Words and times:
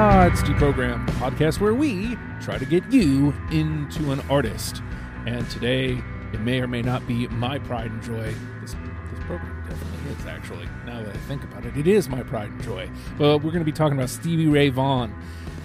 Odds 0.00 0.42
Deprogram, 0.44 1.04
the 1.04 1.12
podcast 1.12 1.60
where 1.60 1.74
we 1.74 2.16
try 2.40 2.56
to 2.56 2.64
get 2.64 2.90
you 2.90 3.34
into 3.50 4.12
an 4.12 4.20
artist. 4.30 4.80
And 5.26 5.48
today, 5.50 6.02
it 6.32 6.40
may 6.40 6.58
or 6.62 6.66
may 6.66 6.80
not 6.80 7.06
be 7.06 7.28
my 7.28 7.58
pride 7.58 7.90
and 7.90 8.02
joy. 8.02 8.34
This, 8.62 8.72
this 8.72 9.20
program 9.26 9.62
definitely 9.68 10.12
is, 10.12 10.24
actually. 10.24 10.66
Now 10.86 11.02
that 11.02 11.14
I 11.14 11.18
think 11.28 11.44
about 11.44 11.66
it, 11.66 11.76
it 11.76 11.86
is 11.86 12.08
my 12.08 12.22
pride 12.22 12.50
and 12.50 12.62
joy. 12.62 12.88
But 13.18 13.40
we're 13.40 13.50
going 13.50 13.58
to 13.58 13.64
be 13.66 13.72
talking 13.72 13.98
about 13.98 14.08
Stevie 14.08 14.46
Ray 14.46 14.70
Vaughan. 14.70 15.14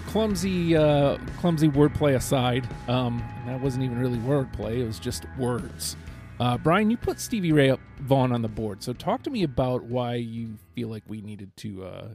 Clumsy, 0.08 0.76
uh, 0.76 1.18
clumsy 1.38 1.70
wordplay 1.70 2.16
aside, 2.16 2.68
um, 2.90 3.24
that 3.46 3.62
wasn't 3.62 3.86
even 3.86 3.98
really 3.98 4.18
wordplay; 4.18 4.80
it 4.80 4.86
was 4.86 5.00
just 5.00 5.24
words. 5.38 5.96
Uh, 6.42 6.58
Bryan, 6.58 6.92
you 6.92 6.98
put 6.98 7.22
Stevie 7.22 7.54
Ray 7.54 7.78
Vaughan 8.02 8.34
on 8.34 8.42
the 8.42 8.50
board, 8.50 8.84
so 8.84 8.92
talk 8.92 9.24
to 9.24 9.30
me 9.30 9.44
about 9.44 9.84
why 9.86 10.16
you 10.16 10.58
feel 10.74 10.90
like 10.90 11.04
we 11.08 11.22
needed 11.22 11.56
to 11.56 11.86
uh, 11.86 12.08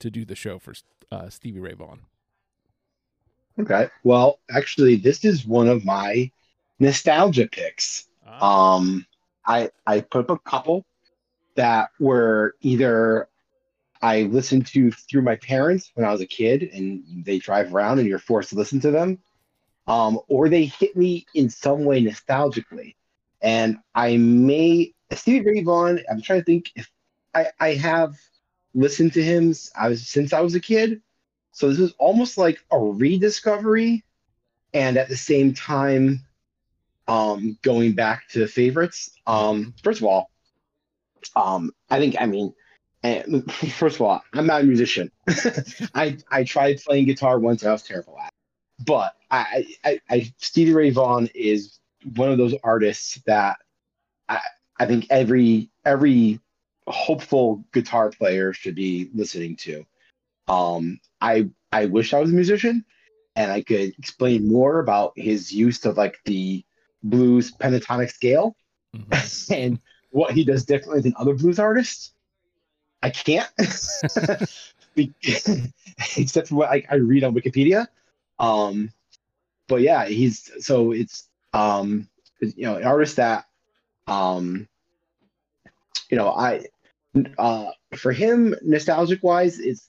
to 0.00 0.10
do 0.10 0.24
the 0.24 0.34
show 0.34 0.58
for 0.58 0.74
uh, 1.10 1.28
Stevie 1.28 1.60
Ray 1.60 1.74
Vaughan. 1.74 2.00
Okay, 3.60 3.88
well, 4.04 4.38
actually, 4.50 4.96
this 4.96 5.24
is 5.24 5.46
one 5.46 5.68
of 5.68 5.84
my 5.84 6.30
nostalgia 6.78 7.48
picks. 7.48 8.08
Ah. 8.26 8.76
Um, 8.76 9.06
I 9.44 9.70
I 9.86 10.00
put 10.00 10.20
up 10.20 10.30
a 10.30 10.38
couple 10.38 10.84
that 11.56 11.90
were 11.98 12.54
either 12.60 13.28
I 14.00 14.22
listened 14.22 14.66
to 14.68 14.92
through 14.92 15.22
my 15.22 15.36
parents 15.36 15.90
when 15.94 16.06
I 16.06 16.12
was 16.12 16.20
a 16.20 16.26
kid, 16.26 16.70
and 16.72 17.02
they 17.24 17.38
drive 17.38 17.74
around, 17.74 17.98
and 17.98 18.06
you're 18.06 18.20
forced 18.20 18.50
to 18.50 18.56
listen 18.56 18.80
to 18.80 18.92
them, 18.92 19.18
um, 19.88 20.20
or 20.28 20.48
they 20.48 20.66
hit 20.66 20.96
me 20.96 21.26
in 21.34 21.50
some 21.50 21.84
way 21.84 22.02
nostalgically. 22.02 22.94
And 23.40 23.78
I 23.94 24.16
may 24.18 24.94
Stevie 25.12 25.46
Ray 25.46 25.62
Vaughan. 25.62 26.00
I'm 26.10 26.22
trying 26.22 26.40
to 26.40 26.44
think 26.44 26.70
if 26.76 26.88
I 27.34 27.48
I 27.58 27.74
have 27.74 28.16
listened 28.78 29.12
to 29.14 29.22
him. 29.22 29.54
I 29.76 29.88
was 29.88 30.08
since 30.08 30.32
I 30.32 30.40
was 30.40 30.54
a 30.54 30.60
kid, 30.60 31.02
so 31.52 31.68
this 31.68 31.80
is 31.80 31.94
almost 31.98 32.38
like 32.38 32.64
a 32.70 32.78
rediscovery, 32.78 34.04
and 34.72 34.96
at 34.96 35.08
the 35.08 35.16
same 35.16 35.52
time, 35.54 36.24
um, 37.08 37.58
going 37.62 37.92
back 37.92 38.28
to 38.30 38.46
favorites. 38.46 39.10
Um, 39.26 39.74
first 39.82 40.00
of 40.00 40.06
all, 40.06 40.30
um, 41.36 41.72
I 41.90 41.98
think 41.98 42.16
I 42.20 42.26
mean, 42.26 42.54
first 43.72 43.96
of 43.96 44.02
all, 44.02 44.22
I'm 44.32 44.46
not 44.46 44.62
a 44.62 44.64
musician. 44.64 45.10
I 45.94 46.16
I 46.30 46.44
tried 46.44 46.80
playing 46.80 47.06
guitar 47.06 47.38
once, 47.38 47.64
I 47.64 47.72
was 47.72 47.82
terrible 47.82 48.18
at. 48.18 48.26
It. 48.26 48.86
But 48.86 49.14
I, 49.30 49.66
I, 49.84 50.00
I 50.08 50.32
Stevie 50.38 50.72
Ray 50.72 50.90
Vaughan 50.90 51.28
is 51.34 51.80
one 52.14 52.30
of 52.30 52.38
those 52.38 52.54
artists 52.62 53.20
that 53.26 53.58
I 54.28 54.40
I 54.78 54.86
think 54.86 55.06
every 55.10 55.70
every 55.84 56.40
hopeful 56.90 57.64
guitar 57.72 58.10
player 58.10 58.52
should 58.52 58.74
be 58.74 59.10
listening 59.14 59.56
to. 59.56 59.84
Um, 60.48 61.00
I 61.20 61.48
I 61.72 61.86
wish 61.86 62.14
I 62.14 62.20
was 62.20 62.30
a 62.30 62.34
musician 62.34 62.84
and 63.36 63.52
I 63.52 63.62
could 63.62 63.92
explain 63.98 64.48
more 64.48 64.80
about 64.80 65.12
his 65.16 65.52
use 65.52 65.84
of 65.84 65.96
like 65.96 66.18
the 66.24 66.64
blues 67.02 67.52
pentatonic 67.52 68.10
scale 68.10 68.56
Mhm. 68.94 69.50
and 69.56 69.78
what 70.10 70.32
he 70.32 70.44
does 70.44 70.64
differently 70.64 71.02
than 71.02 71.14
other 71.18 71.34
blues 71.34 71.58
artists. 71.58 72.14
I 73.02 73.10
can't, 73.10 73.48
except 76.16 76.48
for 76.48 76.54
what 76.54 76.70
I, 76.70 76.82
I 76.90 76.96
read 76.96 77.22
on 77.22 77.34
Wikipedia. 77.34 77.86
Um, 78.38 78.90
but 79.68 79.82
yeah, 79.82 80.06
he's 80.06 80.50
so 80.64 80.92
it's 80.92 81.28
um, 81.52 82.08
you 82.40 82.64
know 82.64 82.76
an 82.76 82.84
artist 82.84 83.16
that 83.16 83.44
um, 84.08 84.66
you 86.10 86.16
know 86.16 86.30
I 86.30 86.66
uh, 87.38 87.70
for 87.96 88.12
him 88.12 88.54
nostalgic 88.62 89.22
wise, 89.22 89.58
it's 89.58 89.88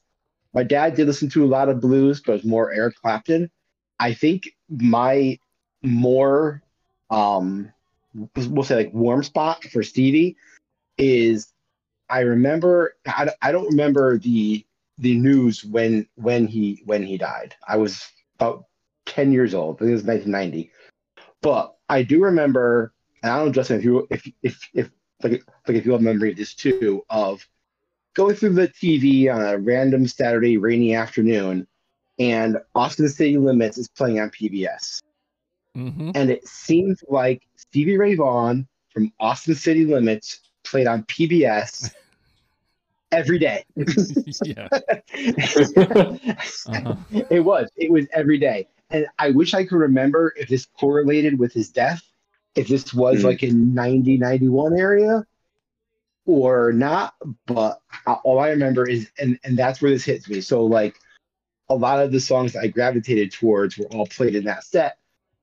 my 0.53 0.63
dad 0.63 0.95
did 0.95 1.07
listen 1.07 1.29
to 1.29 1.43
a 1.43 1.47
lot 1.47 1.69
of 1.69 1.81
blues, 1.81 2.21
but 2.21 2.33
it 2.33 2.35
was 2.35 2.45
more 2.45 2.71
Eric 2.71 2.95
Clapton. 2.95 3.51
I 3.99 4.13
think 4.13 4.49
my 4.69 5.37
more 5.81 6.61
um 7.09 7.71
we'll 8.35 8.63
say 8.63 8.75
like 8.75 8.93
warm 8.93 9.23
spot 9.23 9.63
for 9.65 9.83
Stevie 9.83 10.35
is 10.97 11.53
I 12.09 12.21
remember 12.21 12.95
I, 13.07 13.29
I 13.41 13.51
don't 13.51 13.67
remember 13.67 14.17
the 14.17 14.65
the 14.97 15.17
news 15.17 15.63
when 15.63 16.07
when 16.15 16.47
he 16.47 16.81
when 16.85 17.03
he 17.03 17.17
died. 17.17 17.55
I 17.67 17.77
was 17.77 18.05
about 18.35 18.65
10 19.05 19.31
years 19.31 19.53
old. 19.53 19.77
I 19.77 19.79
think 19.79 19.89
it 19.91 19.93
was 19.93 20.03
1990. 20.03 20.71
But 21.41 21.75
I 21.87 22.03
do 22.03 22.23
remember 22.23 22.93
and 23.23 23.31
I 23.31 23.37
don't 23.37 23.47
know 23.47 23.51
Justin 23.51 23.79
if 23.79 23.85
you 23.85 24.07
if 24.09 24.27
if 24.43 24.69
if 24.73 24.89
like 25.23 25.43
like 25.67 25.77
if 25.77 25.85
you 25.85 25.91
have 25.91 26.01
a 26.01 26.03
memory 26.03 26.31
of 26.31 26.37
this 26.37 26.53
too 26.53 27.03
of 27.09 27.47
going 28.15 28.35
through 28.35 28.53
the 28.53 28.67
TV 28.67 29.33
on 29.33 29.41
a 29.41 29.57
random 29.57 30.07
Saturday 30.07 30.57
rainy 30.57 30.95
afternoon 30.95 31.67
and 32.17 32.57
Austin 32.75 33.07
City 33.09 33.37
Limits 33.37 33.77
is 33.77 33.87
playing 33.87 34.19
on 34.19 34.29
PBS 34.29 35.01
Mhm. 35.77 36.11
and 36.15 36.29
it 36.31 36.47
seems 36.47 37.03
like 37.07 37.43
Stevie 37.55 37.97
Ray 37.97 38.15
Vaughan 38.15 38.67
from 38.89 39.13
Austin 39.19 39.55
City 39.55 39.85
Limits 39.85 40.39
played 40.63 40.87
on 40.87 41.03
PBS 41.03 41.93
every 43.11 43.37
day. 43.39 43.63
yeah. 44.43 44.67
Uh-huh. 46.67 46.95
It 47.29 47.39
was. 47.43 47.69
It 47.75 47.91
was 47.91 48.07
every 48.13 48.37
day. 48.37 48.67
And 48.91 49.05
I 49.17 49.31
wish 49.31 49.53
I 49.53 49.63
could 49.65 49.77
remember 49.77 50.33
if 50.35 50.49
this 50.49 50.65
correlated 50.79 51.37
with 51.37 51.53
his 51.53 51.69
death, 51.69 52.01
if 52.59 52.67
this 52.67 52.93
was 52.93 53.19
Mhm. 53.19 53.23
like 53.23 53.43
in 53.43 53.73
90, 53.73 54.17
91 54.17 54.77
area 54.77 55.25
or 56.25 56.71
not. 56.73 57.15
But 57.45 57.81
all 58.23 58.39
I 58.39 58.49
remember 58.49 58.87
is, 58.87 59.09
and, 59.17 59.39
and 59.43 59.57
that's 59.57 59.81
where 59.81 59.91
this 59.91 60.03
hits 60.03 60.29
me. 60.29 60.41
So, 60.41 60.65
like, 60.65 60.99
a 61.69 61.75
lot 61.75 62.03
of 62.03 62.11
the 62.11 62.19
songs 62.19 62.55
I 62.55 62.67
gravitated 62.67 63.31
towards 63.31 63.77
were 63.77 63.85
all 63.87 64.07
played 64.07 64.35
in 64.35 64.43
that 64.45 64.63
set. 64.63 64.97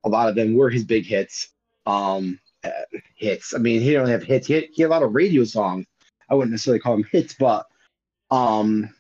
A 0.04 0.09
lot 0.09 0.28
of 0.28 0.34
them 0.34 0.54
were 0.54 0.71
his 0.71 0.84
big 0.84 1.06
hits. 1.06 1.49
Um, 1.87 2.38
uh, 2.65 2.71
hits. 3.15 3.54
I 3.54 3.59
mean, 3.59 3.81
he 3.81 3.91
didn't 3.91 4.09
have 4.09 4.25
hits. 4.25 4.47
He 4.47 4.54
had, 4.54 4.65
he 4.72 4.83
had 4.83 4.88
a 4.88 4.94
lot 4.94 5.03
of 5.03 5.15
radio 5.15 5.44
songs. 5.44 5.87
I 6.28 6.34
wouldn't 6.34 6.50
necessarily 6.50 6.81
call 6.81 6.97
them 6.97 7.04
hits, 7.12 7.34
but 7.34 7.66
um, 8.31 8.91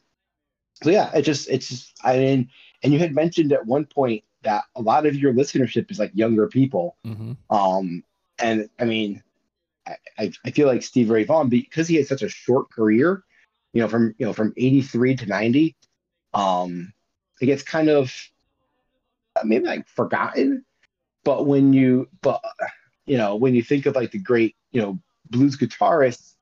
so 0.82 0.90
yeah, 0.90 1.10
it 1.14 1.22
just 1.22 1.48
it's 1.50 1.68
just 1.68 1.98
I 2.04 2.18
mean, 2.18 2.50
and 2.82 2.92
you 2.92 2.98
had 3.00 3.14
mentioned 3.14 3.52
at 3.52 3.66
one 3.66 3.86
point 3.86 4.22
that 4.46 4.64
a 4.76 4.80
lot 4.80 5.06
of 5.06 5.16
your 5.16 5.34
listenership 5.34 5.90
is 5.90 5.98
like 5.98 6.12
younger 6.14 6.46
people. 6.46 6.96
Mhm. 7.04 7.36
Um, 7.50 8.04
and 8.38 8.70
I 8.78 8.84
mean, 8.84 9.22
I, 10.18 10.30
I, 10.44 10.50
feel 10.52 10.68
like 10.68 10.82
Steve 10.82 11.10
Ray 11.10 11.24
Vaughan 11.24 11.48
because 11.48 11.88
he 11.88 11.96
had 11.96 12.06
such 12.06 12.22
a 12.22 12.28
short 12.28 12.70
career, 12.70 13.24
you 13.72 13.82
know, 13.82 13.88
from 13.88 14.14
you 14.18 14.26
know 14.26 14.32
from 14.32 14.52
eighty 14.56 14.82
three 14.82 15.16
to 15.16 15.26
ninety, 15.26 15.76
um, 16.32 16.92
it 17.40 17.46
gets 17.46 17.62
kind 17.62 17.88
of 17.88 18.14
uh, 19.34 19.42
maybe 19.44 19.66
like 19.66 19.88
forgotten. 19.88 20.64
But 21.24 21.46
when 21.46 21.72
you 21.72 22.08
but 22.22 22.40
you 23.04 23.16
know 23.16 23.34
when 23.34 23.54
you 23.54 23.62
think 23.62 23.86
of 23.86 23.96
like 23.96 24.12
the 24.12 24.18
great 24.18 24.54
you 24.70 24.80
know 24.80 24.98
blues 25.30 25.56
guitarists, 25.56 26.35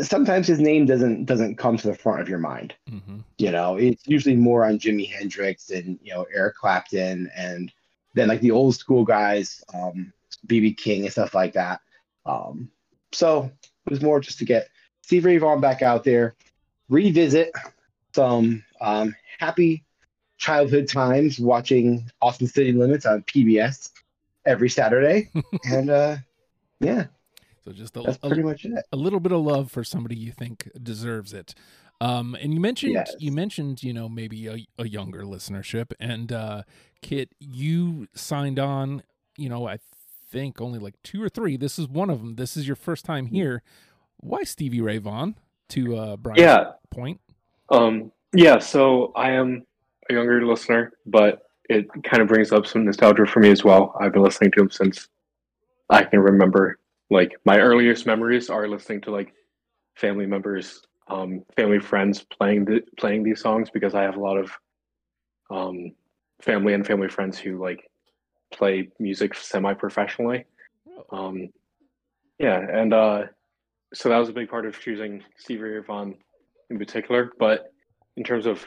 sometimes 0.00 0.46
his 0.46 0.60
name 0.60 0.86
doesn't 0.86 1.26
doesn't 1.26 1.56
come 1.56 1.76
to 1.76 1.88
the 1.88 1.94
front 1.94 2.20
of 2.20 2.28
your 2.28 2.38
mind. 2.38 2.74
Mhm. 2.88 3.24
You 3.38 3.50
know, 3.50 3.76
it's 3.76 4.06
usually 4.06 4.36
more 4.36 4.64
on 4.64 4.78
Jimi 4.78 5.08
Hendrix 5.10 5.70
and 5.70 5.98
you 6.02 6.14
know 6.14 6.26
Eric 6.34 6.56
Clapton, 6.56 7.30
and 7.36 7.72
then 8.14 8.28
like 8.28 8.40
the 8.40 8.50
old 8.50 8.74
school 8.74 9.04
guys, 9.04 9.62
um, 9.74 10.12
BB 10.46 10.76
King 10.76 11.02
and 11.02 11.12
stuff 11.12 11.34
like 11.34 11.52
that. 11.54 11.80
Um, 12.26 12.70
so 13.12 13.50
it 13.86 13.90
was 13.90 14.02
more 14.02 14.20
just 14.20 14.38
to 14.38 14.44
get 14.44 14.68
Steve 15.02 15.24
Ray 15.24 15.38
Vaughan 15.38 15.60
back 15.60 15.82
out 15.82 16.04
there, 16.04 16.34
revisit 16.88 17.52
some 18.14 18.64
um, 18.80 19.14
happy 19.38 19.84
childhood 20.38 20.88
times 20.88 21.38
watching 21.38 22.10
Austin 22.20 22.46
City 22.46 22.72
Limits 22.72 23.06
on 23.06 23.22
PBS 23.22 23.90
every 24.46 24.68
Saturday, 24.70 25.30
and 25.64 25.90
uh, 25.90 26.16
yeah, 26.80 27.06
So 27.64 27.72
just 27.72 27.96
a, 27.96 28.02
that's 28.02 28.18
a, 28.22 28.34
much 28.36 28.64
it. 28.64 28.84
a 28.92 28.96
little 28.96 29.20
bit 29.20 29.32
of 29.32 29.40
love 29.40 29.70
for 29.70 29.84
somebody 29.84 30.16
you 30.16 30.32
think 30.32 30.68
deserves 30.82 31.32
it. 31.32 31.54
Um, 32.00 32.36
and 32.40 32.52
you 32.52 32.58
mentioned 32.60 32.92
Yes. 32.94 33.14
you 33.20 33.30
mentioned 33.30 33.82
you 33.84 33.92
know 33.92 34.08
maybe 34.08 34.48
a, 34.48 34.66
a 34.78 34.88
younger 34.88 35.22
listenership 35.22 35.92
and 36.00 36.32
uh, 36.32 36.62
Kit, 37.00 37.30
you 37.38 38.08
signed 38.14 38.58
on. 38.58 39.02
You 39.36 39.48
know, 39.48 39.66
I 39.68 39.78
think 40.30 40.60
only 40.60 40.78
like 40.78 40.94
two 41.02 41.22
or 41.22 41.28
three. 41.28 41.56
This 41.56 41.78
is 41.78 41.88
one 41.88 42.10
of 42.10 42.18
them. 42.18 42.34
This 42.36 42.56
is 42.56 42.66
your 42.66 42.76
first 42.76 43.04
time 43.04 43.26
here. 43.26 43.62
Why 44.18 44.42
Stevie 44.44 44.80
Ray 44.80 44.98
Vaughan? 44.98 45.36
To 45.70 45.96
uh, 45.96 46.16
Bryan's 46.16 46.40
Yeah. 46.42 46.64
point. 46.90 47.20
Um, 47.70 48.12
yeah, 48.34 48.58
so 48.58 49.12
I 49.16 49.30
am 49.30 49.64
a 50.10 50.12
younger 50.14 50.44
listener, 50.44 50.92
but 51.06 51.42
it 51.70 51.86
kind 52.04 52.20
of 52.20 52.28
brings 52.28 52.52
up 52.52 52.66
some 52.66 52.84
nostalgia 52.84 53.24
for 53.26 53.40
me 53.40 53.50
as 53.50 53.64
well. 53.64 53.96
I've 54.00 54.12
been 54.12 54.22
listening 54.22 54.50
to 54.52 54.60
him 54.62 54.70
since 54.70 55.08
I 55.88 56.04
can 56.04 56.20
remember. 56.20 56.78
Like 57.12 57.36
my 57.44 57.58
earliest 57.58 58.06
memories 58.06 58.48
are 58.48 58.66
listening 58.66 59.02
to 59.02 59.10
like 59.10 59.34
family 59.96 60.24
members, 60.24 60.80
um, 61.08 61.44
family 61.56 61.78
friends 61.78 62.24
playing 62.24 62.64
the, 62.64 62.80
playing 62.96 63.22
these 63.22 63.42
songs 63.42 63.68
because 63.68 63.94
I 63.94 64.02
have 64.02 64.16
a 64.16 64.20
lot 64.20 64.38
of 64.38 64.50
um, 65.50 65.92
family 66.40 66.72
and 66.72 66.86
family 66.86 67.08
friends 67.08 67.38
who 67.38 67.62
like 67.62 67.86
play 68.50 68.88
music 68.98 69.34
semi 69.34 69.74
professionally. 69.74 70.46
Um, 71.10 71.48
yeah, 72.38 72.58
and 72.58 72.94
uh, 72.94 73.24
so 73.92 74.08
that 74.08 74.16
was 74.16 74.30
a 74.30 74.32
big 74.32 74.48
part 74.48 74.64
of 74.64 74.80
choosing 74.80 75.22
Stevie 75.36 75.62
Ray 75.62 75.82
Vaughan 75.82 76.14
in 76.70 76.78
particular. 76.78 77.30
But 77.38 77.72
in 78.16 78.24
terms 78.24 78.46
of 78.46 78.66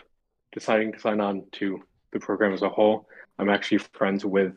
deciding 0.51 0.93
to 0.93 0.99
sign 0.99 1.19
on 1.19 1.45
to 1.53 1.81
the 2.13 2.19
program 2.19 2.53
as 2.53 2.61
a 2.61 2.69
whole, 2.69 3.07
I'm 3.39 3.49
actually 3.49 3.79
friends 3.79 4.23
with 4.23 4.53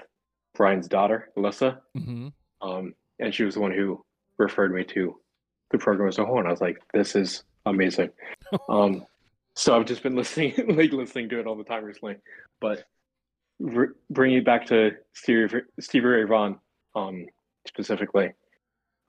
Bryan's 0.55 0.89
daughter, 0.89 1.31
Alyssa. 1.39 1.79
Mm-hmm. 1.97 2.29
Um, 2.61 2.95
and 3.19 3.35
she 3.35 3.45
was 3.45 3.55
the 3.55 3.61
one 3.61 3.73
who 3.73 4.05
referred 4.39 4.73
me 4.73 4.85
to 4.85 5.19
the 5.71 5.79
program 5.79 6.09
as 6.09 6.19
a 6.19 6.25
whole. 6.25 6.39
And 6.39 6.49
I 6.49 6.51
was 6.51 6.61
like, 6.61 6.79
this 6.95 7.15
is 7.17 7.43
amazing. 7.67 8.11
um, 8.69 9.05
so 9.55 9.77
I've 9.77 9.87
just 9.87 10.03
been 10.03 10.17
listening, 10.17 10.55
like 10.77 10.93
listening 10.93 11.29
to 11.31 11.41
it 11.41 11.47
all 11.47 11.57
the 11.57 11.65
time 11.65 11.85
recently. 11.85 12.17
But 12.61 12.85
re- 13.59 13.89
bringing 14.11 14.39
it 14.39 14.45
back 14.45 14.67
to 14.67 14.93
Stevie, 15.15 15.61
Stevie 15.81 16.07
Ray 16.07 16.25
Vaughan 16.25 16.59
um, 16.95 17.27
specifically, 17.67 18.31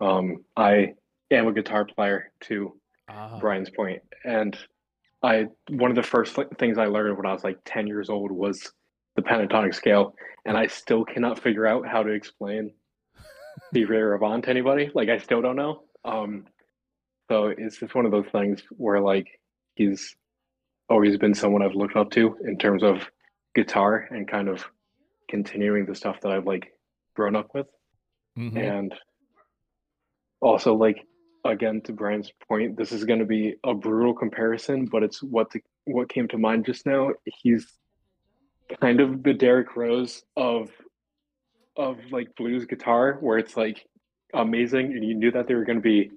um, 0.02 0.44
I 0.58 0.94
am 1.32 1.48
a 1.48 1.54
guitar 1.54 1.86
player 1.86 2.32
to 2.42 2.74
Ah. 3.12 3.40
Bryan's 3.40 3.72
point. 3.72 4.02
point, 4.12 4.24
and 4.24 4.56
I 5.24 5.48
one 5.70 5.90
of 5.90 5.96
the 5.96 6.04
first 6.04 6.36
th- 6.36 6.48
things 6.60 6.78
I 6.78 6.86
learned 6.86 7.18
when 7.18 7.26
I 7.26 7.34
was 7.34 7.44
like 7.44 7.58
ten 7.66 7.88
years 7.88 8.08
old 8.08 8.32
was 8.32 8.72
the 9.16 9.24
pentatonic 9.24 9.74
scale, 9.74 10.14
and 10.46 10.56
I 10.56 10.68
still 10.68 11.04
cannot 11.04 11.40
figure 11.40 11.66
out 11.66 11.88
how 11.88 12.04
to 12.04 12.12
explain 12.12 12.72
the 13.72 13.86
Ray 13.86 14.18
Vaughan 14.18 14.42
to 14.44 14.50
anybody. 14.50 14.92
Like 14.94 15.10
I 15.10 15.18
still 15.20 15.42
don't 15.42 15.56
know. 15.56 15.84
Um, 16.06 16.46
so 17.30 17.48
it's 17.48 17.78
just 17.78 17.94
one 17.96 18.06
of 18.06 18.12
those 18.12 18.28
things 18.32 18.64
where 18.72 19.00
like 19.02 19.28
he's 19.76 20.16
always 20.90 21.18
been 21.18 21.36
someone 21.36 21.62
I've 21.62 21.76
looked 21.76 21.96
up 21.96 22.10
to 22.12 22.38
in 22.44 22.58
terms 22.58 22.84
of 22.84 23.10
guitar 23.56 24.08
and 24.10 24.28
kind 24.28 24.48
of 24.50 24.66
continuing 25.30 25.86
the 25.86 25.94
stuff 25.96 26.20
that 26.22 26.32
I've 26.32 26.46
like 26.48 26.74
grown 27.16 27.36
up 27.36 27.50
with 27.54 27.68
Mhm. 28.38 28.58
and 28.58 28.96
also 30.42 30.74
like 30.76 31.06
again 31.46 31.82
to 31.82 31.94
Bryan's 31.94 32.32
point, 32.48 32.78
this 32.78 32.92
is 32.92 33.04
going 33.06 33.20
to 33.20 33.26
be 33.26 33.56
a 33.64 33.74
brutal 33.74 34.14
comparison, 34.14 34.86
but 34.86 35.04
it's 35.04 35.22
what 35.24 35.50
the, 35.52 35.62
what 35.86 36.10
came 36.10 36.28
to 36.30 36.38
mind 36.38 36.66
just 36.66 36.86
now. 36.86 37.12
He's 37.26 37.66
kind 38.82 39.00
of 39.00 39.24
the 39.24 39.34
Derrick 39.34 39.76
Rose 39.76 40.24
of 40.36 40.70
of 41.76 41.98
like 42.12 42.36
blues 42.36 42.66
guitar, 42.66 43.18
where 43.22 43.38
it's 43.38 43.56
like 43.58 43.86
amazing, 44.34 44.88
and 44.94 45.04
you 45.04 45.14
knew 45.16 45.32
that 45.32 45.48
they 45.48 45.56
were 45.56 45.66
going 45.66 45.78
to 45.78 45.82
be 45.82 46.12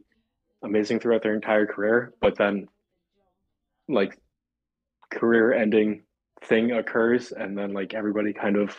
amazing 0.62 1.00
throughout 1.00 1.22
their 1.22 1.34
entire 1.34 1.66
career, 1.66 2.12
but 2.20 2.36
then 2.36 2.68
like 3.88 4.18
career 5.10 5.52
ending 5.52 6.02
thing 6.42 6.72
occurs, 6.72 7.32
and 7.32 7.56
then 7.56 7.72
like 7.72 7.94
everybody 7.94 8.32
kind 8.32 8.56
of 8.56 8.76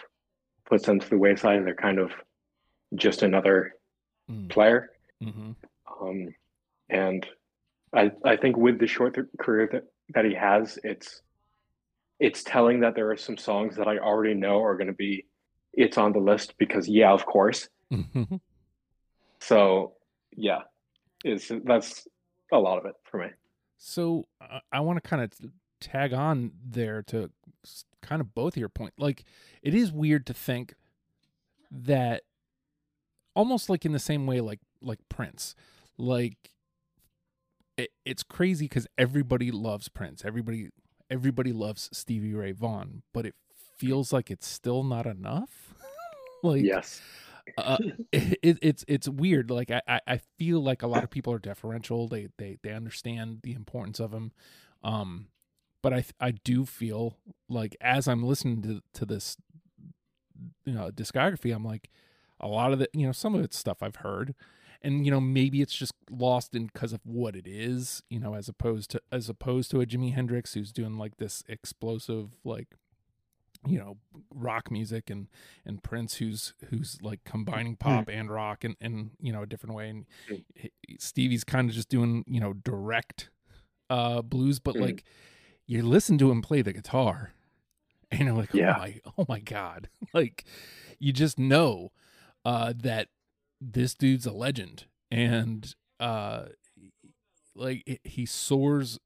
puts 0.66 0.86
them 0.86 1.00
to 1.00 1.10
the 1.10 1.18
wayside, 1.18 1.58
and 1.58 1.68
they're 1.68 1.76
kind 1.76 2.00
of 2.00 2.12
just 2.96 3.24
another 3.24 3.74
Mm. 4.32 4.50
player. 4.50 4.90
Mhm. 5.22 5.54
Um, 6.00 6.34
and 6.90 7.28
I 7.92 8.12
I 8.24 8.38
think 8.38 8.56
with 8.56 8.80
the 8.80 8.88
short 8.88 9.16
th- 9.16 9.28
career 9.38 9.68
that, 9.74 9.84
that 10.14 10.24
he 10.24 10.34
has, 10.34 10.80
it's 10.86 11.22
it's 12.20 12.42
telling 12.44 12.80
that 12.80 12.96
there 12.96 13.12
are 13.12 13.18
some 13.18 13.36
songs 13.36 13.76
that 13.76 13.88
I 13.90 13.98
already 13.98 14.34
know 14.34 14.64
are 14.64 14.78
going 14.78 14.88
to 14.88 14.94
be 14.94 15.26
it's 15.74 15.98
on 15.98 16.14
the 16.14 16.20
list 16.20 16.56
because 16.58 16.88
yeah, 16.88 17.12
of 17.12 17.26
course. 17.26 17.68
Mhm. 17.92 18.40
So 19.40 19.94
yeah, 20.36 20.62
is 21.26 21.52
that's 21.66 22.08
a 22.52 22.58
lot 22.58 22.78
of 22.78 22.86
it 22.86 22.94
for 23.04 23.20
me. 23.20 23.28
So 23.78 24.28
uh, 24.40 24.60
I 24.72 24.80
want 24.80 25.04
to 25.04 25.08
kind 25.08 25.22
of 25.22 25.32
tag 25.82 26.14
on 26.14 26.52
there 26.66 27.02
to 27.04 27.30
kind 28.02 28.22
of 28.22 28.34
both 28.34 28.54
of 28.54 28.58
your 28.58 28.70
point. 28.70 28.94
Like 28.98 29.24
it 29.62 29.74
is 29.74 29.92
weird 29.92 30.26
to 30.28 30.34
think 30.34 30.76
that 31.72 32.24
almost 33.36 33.70
like 33.70 33.86
in 33.86 33.92
the 33.92 34.00
same 34.00 34.26
way 34.26 34.42
like 34.42 34.60
like 34.82 35.00
Prince. 35.10 35.56
Like 35.98 36.52
it, 37.78 37.90
it's 38.06 38.24
crazy 38.24 38.68
cuz 38.68 38.88
everybody 38.98 39.52
loves 39.52 39.90
Prince. 39.90 40.24
Everybody 40.24 40.70
everybody 41.10 41.52
loves 41.52 41.90
Stevie 41.92 42.34
Ray 42.34 42.52
Vaughan, 42.52 43.04
but 43.14 43.26
it 43.26 43.36
feels 43.78 44.14
like 44.14 44.32
it's 44.32 44.48
still 44.48 44.84
not 44.84 45.06
enough. 45.06 45.74
like 46.44 46.64
Yes. 46.64 47.02
uh, 47.58 47.78
it, 48.12 48.60
it's 48.62 48.86
it's 48.88 49.08
weird. 49.08 49.50
Like 49.52 49.72
I, 49.72 50.00
I 50.08 50.20
feel 50.38 50.62
like 50.62 50.82
a 50.82 50.88
lot 50.88 51.04
of 51.04 51.10
people 51.10 51.34
are 51.34 51.40
deferential. 51.40 52.08
They 52.08 52.30
they 52.38 52.58
they 52.64 52.72
understand 52.72 53.40
the 53.44 53.54
importance 53.54 54.00
of 54.00 54.14
him, 54.14 54.32
um, 54.84 55.28
but 55.82 55.94
I 55.94 56.06
I 56.20 56.32
do 56.32 56.66
feel 56.66 57.18
like 57.50 57.76
as 57.82 58.08
I'm 58.08 58.24
listening 58.24 58.62
to 58.64 58.82
to 58.94 59.06
this, 59.06 59.38
you 60.66 60.74
know, 60.74 60.90
discography, 60.92 61.54
I'm 61.54 61.66
like 61.66 61.90
a 62.40 62.48
lot 62.48 62.74
of 62.74 62.80
the 62.80 62.90
you 62.94 63.06
know 63.06 63.12
some 63.12 63.36
of 63.36 63.44
it's 63.44 63.58
stuff 63.58 63.84
I've 63.84 63.98
heard, 63.98 64.36
and 64.82 65.06
you 65.06 65.12
know 65.12 65.22
maybe 65.22 65.62
it's 65.62 65.76
just 65.76 65.94
lost 66.10 66.56
in 66.56 66.68
because 66.68 66.94
of 66.94 67.02
what 67.06 67.36
it 67.36 67.48
is, 67.48 68.04
you 68.10 68.20
know, 68.20 68.36
as 68.36 68.48
opposed 68.50 68.92
to 68.92 69.02
as 69.12 69.30
opposed 69.30 69.72
to 69.72 69.82
a 69.82 69.86
Jimi 69.86 70.14
Hendrix 70.14 70.54
who's 70.54 70.72
doing 70.72 70.98
like 70.98 71.18
this 71.18 71.44
explosive 71.48 72.30
like 72.44 72.76
you 73.66 73.78
know 73.80 73.98
rock 74.34 74.70
music 74.72 75.10
and 75.10 75.28
and 75.66 75.82
Prince 75.84 76.16
who's 76.16 76.54
who's 76.70 76.98
like 77.02 77.24
combining 77.24 77.76
pop 77.76 78.10
and 78.10 78.30
rock 78.30 78.66
in, 78.66 78.76
in 78.82 79.12
you 79.22 79.32
know 79.32 79.44
a 79.44 79.46
different 79.46 79.76
way 79.76 79.90
and 79.90 80.06
Mm. 80.30 80.44
Stevie's 81.00 81.44
kind 81.44 81.70
of 81.70 81.76
just 81.76 81.90
doing 81.90 82.24
you 82.28 82.40
know 82.40 82.54
direct 82.54 83.30
uh 83.90 84.22
blues 84.22 84.60
but 84.60 84.76
Mhm. 84.76 84.82
like 84.82 85.04
you 85.66 85.82
listen 85.82 86.18
to 86.18 86.30
him 86.32 86.42
play 86.42 86.62
the 86.62 86.74
guitar 86.74 87.32
and 88.12 88.22
you're 88.22 88.34
like 88.34 88.54
Yeah. 88.54 88.76
oh 88.76 88.80
my 88.80 89.00
oh 89.18 89.26
my 89.30 89.40
god 89.40 89.90
like 90.14 90.44
you 91.00 91.12
just 91.14 91.40
know 91.40 91.92
uh 92.46 92.74
that 92.76 93.08
this 93.62 93.94
dude's 93.96 94.26
a 94.26 94.32
legend 94.34 94.86
and 95.10 95.76
uh 96.00 96.46
like 97.56 97.84
it, 97.86 98.02
he 98.04 98.26
soars 98.26 99.00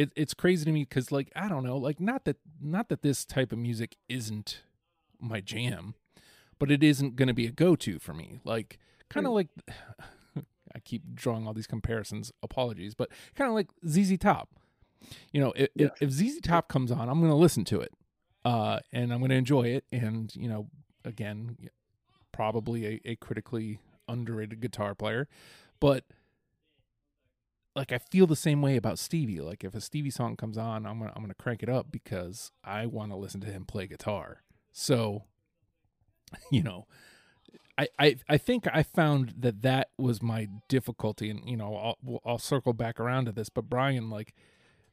it, 0.00 0.12
it's 0.16 0.32
crazy 0.32 0.64
to 0.64 0.72
me 0.72 0.80
because 0.84 1.12
like 1.12 1.30
i 1.36 1.46
don't 1.46 1.62
know 1.62 1.76
like 1.76 2.00
not 2.00 2.24
that 2.24 2.36
not 2.60 2.88
that 2.88 3.02
this 3.02 3.24
type 3.24 3.52
of 3.52 3.58
music 3.58 3.96
isn't 4.08 4.62
my 5.20 5.40
jam 5.40 5.94
but 6.58 6.70
it 6.70 6.82
isn't 6.82 7.16
going 7.16 7.28
to 7.28 7.34
be 7.34 7.46
a 7.46 7.50
go-to 7.50 7.98
for 7.98 8.14
me 8.14 8.40
like 8.42 8.78
kind 9.10 9.26
of 9.26 9.32
like 9.32 9.48
i 10.74 10.78
keep 10.82 11.02
drawing 11.14 11.46
all 11.46 11.52
these 11.52 11.66
comparisons 11.66 12.32
apologies 12.42 12.94
but 12.94 13.10
kind 13.34 13.48
of 13.48 13.54
like 13.54 13.68
zz 13.86 14.18
top. 14.18 14.48
You 15.32 15.40
know 15.40 15.52
if, 15.54 15.68
if, 15.76 15.90
if 16.00 16.10
zz 16.10 16.42
top 16.42 16.68
comes 16.68 16.90
on 16.90 17.08
i'm 17.08 17.18
going 17.20 17.30
to 17.30 17.36
listen 17.36 17.64
to 17.66 17.80
it 17.80 17.92
uh 18.46 18.78
and 18.92 19.12
i'm 19.12 19.18
going 19.18 19.30
to 19.30 19.36
enjoy 19.36 19.64
it 19.64 19.84
and 19.92 20.34
you 20.34 20.48
know 20.48 20.68
again 21.04 21.58
probably 22.32 22.86
a, 22.86 23.00
a 23.04 23.16
critically 23.16 23.80
underrated 24.08 24.60
guitar 24.60 24.94
player 24.94 25.28
but 25.78 26.04
like 27.74 27.92
I 27.92 27.98
feel 27.98 28.26
the 28.26 28.36
same 28.36 28.62
way 28.62 28.76
about 28.76 28.98
Stevie. 28.98 29.40
Like 29.40 29.64
if 29.64 29.74
a 29.74 29.80
Stevie 29.80 30.10
song 30.10 30.36
comes 30.36 30.58
on, 30.58 30.86
I'm 30.86 30.98
gonna 30.98 31.12
I'm 31.14 31.22
gonna 31.22 31.34
crank 31.34 31.62
it 31.62 31.68
up 31.68 31.90
because 31.90 32.50
I 32.64 32.86
want 32.86 33.12
to 33.12 33.16
listen 33.16 33.40
to 33.42 33.46
him 33.48 33.64
play 33.64 33.86
guitar. 33.86 34.42
So, 34.72 35.24
you 36.50 36.62
know, 36.62 36.86
I 37.78 37.88
I 37.98 38.16
I 38.28 38.38
think 38.38 38.66
I 38.72 38.82
found 38.82 39.34
that 39.38 39.62
that 39.62 39.90
was 39.98 40.22
my 40.22 40.48
difficulty, 40.68 41.30
and 41.30 41.48
you 41.48 41.56
know, 41.56 41.76
I'll 41.76 42.20
I'll 42.24 42.38
circle 42.38 42.72
back 42.72 42.98
around 42.98 43.26
to 43.26 43.32
this. 43.32 43.48
But 43.48 43.70
Bryan, 43.70 44.10
like, 44.10 44.34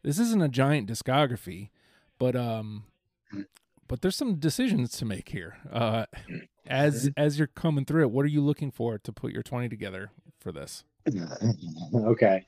this 0.04 0.20
isn't 0.20 0.42
a 0.42 0.50
giant 0.50 0.90
discography, 0.90 1.70
but 2.20 2.36
um, 2.36 2.84
but 3.88 4.02
there's 4.02 4.16
some 4.16 4.36
decisions 4.36 4.92
to 4.98 5.06
make 5.06 5.30
here. 5.30 5.58
Uh, 5.72 6.06
as 6.68 7.10
as 7.18 7.38
you're 7.38 7.48
coming 7.48 7.86
through 7.86 8.04
it, 8.04 8.12
what 8.12 8.24
are 8.24 8.30
you 8.30 8.42
looking 8.42 8.72
for 8.72 8.98
to 9.00 9.12
put 9.12 9.34
your 9.34 9.44
twenty 9.44 9.68
together 9.68 10.12
for 10.40 10.52
this? 10.52 10.84
okay. 11.96 12.46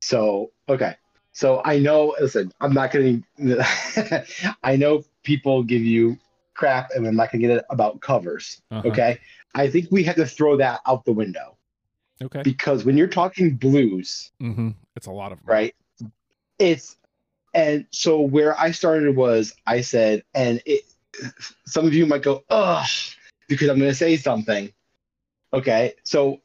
So, 0.00 0.50
okay. 0.68 0.94
So 1.32 1.62
I 1.64 1.78
know, 1.78 2.14
listen, 2.20 2.52
I'm 2.60 2.72
not 2.72 2.90
going 2.90 3.24
to, 3.38 4.26
I 4.62 4.76
know 4.76 5.04
people 5.22 5.62
give 5.62 5.82
you 5.82 6.18
crap 6.54 6.90
and 6.94 7.06
I'm 7.06 7.16
not 7.16 7.30
going 7.30 7.40
to 7.42 7.48
get 7.48 7.56
it 7.58 7.64
about 7.70 8.00
covers. 8.00 8.60
Uh-huh. 8.70 8.88
Okay. 8.88 9.18
I 9.54 9.68
think 9.68 9.88
we 9.90 10.02
have 10.04 10.16
to 10.16 10.26
throw 10.26 10.56
that 10.58 10.80
out 10.86 11.04
the 11.04 11.12
window 11.12 11.56
Okay. 12.22 12.42
because 12.42 12.84
when 12.84 12.96
you're 12.96 13.06
talking 13.08 13.56
blues, 13.56 14.30
Mm-hmm. 14.42 14.70
It's 14.96 15.06
a 15.06 15.10
lot 15.12 15.32
of 15.32 15.38
'em. 15.38 15.44
right? 15.46 15.74
It's, 16.58 16.96
and 17.54 17.86
so 17.90 18.20
where 18.20 18.58
I 18.60 18.70
started 18.72 19.16
was 19.16 19.54
I 19.66 19.80
said, 19.80 20.22
and 20.34 20.60
it, 20.66 20.82
some 21.66 21.86
of 21.86 21.94
you 21.94 22.06
might 22.06 22.22
go, 22.22 22.44
ugh, 22.50 22.86
because 23.48 23.68
I'm 23.68 23.78
going 23.78 23.90
to 23.90 23.94
say 23.96 24.16
something. 24.16 24.72
Okay. 25.52 25.94
So 26.04 26.42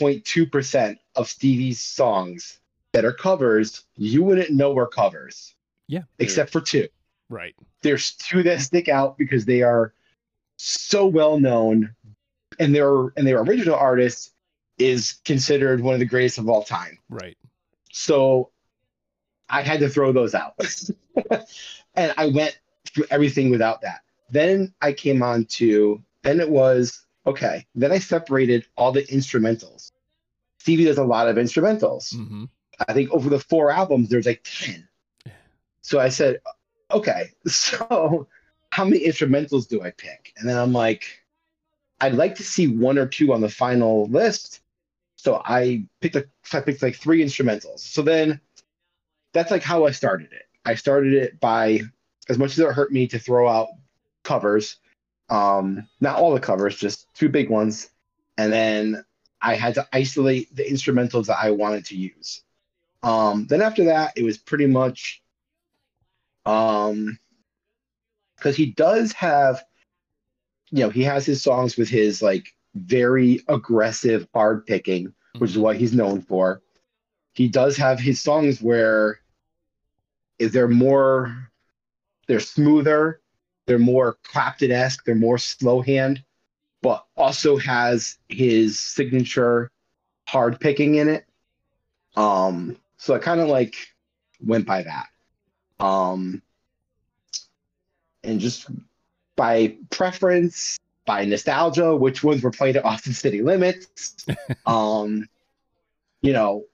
99.2% 0.00 0.98
of 1.16 1.28
Stevie's 1.28 1.80
songs 1.80 2.60
that 2.92 3.04
are 3.04 3.12
covers, 3.12 3.84
you 3.96 4.22
wouldn't 4.22 4.50
know 4.50 4.72
were 4.72 4.86
covers. 4.86 5.54
Yeah. 5.86 6.02
Except 6.18 6.50
for 6.50 6.60
two. 6.60 6.88
Right. 7.30 7.54
There's 7.82 8.12
two 8.12 8.42
that 8.44 8.60
stick 8.60 8.88
out 8.88 9.18
because 9.18 9.44
they 9.44 9.62
are 9.62 9.92
so 10.56 11.06
well 11.06 11.38
known 11.38 11.94
and 12.58 12.74
their 12.74 13.08
and 13.16 13.26
their 13.26 13.40
original 13.40 13.76
artist 13.76 14.32
is 14.78 15.20
considered 15.24 15.80
one 15.80 15.94
of 15.94 16.00
the 16.00 16.06
greatest 16.06 16.38
of 16.38 16.48
all 16.48 16.64
time. 16.64 16.98
Right. 17.08 17.36
So 17.92 18.50
I 19.48 19.62
had 19.62 19.80
to 19.80 19.88
throw 19.88 20.12
those 20.12 20.34
out. 20.34 20.54
and 21.94 22.14
I 22.16 22.26
went 22.26 22.58
through 22.86 23.06
everything 23.10 23.50
without 23.50 23.80
that. 23.82 24.00
Then 24.30 24.74
I 24.80 24.92
came 24.92 25.22
on 25.22 25.46
to, 25.46 26.02
then 26.22 26.40
it 26.40 26.48
was, 26.48 27.04
okay, 27.28 27.66
then 27.74 27.92
I 27.92 27.98
separated 27.98 28.66
all 28.76 28.90
the 28.90 29.04
instrumentals. 29.04 29.92
Stevie 30.58 30.86
does 30.86 30.98
a 30.98 31.04
lot 31.04 31.28
of 31.28 31.36
instrumentals. 31.36 32.14
Mm-hmm. 32.14 32.44
I 32.88 32.92
think 32.92 33.10
over 33.10 33.28
the 33.28 33.38
four 33.38 33.70
albums, 33.70 34.08
there's 34.08 34.26
like 34.26 34.44
10. 34.44 34.88
So 35.82 36.00
I 36.00 36.08
said, 36.08 36.40
okay, 36.90 37.30
so 37.46 38.26
how 38.70 38.84
many 38.84 39.06
instrumentals 39.06 39.68
do 39.68 39.82
I 39.82 39.90
pick? 39.90 40.32
And 40.38 40.48
then 40.48 40.56
I'm 40.56 40.72
like, 40.72 41.22
I'd 42.00 42.14
like 42.14 42.34
to 42.36 42.44
see 42.44 42.66
one 42.66 42.98
or 42.98 43.06
two 43.06 43.32
on 43.32 43.40
the 43.40 43.48
final 43.48 44.06
list. 44.06 44.60
So 45.16 45.42
I 45.44 45.84
picked 46.00 46.16
a, 46.16 46.26
I 46.52 46.60
picked 46.60 46.82
like 46.82 46.96
three 46.96 47.22
instrumentals. 47.22 47.80
So 47.80 48.02
then 48.02 48.40
that's 49.32 49.50
like 49.50 49.62
how 49.62 49.86
I 49.86 49.90
started 49.90 50.32
it. 50.32 50.44
I 50.64 50.74
started 50.76 51.12
it 51.12 51.40
by 51.40 51.80
as 52.28 52.38
much 52.38 52.52
as 52.52 52.58
it 52.60 52.72
hurt 52.72 52.92
me 52.92 53.06
to 53.08 53.18
throw 53.18 53.48
out 53.48 53.68
covers, 54.22 54.76
um, 55.28 55.86
not 56.00 56.16
all 56.16 56.32
the 56.32 56.40
covers, 56.40 56.76
just 56.76 57.12
two 57.14 57.28
big 57.28 57.50
ones, 57.50 57.90
and 58.36 58.52
then 58.52 59.04
I 59.40 59.54
had 59.54 59.74
to 59.74 59.86
isolate 59.92 60.54
the 60.54 60.64
instrumentals 60.64 61.26
that 61.26 61.38
I 61.40 61.50
wanted 61.50 61.84
to 61.86 61.96
use. 61.96 62.42
Um, 63.02 63.46
then 63.46 63.62
after 63.62 63.84
that, 63.84 64.14
it 64.16 64.24
was 64.24 64.38
pretty 64.38 64.66
much 64.66 65.22
um 66.46 67.18
because 68.36 68.56
he 68.56 68.66
does 68.66 69.12
have 69.12 69.62
you 70.70 70.82
know 70.82 70.88
he 70.88 71.02
has 71.02 71.26
his 71.26 71.42
songs 71.42 71.76
with 71.76 71.88
his 71.90 72.22
like 72.22 72.46
very 72.74 73.40
aggressive 73.48 74.26
hard 74.32 74.64
picking 74.64 75.12
which 75.38 75.50
is 75.50 75.58
what 75.58 75.76
he's 75.76 75.94
known 75.94 76.20
for. 76.20 76.62
He 77.32 77.48
does 77.48 77.76
have 77.76 78.00
his 78.00 78.20
songs 78.20 78.60
where 78.60 79.20
is 80.38 80.52
they're 80.52 80.68
more 80.68 81.50
they're 82.26 82.40
smoother 82.40 83.20
they're 83.68 83.78
more 83.78 84.18
clapton-esque 84.24 85.04
they're 85.04 85.14
more 85.14 85.38
slow 85.38 85.80
hand 85.80 86.24
but 86.82 87.06
also 87.16 87.56
has 87.56 88.18
his 88.28 88.80
signature 88.80 89.70
hard 90.26 90.58
picking 90.58 90.96
in 90.96 91.08
it 91.08 91.24
um 92.16 92.76
so 92.96 93.14
i 93.14 93.18
kind 93.18 93.40
of 93.40 93.48
like 93.48 93.76
went 94.40 94.66
by 94.66 94.82
that 94.82 95.06
um, 95.80 96.42
and 98.24 98.40
just 98.40 98.66
by 99.36 99.76
preference, 99.90 100.78
by 101.06 101.24
nostalgia, 101.24 101.94
which 101.94 102.22
ones 102.24 102.42
were 102.42 102.50
played 102.50 102.76
at 102.76 102.84
Austin 102.84 103.12
City 103.12 103.42
Limits. 103.42 104.26
um, 104.66 105.28
you 106.20 106.32
know, 106.32 106.64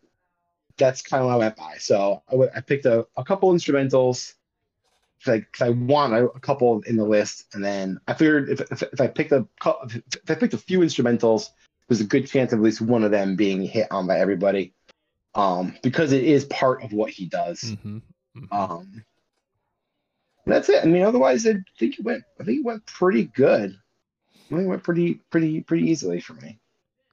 that's 0.76 1.02
kind 1.02 1.22
of 1.22 1.26
what 1.28 1.34
I 1.34 1.38
went 1.38 1.56
by. 1.56 1.76
So 1.78 2.22
I, 2.28 2.32
w- 2.32 2.50
I 2.54 2.60
picked 2.60 2.86
a, 2.86 3.06
a 3.16 3.24
couple 3.24 3.52
instrumentals 3.52 4.34
because 5.24 5.62
I, 5.62 5.66
I 5.66 5.70
want 5.70 6.14
a, 6.14 6.26
a, 6.28 6.40
couple 6.40 6.82
in 6.82 6.96
the 6.96 7.04
list, 7.04 7.46
and 7.54 7.64
then 7.64 7.98
I 8.06 8.14
figured 8.14 8.48
if, 8.48 8.60
if, 8.70 8.82
if 8.82 9.00
I 9.00 9.06
picked 9.06 9.32
a 9.32 9.46
if 9.64 10.30
I 10.30 10.34
picked 10.34 10.54
a 10.54 10.58
few 10.58 10.80
instrumentals, 10.80 11.50
there's 11.88 12.00
a 12.00 12.06
good 12.06 12.26
chance 12.26 12.52
of 12.52 12.58
at 12.58 12.64
least 12.64 12.80
one 12.80 13.04
of 13.04 13.10
them 13.10 13.36
being 13.36 13.62
hit 13.62 13.88
on 13.90 14.06
by 14.06 14.18
everybody, 14.18 14.74
um, 15.34 15.76
because 15.82 16.12
it 16.12 16.24
is 16.24 16.44
part 16.46 16.82
of 16.82 16.92
what 16.92 17.10
he 17.10 17.26
does. 17.26 17.60
Mm-hmm. 17.60 17.98
Mm-hmm. 18.36 18.52
Um, 18.52 19.04
that's 20.46 20.68
it. 20.68 20.84
I 20.84 20.86
mean, 20.86 21.02
otherwise, 21.02 21.46
I 21.46 21.54
think 21.78 21.98
it 21.98 22.04
went. 22.04 22.24
I 22.40 22.44
think 22.44 22.60
it 22.60 22.64
went 22.64 22.84
pretty 22.86 23.24
good. 23.24 23.78
I 24.34 24.48
think 24.48 24.62
it 24.62 24.68
went 24.68 24.82
pretty, 24.82 25.14
pretty, 25.30 25.62
pretty 25.62 25.90
easily 25.90 26.20
for 26.20 26.34
me. 26.34 26.58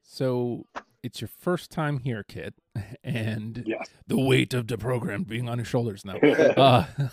So 0.04 0.66
it's 1.04 1.22
your 1.22 1.30
first 1.30 1.72
time 1.72 2.00
here, 2.00 2.24
Kit, 2.24 2.54
and 3.04 3.64
yes. 3.66 3.88
the 4.08 4.20
weight 4.20 4.54
of 4.54 4.68
the 4.68 4.78
program 4.78 5.24
being 5.24 5.50
on 5.50 5.58
your 5.58 5.66
shoulders 5.66 6.06
now. 6.06 6.16
uh, 6.58 6.86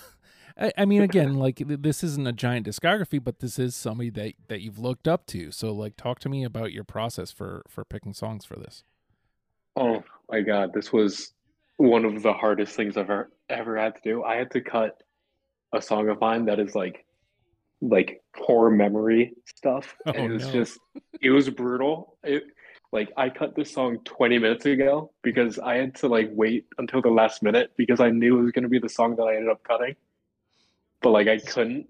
I, 0.59 0.73
I, 0.79 0.85
mean, 0.85 1.03
again, 1.03 1.35
like 1.35 1.63
this 1.65 2.03
isn't 2.03 2.27
a 2.27 2.33
giant 2.33 2.67
discography, 2.67 3.23
but 3.23 3.39
this 3.39 3.59
is 3.59 3.77
somebody 3.77 4.11
that 4.11 4.35
that 4.49 4.61
you've 4.61 4.79
looked 4.79 5.07
up 5.07 5.27
to. 5.27 5.53
So, 5.53 5.73
like, 5.73 5.97
talk 5.97 6.19
to 6.21 6.29
me 6.29 6.45
about 6.45 6.73
your 6.73 6.85
process 6.85 7.31
for 7.31 7.63
for 7.69 7.85
picking 7.85 8.13
songs 8.13 8.45
for 8.45 8.57
this. 8.57 8.83
Oh 9.77 10.03
my 10.31 10.41
god, 10.41 10.73
this 10.75 10.93
was 10.93 11.33
one 11.77 12.05
of 12.05 12.23
the 12.23 12.33
hardest 12.33 12.75
things 12.75 12.97
I've 12.97 13.05
ever, 13.05 13.31
ever 13.49 13.79
had 13.79 13.95
to 13.95 14.01
do. 14.03 14.25
I 14.25 14.35
had 14.35 14.51
to 14.51 14.61
cut 14.61 15.01
a 15.73 15.81
song 15.81 16.09
of 16.09 16.21
mine 16.21 16.47
that 16.47 16.59
is 16.59 16.75
like 16.75 17.05
like 17.81 18.21
core 18.37 18.71
memory 18.71 19.35
stuff. 19.45 19.95
Oh, 20.07 20.13
and 20.13 20.25
it 20.27 20.33
was 20.33 20.47
no. 20.47 20.53
just 20.53 20.79
it 21.21 21.31
was 21.31 21.49
brutal. 21.49 22.17
It 22.25 22.43
like 22.91 23.11
I 23.17 23.29
cut 23.29 23.55
this 23.55 23.73
song 23.73 23.99
20 24.05 24.39
minutes 24.39 24.67
ago 24.67 25.13
because 25.23 25.59
I 25.59 25.77
had 25.77 25.95
to 25.97 26.09
like 26.09 26.31
wait 26.33 26.67
until 26.79 27.03
the 27.03 27.11
last 27.11 27.43
minute 27.43 27.71
because 27.77 28.01
I 28.01 28.11
knew 28.11 28.39
it 28.39 28.43
was 28.43 28.53
gonna 28.53 28.69
be 28.69 28.81
the 28.81 28.89
song 28.89 29.15
that 29.17 29.25
I 29.25 29.37
ended 29.37 29.51
up 29.51 29.63
cutting. 29.63 29.95
But 31.03 31.11
like 31.11 31.29
I 31.29 31.39
couldn't. 31.39 31.87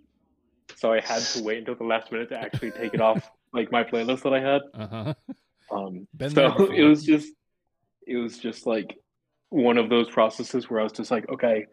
So 0.76 0.92
I 0.92 1.00
had 1.00 1.22
to 1.22 1.42
wait 1.42 1.58
until 1.58 1.76
the 1.76 1.84
last 1.84 2.12
minute 2.12 2.28
to 2.28 2.38
actually 2.38 2.72
take 2.72 2.94
it 2.94 3.00
off 3.00 3.28
like 3.52 3.72
my 3.72 3.84
playlist 3.84 4.22
that 4.22 4.34
I 4.34 4.40
had. 4.40 4.62
Uh-huh. 4.74 5.14
Um 5.70 6.08
so 6.28 6.70
it 6.72 6.84
was 6.84 7.04
just 7.04 7.32
it 8.06 8.16
was 8.16 8.38
just 8.38 8.66
like 8.66 8.98
one 9.50 9.78
of 9.78 9.88
those 9.88 10.08
processes 10.10 10.68
where 10.68 10.80
I 10.80 10.82
was 10.82 10.92
just 10.92 11.10
like, 11.10 11.28
okay, 11.28 11.66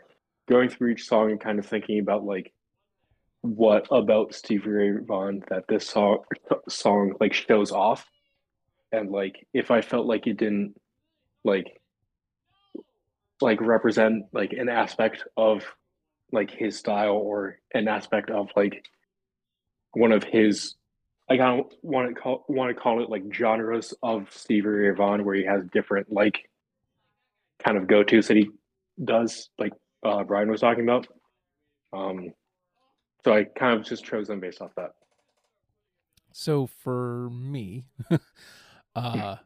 going 0.48 0.70
through 0.70 0.92
each 0.92 1.08
song 1.08 1.32
and 1.32 1.40
kind 1.40 1.60
of 1.60 1.66
thinking 1.66 2.00
about 2.00 2.24
like 2.24 2.54
what 3.42 3.88
about 3.92 4.34
Stevie 4.34 4.70
Ray 4.70 4.92
Vaughan 5.06 5.44
that 5.50 5.68
this 5.68 5.88
song 5.88 6.24
song 6.68 7.14
like 7.20 7.34
shows 7.34 7.72
off, 7.72 8.06
and 8.92 9.12
like 9.12 9.48
if 9.54 9.72
I 9.72 9.82
felt 9.82 10.08
like 10.08 10.26
it 10.28 10.38
didn't 10.38 10.80
like 11.44 11.80
like 13.42 13.62
represent 13.62 14.26
like 14.34 14.54
an 14.54 14.70
aspect 14.70 15.24
of 15.38 15.64
like 16.32 16.52
his 16.52 16.78
style 16.78 17.16
or 17.16 17.60
an 17.74 17.88
aspect 17.88 18.30
of 18.30 18.50
like 18.56 18.88
one 19.94 20.12
of 20.12 20.24
his 20.24 20.76
I 21.30 21.38
don't 21.38 21.74
want 21.82 22.14
to 22.14 22.22
call 22.22 22.46
want 22.48 22.76
to 22.76 22.80
call 22.80 23.02
it 23.02 23.10
like 23.10 23.24
genres 23.34 23.94
of 24.04 24.32
Stevie 24.32 24.68
Ray 24.68 24.92
where 24.92 25.36
he 25.36 25.46
has 25.46 25.64
different 25.72 26.12
like 26.12 26.50
kind 27.64 27.78
of 27.78 27.88
go 27.88 28.04
tos 28.04 28.28
that 28.28 28.38
he 28.38 28.50
does, 29.04 29.50
like 29.58 29.74
uh, 30.04 30.24
Bryan 30.24 30.50
was 30.50 30.62
talking 30.62 30.84
about. 30.84 31.08
Um, 31.94 32.32
so 33.24 33.34
I 33.34 33.46
kind 33.46 33.80
of 33.80 33.86
just 33.86 34.06
chose 34.06 34.28
them 34.28 34.40
based 34.40 34.62
off 34.62 34.72
that. 34.76 34.92
So 36.32 36.68
for 36.68 37.30
me, 37.32 37.86
uh, 38.96 39.38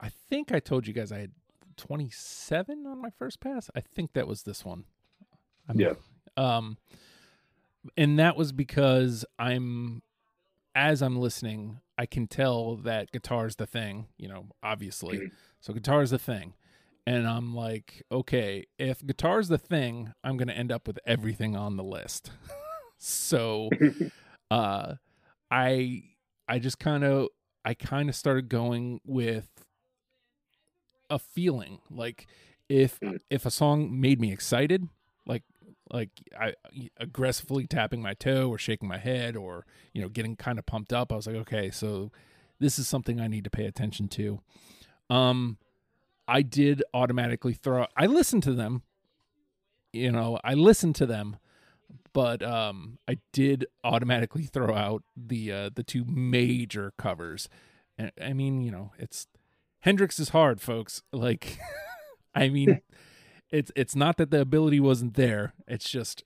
I 0.00 0.08
think 0.28 0.52
I 0.52 0.58
told 0.58 0.86
you 0.86 0.92
guys 0.92 1.12
I 1.12 1.18
had 1.18 1.32
27 1.76 2.86
on 2.86 3.00
my 3.00 3.10
first 3.10 3.40
pass. 3.40 3.70
I 3.74 3.80
think 3.80 4.14
that 4.14 4.26
was 4.26 4.42
this 4.42 4.64
one. 4.64 4.84
I 5.68 5.72
mean, 5.72 5.88
yeah. 5.88 5.94
Um, 6.36 6.78
and 7.96 8.18
that 8.18 8.36
was 8.36 8.52
because 8.52 9.24
I'm, 9.38 10.02
as 10.74 11.02
I'm 11.02 11.18
listening, 11.18 11.80
I 11.98 12.06
can 12.06 12.26
tell 12.26 12.76
that 12.76 13.12
guitar's 13.12 13.56
the 13.56 13.66
thing, 13.66 14.06
you 14.16 14.28
know, 14.28 14.46
obviously. 14.62 15.18
Mm-hmm. 15.18 15.34
So 15.60 15.72
guitar 15.72 16.02
is 16.02 16.10
the 16.10 16.18
thing 16.18 16.54
and 17.06 17.26
I'm 17.26 17.54
like, 17.54 18.02
okay, 18.10 18.66
if 18.78 19.04
guitar's 19.04 19.48
the 19.48 19.58
thing, 19.58 20.12
I'm 20.22 20.36
gonna 20.36 20.52
end 20.52 20.70
up 20.70 20.86
with 20.86 20.98
everything 21.06 21.56
on 21.56 21.76
the 21.76 21.82
list. 21.82 22.30
so, 22.98 23.70
uh, 24.50 24.94
I 25.50 26.02
I 26.48 26.58
just 26.58 26.78
kind 26.78 27.04
of 27.04 27.28
I 27.64 27.74
kind 27.74 28.08
of 28.08 28.14
started 28.14 28.48
going 28.48 29.00
with 29.04 29.48
a 31.10 31.18
feeling 31.18 31.80
like 31.90 32.26
if 32.68 33.00
mm. 33.00 33.18
if 33.30 33.44
a 33.46 33.50
song 33.50 34.00
made 34.00 34.20
me 34.20 34.32
excited, 34.32 34.88
like 35.90 36.10
I 36.38 36.54
aggressively 36.98 37.66
tapping 37.66 38.00
my 38.02 38.14
toe 38.14 38.48
or 38.48 38.58
shaking 38.58 38.88
my 38.88 38.98
head 38.98 39.36
or 39.36 39.66
you 39.92 40.00
know 40.00 40.08
getting 40.08 40.36
kind 40.36 40.58
of 40.58 40.66
pumped 40.66 40.92
up, 40.92 41.12
I 41.12 41.16
was 41.16 41.26
like, 41.26 41.36
okay, 41.36 41.70
so 41.70 42.10
this 42.58 42.78
is 42.78 42.88
something 42.88 43.20
I 43.20 43.28
need 43.28 43.44
to 43.44 43.50
pay 43.50 43.66
attention 43.66 44.08
to. 44.08 44.40
Um, 45.10 45.58
I 46.26 46.42
did 46.42 46.82
automatically 46.94 47.52
throw. 47.52 47.86
I 47.96 48.06
listened 48.06 48.42
to 48.44 48.54
them. 48.54 48.82
You 49.92 50.10
know, 50.10 50.38
I 50.42 50.54
listened 50.54 50.94
to 50.96 51.06
them, 51.06 51.36
but 52.14 52.42
um, 52.42 52.98
I 53.06 53.18
did 53.32 53.66
automatically 53.84 54.44
throw 54.44 54.74
out 54.74 55.02
the 55.16 55.52
uh, 55.52 55.70
the 55.74 55.82
two 55.82 56.04
major 56.06 56.92
covers. 56.96 57.48
I 58.20 58.32
mean, 58.32 58.62
you 58.62 58.70
know, 58.70 58.92
it's 58.98 59.26
Hendrix 59.80 60.18
is 60.18 60.30
hard, 60.30 60.60
folks. 60.60 61.02
Like, 61.12 61.58
I 62.34 62.48
mean, 62.48 62.80
it's 63.52 63.70
it's 63.76 63.94
not 63.94 64.16
that 64.16 64.30
the 64.30 64.40
ability 64.40 64.80
wasn't 64.80 65.14
there. 65.14 65.52
It's 65.68 65.88
just, 65.88 66.24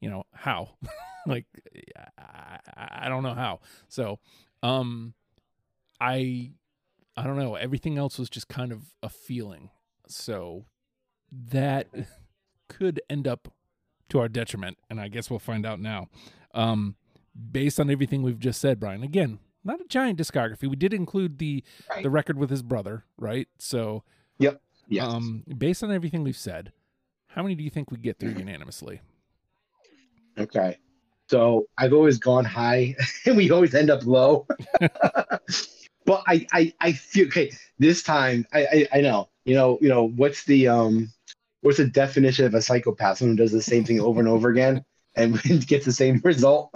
you 0.00 0.10
know, 0.10 0.24
how. 0.34 0.70
like, 1.26 1.46
I, 2.18 2.58
I 3.04 3.08
don't 3.08 3.22
know 3.22 3.34
how. 3.34 3.60
So, 3.88 4.18
um, 4.62 5.14
I 6.00 6.52
I 7.16 7.24
don't 7.24 7.36
know. 7.36 7.54
Everything 7.54 7.98
else 7.98 8.18
was 8.18 8.30
just 8.30 8.48
kind 8.48 8.72
of 8.72 8.94
a 9.02 9.08
feeling. 9.08 9.70
So 10.08 10.64
that 11.30 11.88
could 12.68 13.00
end 13.08 13.28
up 13.28 13.52
to 14.08 14.18
our 14.18 14.28
detriment, 14.28 14.78
and 14.90 15.00
I 15.00 15.08
guess 15.08 15.30
we'll 15.30 15.38
find 15.38 15.64
out 15.64 15.80
now. 15.80 16.08
Um, 16.54 16.96
based 17.50 17.78
on 17.78 17.90
everything 17.90 18.22
we've 18.22 18.38
just 18.38 18.60
said, 18.60 18.80
Bryan. 18.80 19.02
Again, 19.02 19.38
not 19.64 19.80
a 19.80 19.84
giant 19.84 20.18
discography. 20.18 20.68
We 20.68 20.76
did 20.76 20.92
include 20.92 21.38
the 21.38 21.62
right. 21.90 22.02
the 22.02 22.10
record 22.10 22.38
with 22.38 22.50
his 22.50 22.62
brother, 22.62 23.04
right? 23.16 23.48
So, 23.58 24.04
yep. 24.38 24.60
Yes. 24.92 25.06
Um, 25.06 25.42
based 25.56 25.82
on 25.82 25.90
everything 25.90 26.22
we've 26.22 26.36
said, 26.36 26.70
how 27.28 27.42
many 27.42 27.54
do 27.54 27.64
you 27.64 27.70
think 27.70 27.90
we 27.90 27.96
get 27.96 28.18
through 28.18 28.32
unanimously? 28.32 29.00
Okay. 30.38 30.76
So 31.30 31.64
I've 31.78 31.94
always 31.94 32.18
gone 32.18 32.44
high, 32.44 32.94
and 33.26 33.38
we 33.38 33.50
always 33.50 33.74
end 33.74 33.88
up 33.88 34.04
low. 34.04 34.46
but 34.80 36.22
I, 36.26 36.46
I, 36.52 36.74
I 36.78 36.92
feel 36.92 37.26
okay. 37.28 37.52
This 37.78 38.02
time, 38.02 38.46
I, 38.52 38.66
I, 38.66 38.88
I 38.98 39.00
know, 39.00 39.30
you 39.46 39.54
know, 39.54 39.78
you 39.80 39.88
know, 39.88 40.08
what's 40.08 40.44
the 40.44 40.68
um, 40.68 41.10
what's 41.62 41.78
the 41.78 41.86
definition 41.86 42.44
of 42.44 42.52
a 42.52 42.60
psychopath? 42.60 43.16
Someone 43.16 43.38
who 43.38 43.42
does 43.42 43.52
the 43.52 43.62
same 43.62 43.84
thing 43.84 43.98
over 43.98 44.20
and 44.20 44.28
over 44.28 44.50
again 44.50 44.84
and 45.16 45.40
gets 45.66 45.86
the 45.86 45.92
same 45.92 46.20
result. 46.22 46.74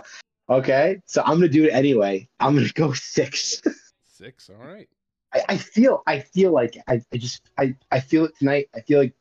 Okay, 0.48 1.02
so 1.04 1.20
I'm 1.20 1.34
gonna 1.34 1.48
do 1.48 1.64
it 1.64 1.72
anyway. 1.74 2.26
I'm 2.40 2.54
gonna 2.54 2.70
go 2.72 2.94
six. 2.94 3.60
Six. 4.08 4.48
All 4.48 4.66
right. 4.66 4.88
I, 5.36 5.54
I 5.54 5.56
feel 5.56 6.02
I 6.06 6.20
feel 6.20 6.52
like 6.52 6.76
I, 6.88 7.00
I 7.12 7.16
just 7.16 7.42
I, 7.58 7.74
I 7.90 8.00
feel 8.00 8.24
it 8.24 8.36
tonight. 8.38 8.68
I 8.74 8.80
feel 8.80 8.98
like 8.98 9.14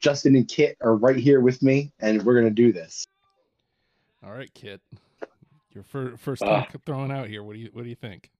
Justin 0.00 0.36
and 0.36 0.46
Kit 0.48 0.76
are 0.80 0.96
right 0.96 1.16
here 1.16 1.40
with 1.40 1.62
me 1.62 1.92
and 2.00 2.22
we're 2.22 2.34
gonna 2.34 2.50
do 2.50 2.72
this. 2.72 3.06
All 4.24 4.32
right, 4.32 4.52
Kit. 4.54 4.80
Your 5.72 5.84
fir- 5.84 6.16
first 6.16 6.42
Ah. 6.42 6.64
time 6.64 6.80
throwing 6.86 7.10
out 7.10 7.28
here. 7.28 7.42
What 7.42 7.54
do 7.54 7.58
you 7.60 7.70
What 7.72 7.82
do 7.84 7.88
you 7.88 7.94
think? 7.96 8.30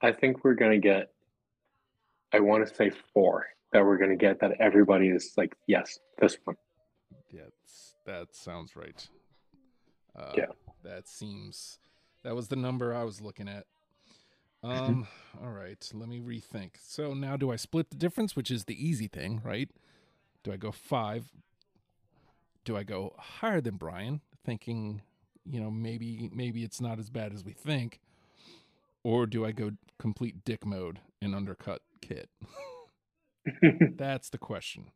I 0.00 0.12
think 0.12 0.44
we're 0.44 0.54
gonna 0.54 0.78
get. 0.78 1.12
I 2.32 2.40
want 2.40 2.66
to 2.66 2.74
say 2.74 2.90
four 3.12 3.46
that 3.72 3.84
we're 3.84 3.98
gonna 3.98 4.16
get 4.16 4.40
that 4.40 4.52
everybody 4.60 5.08
is 5.08 5.32
like, 5.36 5.54
yes, 5.66 5.98
this 6.18 6.36
one. 6.44 6.56
Yeah, 7.30 7.42
that 8.06 8.34
sounds 8.34 8.74
right. 8.76 9.06
Uh, 10.16 10.32
Yeah. 10.36 10.46
That 10.84 11.08
seems. 11.08 11.78
That 12.24 12.34
was 12.34 12.48
the 12.48 12.56
number 12.56 12.94
I 12.94 13.04
was 13.04 13.20
looking 13.20 13.48
at. 13.48 13.66
Um. 14.62 15.08
all 15.42 15.50
right. 15.50 15.90
Let 15.92 16.08
me 16.08 16.20
rethink. 16.20 16.72
So 16.80 17.14
now, 17.14 17.36
do 17.36 17.50
I 17.50 17.56
split 17.56 17.90
the 17.90 17.96
difference, 17.96 18.36
which 18.36 18.50
is 18.50 18.64
the 18.64 18.86
easy 18.88 19.08
thing, 19.08 19.40
right? 19.44 19.68
Do 20.44 20.52
I 20.52 20.56
go 20.56 20.70
five? 20.72 21.32
Do 22.64 22.76
I 22.76 22.84
go 22.84 23.14
higher 23.18 23.60
than 23.60 23.76
Bryan, 23.76 24.20
thinking, 24.44 25.02
you 25.44 25.60
know, 25.60 25.70
maybe 25.70 26.30
maybe 26.32 26.62
it's 26.62 26.80
not 26.80 26.98
as 26.98 27.10
bad 27.10 27.32
as 27.32 27.44
we 27.44 27.52
think, 27.52 28.00
or 29.02 29.26
do 29.26 29.44
I 29.44 29.52
go 29.52 29.72
complete 29.98 30.44
dick 30.44 30.64
mode 30.64 31.00
and 31.20 31.34
undercut 31.34 31.82
Kit? 32.00 32.28
That's 33.96 34.28
the 34.28 34.38
question. 34.38 34.92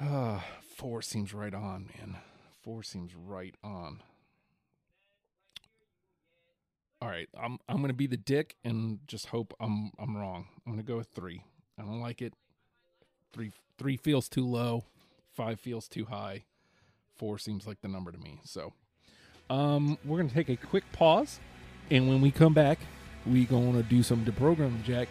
Ah, 0.00 0.44
four 0.62 1.02
seems 1.02 1.34
right 1.34 1.54
on, 1.54 1.90
man. 1.98 2.16
Four 2.62 2.82
seems 2.82 3.14
right 3.14 3.54
on. 3.62 4.02
All 7.02 7.08
right, 7.08 7.28
I'm 7.40 7.58
I'm 7.66 7.80
gonna 7.80 7.94
be 7.94 8.06
the 8.06 8.18
dick 8.18 8.56
and 8.62 8.98
just 9.06 9.26
hope 9.26 9.54
I'm 9.58 9.90
I'm 9.98 10.14
wrong. 10.16 10.48
I'm 10.66 10.72
gonna 10.72 10.82
go 10.82 10.98
with 10.98 11.08
three. 11.08 11.42
I 11.78 11.82
don't 11.82 12.00
like 12.00 12.20
it. 12.20 12.34
Three 13.32 13.52
three 13.78 13.96
feels 13.96 14.28
too 14.28 14.46
low. 14.46 14.84
Five 15.32 15.60
feels 15.60 15.88
too 15.88 16.04
high. 16.04 16.44
Four 17.16 17.38
seems 17.38 17.66
like 17.66 17.80
the 17.80 17.88
number 17.88 18.12
to 18.12 18.18
me. 18.18 18.40
So, 18.44 18.74
um, 19.48 19.96
we're 20.04 20.18
gonna 20.18 20.28
take 20.28 20.50
a 20.50 20.56
quick 20.56 20.84
pause, 20.92 21.40
and 21.90 22.06
when 22.06 22.20
we 22.20 22.30
come 22.30 22.52
back, 22.52 22.78
we 23.26 23.46
gonna 23.46 23.82
do 23.82 24.02
some 24.02 24.22
deprogramming, 24.22 24.82
Jack. 24.82 25.08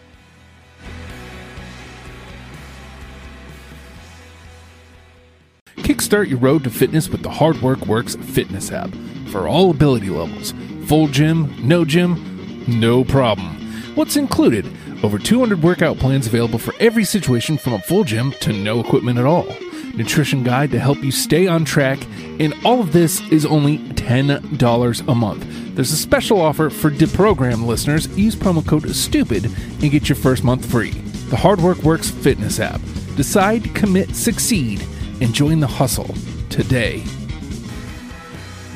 Kickstart 5.78 6.28
your 6.28 6.38
road 6.38 6.62
to 6.62 6.70
fitness 6.70 7.08
with 7.08 7.24
the 7.24 7.30
Hard 7.30 7.60
Work 7.62 7.86
Works 7.86 8.14
fitness 8.14 8.70
app. 8.70 8.90
For 9.32 9.48
all 9.48 9.72
ability 9.72 10.08
levels, 10.10 10.54
full 10.90 11.06
gym, 11.06 11.54
no 11.62 11.84
gym, 11.84 12.64
no 12.66 13.04
problem. 13.04 13.46
What's 13.94 14.16
included? 14.16 14.66
Over 15.04 15.20
200 15.20 15.62
workout 15.62 15.98
plans 15.98 16.26
available 16.26 16.58
for 16.58 16.74
every 16.80 17.04
situation 17.04 17.58
from 17.58 17.74
a 17.74 17.78
full 17.78 18.02
gym 18.02 18.32
to 18.40 18.52
no 18.52 18.80
equipment 18.80 19.16
at 19.16 19.24
all. 19.24 19.46
Nutrition 19.94 20.42
guide 20.42 20.72
to 20.72 20.80
help 20.80 20.98
you 20.98 21.12
stay 21.12 21.46
on 21.46 21.64
track, 21.64 22.00
and 22.40 22.52
all 22.64 22.80
of 22.80 22.90
this 22.92 23.20
is 23.30 23.46
only 23.46 23.78
$10 23.78 25.08
a 25.08 25.14
month. 25.14 25.46
There's 25.76 25.92
a 25.92 25.96
special 25.96 26.40
offer 26.40 26.70
for 26.70 26.90
Deprogram 26.90 27.66
listeners. 27.66 28.08
Use 28.18 28.34
promo 28.34 28.66
code 28.66 28.82
STUPID 28.82 29.44
and 29.44 29.92
get 29.92 30.08
your 30.08 30.16
first 30.16 30.42
month 30.42 30.68
free. 30.68 30.90
The 31.30 31.36
Hard 31.36 31.60
Work 31.60 31.84
Works 31.84 32.10
fitness 32.10 32.58
app. 32.58 32.80
Decide, 33.14 33.72
commit, 33.76 34.16
succeed, 34.16 34.84
and 35.20 35.32
join 35.32 35.60
the 35.60 35.68
hustle 35.68 36.12
today. 36.48 37.04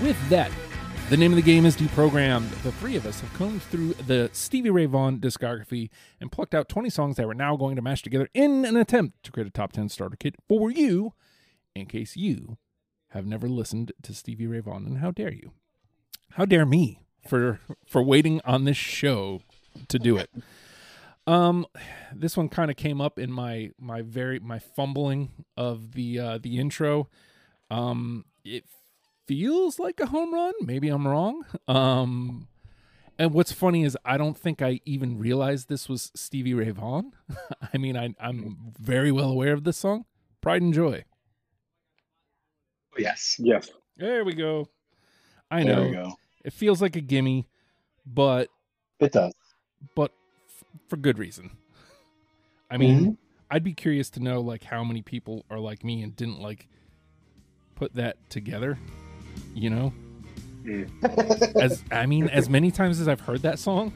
With 0.01 0.29
that, 0.29 0.53
the 1.15 1.21
name 1.21 1.31
of 1.31 1.37
the 1.37 1.43
game 1.43 1.65
is 1.65 1.77
Deprogrammed. 1.77 2.51
The 2.65 2.73
three 2.73 2.97
of 2.97 3.07
us 3.07 3.21
have 3.21 3.33
combed 3.35 3.63
through 3.63 3.95
the 3.95 4.31
Stevie 4.33 4.71
Ray 4.71 4.87
Vaughan 4.87 5.21
discography 5.21 5.89
and 6.21 6.33
plucked 6.33 6.57
out 6.57 6.69
20 6.69 6.91
songs 6.91 7.15
that 7.15 7.29
we're 7.29 7.35
now 7.35 7.55
going 7.55 7.77
to 7.77 7.83
mash 7.83 8.03
together 8.03 8.29
in 8.35 8.65
an 8.65 8.77
attempt 8.77 9.23
to 9.23 9.31
create 9.31 9.47
a 9.47 9.51
top 9.51 9.71
10 9.71 9.91
starter 9.91 10.17
kit 10.19 10.35
for 10.49 10.73
you, 10.73 11.15
in 11.73 11.87
case 11.87 12.17
you 12.17 12.59
have 13.11 13.27
never 13.27 13.49
listened 13.49 13.93
to 14.03 14.13
Stevie 14.13 14.49
Ray 14.49 14.59
Vaughan. 14.59 14.87
And 14.87 14.99
how 14.99 15.13
dare 15.13 15.33
you? 15.33 15.53
How 16.33 16.47
dare 16.47 16.67
me 16.67 16.99
for 17.29 17.61
for 17.87 18.03
waiting 18.03 18.41
on 18.45 18.65
this 18.65 18.77
show 18.77 19.41
to 19.87 20.01
do 20.01 20.17
it? 20.17 20.31
Um, 21.29 21.65
this 22.13 22.37
one 22.37 22.49
kind 22.49 22.73
of 22.73 22.77
came 22.77 23.01
up 23.01 23.21
in 23.21 23.31
my 23.31 23.71
my 23.79 24.03
very 24.03 24.41
my 24.41 24.59
fumbling 24.59 25.45
of 25.57 25.93
the 25.93 26.19
uh, 26.19 26.39
the 26.43 26.59
intro. 26.59 27.09
Um, 27.71 28.25
it 28.45 28.65
feels 29.27 29.79
like 29.79 30.01
a 30.01 30.07
home 30.07 30.33
run. 30.35 30.53
Maybe 30.61 30.89
I'm 30.89 31.07
wrong. 31.07 31.45
Um, 31.69 32.49
and 33.19 33.33
what's 33.33 33.53
funny 33.53 33.85
is 33.85 33.97
I 34.05 34.17
don't 34.17 34.37
think 34.37 34.61
I 34.63 34.81
even 34.85 35.19
realized 35.19 35.69
this 35.69 35.89
was 35.89 36.11
Stevie 36.15 36.55
Ray 36.55 36.71
Vaughan. 36.71 37.13
I 37.73 37.79
mean, 37.79 37.97
I, 37.97 38.15
I'm 38.21 38.73
very 38.79 39.13
well 39.13 39.31
aware 39.31 39.53
of 39.53 39.65
this 39.65 39.77
song, 39.77 40.05
Pride 40.41 40.63
and 40.63 40.75
Joy. 40.75 41.05
Yes. 42.99 43.37
yes. 43.39 43.71
There 43.97 44.25
we 44.25 44.35
go. 44.35 44.69
I 45.51 45.65
There 45.65 45.75
know 45.77 45.83
we 45.89 45.93
go. 45.93 46.13
it 46.45 46.53
feels 46.53 46.81
like 46.83 46.97
a 46.97 47.01
gimme, 47.01 47.49
but 48.07 48.49
It 49.01 49.13
does. 49.13 49.33
but 49.95 50.13
f- 50.49 50.65
for 50.89 50.97
good 50.97 51.19
reason. 51.19 51.51
I 52.71 52.77
mean, 52.77 53.01
Mm-hmm. 53.01 53.11
I'd 53.51 53.63
be 53.63 53.75
curious 53.75 54.11
to 54.11 54.21
know 54.21 54.41
like 54.41 54.65
how 54.65 54.83
many 54.83 55.03
people 55.03 55.45
are 55.51 55.61
like 55.61 55.85
me 55.85 56.03
and 56.03 56.17
didn't 56.17 56.41
like 56.41 56.67
put 57.77 57.95
that 57.95 58.17
together. 58.31 58.79
You 59.55 59.71
know, 59.71 59.93
as 61.61 61.83
I 61.91 62.07
mean, 62.07 62.29
as 62.29 62.49
many 62.49 62.71
times 62.71 63.01
as 63.01 63.09
I've 63.09 63.21
heard 63.21 63.43
that 63.43 63.59
song, 63.59 63.93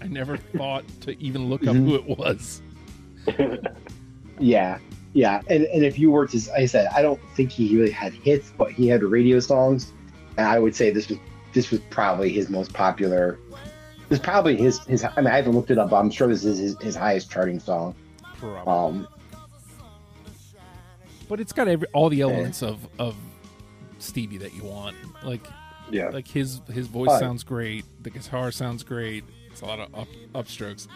I 0.00 0.06
never 0.06 0.36
thought 0.36 0.84
to 1.02 1.20
even 1.22 1.48
look 1.48 1.66
up 1.66 1.76
Mhm. 1.76 1.84
who 1.88 1.94
it 1.96 2.18
was. 2.18 2.62
Yeah, 4.40 4.78
yeah, 5.12 5.42
and 5.48 5.62
and 5.66 5.84
if 5.84 5.96
you 5.96 6.10
were 6.10 6.26
to, 6.26 6.36
like 6.50 6.58
I 6.62 6.66
said, 6.66 6.88
I 6.92 7.02
don't 7.02 7.20
think 7.36 7.52
he 7.52 7.76
really 7.76 7.92
had 7.92 8.12
hits, 8.12 8.52
but 8.58 8.72
he 8.72 8.88
had 8.88 9.04
radio 9.04 9.38
songs, 9.38 9.92
and 10.36 10.44
I 10.48 10.58
would 10.58 10.74
say 10.74 10.90
this 10.90 11.08
was 11.08 11.18
this 11.52 11.70
was 11.70 11.78
probably 11.90 12.32
his 12.32 12.50
most 12.50 12.72
popular. 12.72 13.38
This 14.08 14.18
is 14.18 14.24
probably 14.24 14.56
his 14.56 14.80
his. 14.86 15.04
I 15.04 15.14
mean, 15.18 15.28
I 15.28 15.36
haven't 15.36 15.52
looked 15.52 15.70
it 15.70 15.78
up, 15.78 15.90
but 15.90 15.98
I'm 15.98 16.10
sure 16.10 16.26
this 16.26 16.44
is 16.44 16.58
his, 16.58 16.76
his 16.82 16.96
highest 16.96 17.30
charting 17.30 17.60
song. 17.60 17.94
Probably. 18.38 18.72
Um, 18.72 19.08
but 21.28 21.38
it's 21.38 21.52
got 21.52 21.68
every 21.68 21.86
all 21.92 22.08
the 22.08 22.20
elements 22.22 22.60
of 22.62 22.88
of 22.98 23.14
Stevie 23.98 24.38
that 24.38 24.54
you 24.54 24.64
want. 24.64 24.96
Like 25.24 25.46
Yeah. 25.90 26.08
like 26.10 26.26
his 26.28 26.60
his 26.72 26.86
voice 26.86 27.18
sounds 27.18 27.42
great, 27.44 27.84
the 28.02 28.10
guitar 28.10 28.50
sounds 28.50 28.82
great. 28.82 29.24
It's 29.50 29.60
a 29.60 29.66
lot 29.66 29.78
of 29.80 29.94
up 29.94 30.08
upstrokes. 30.34 30.88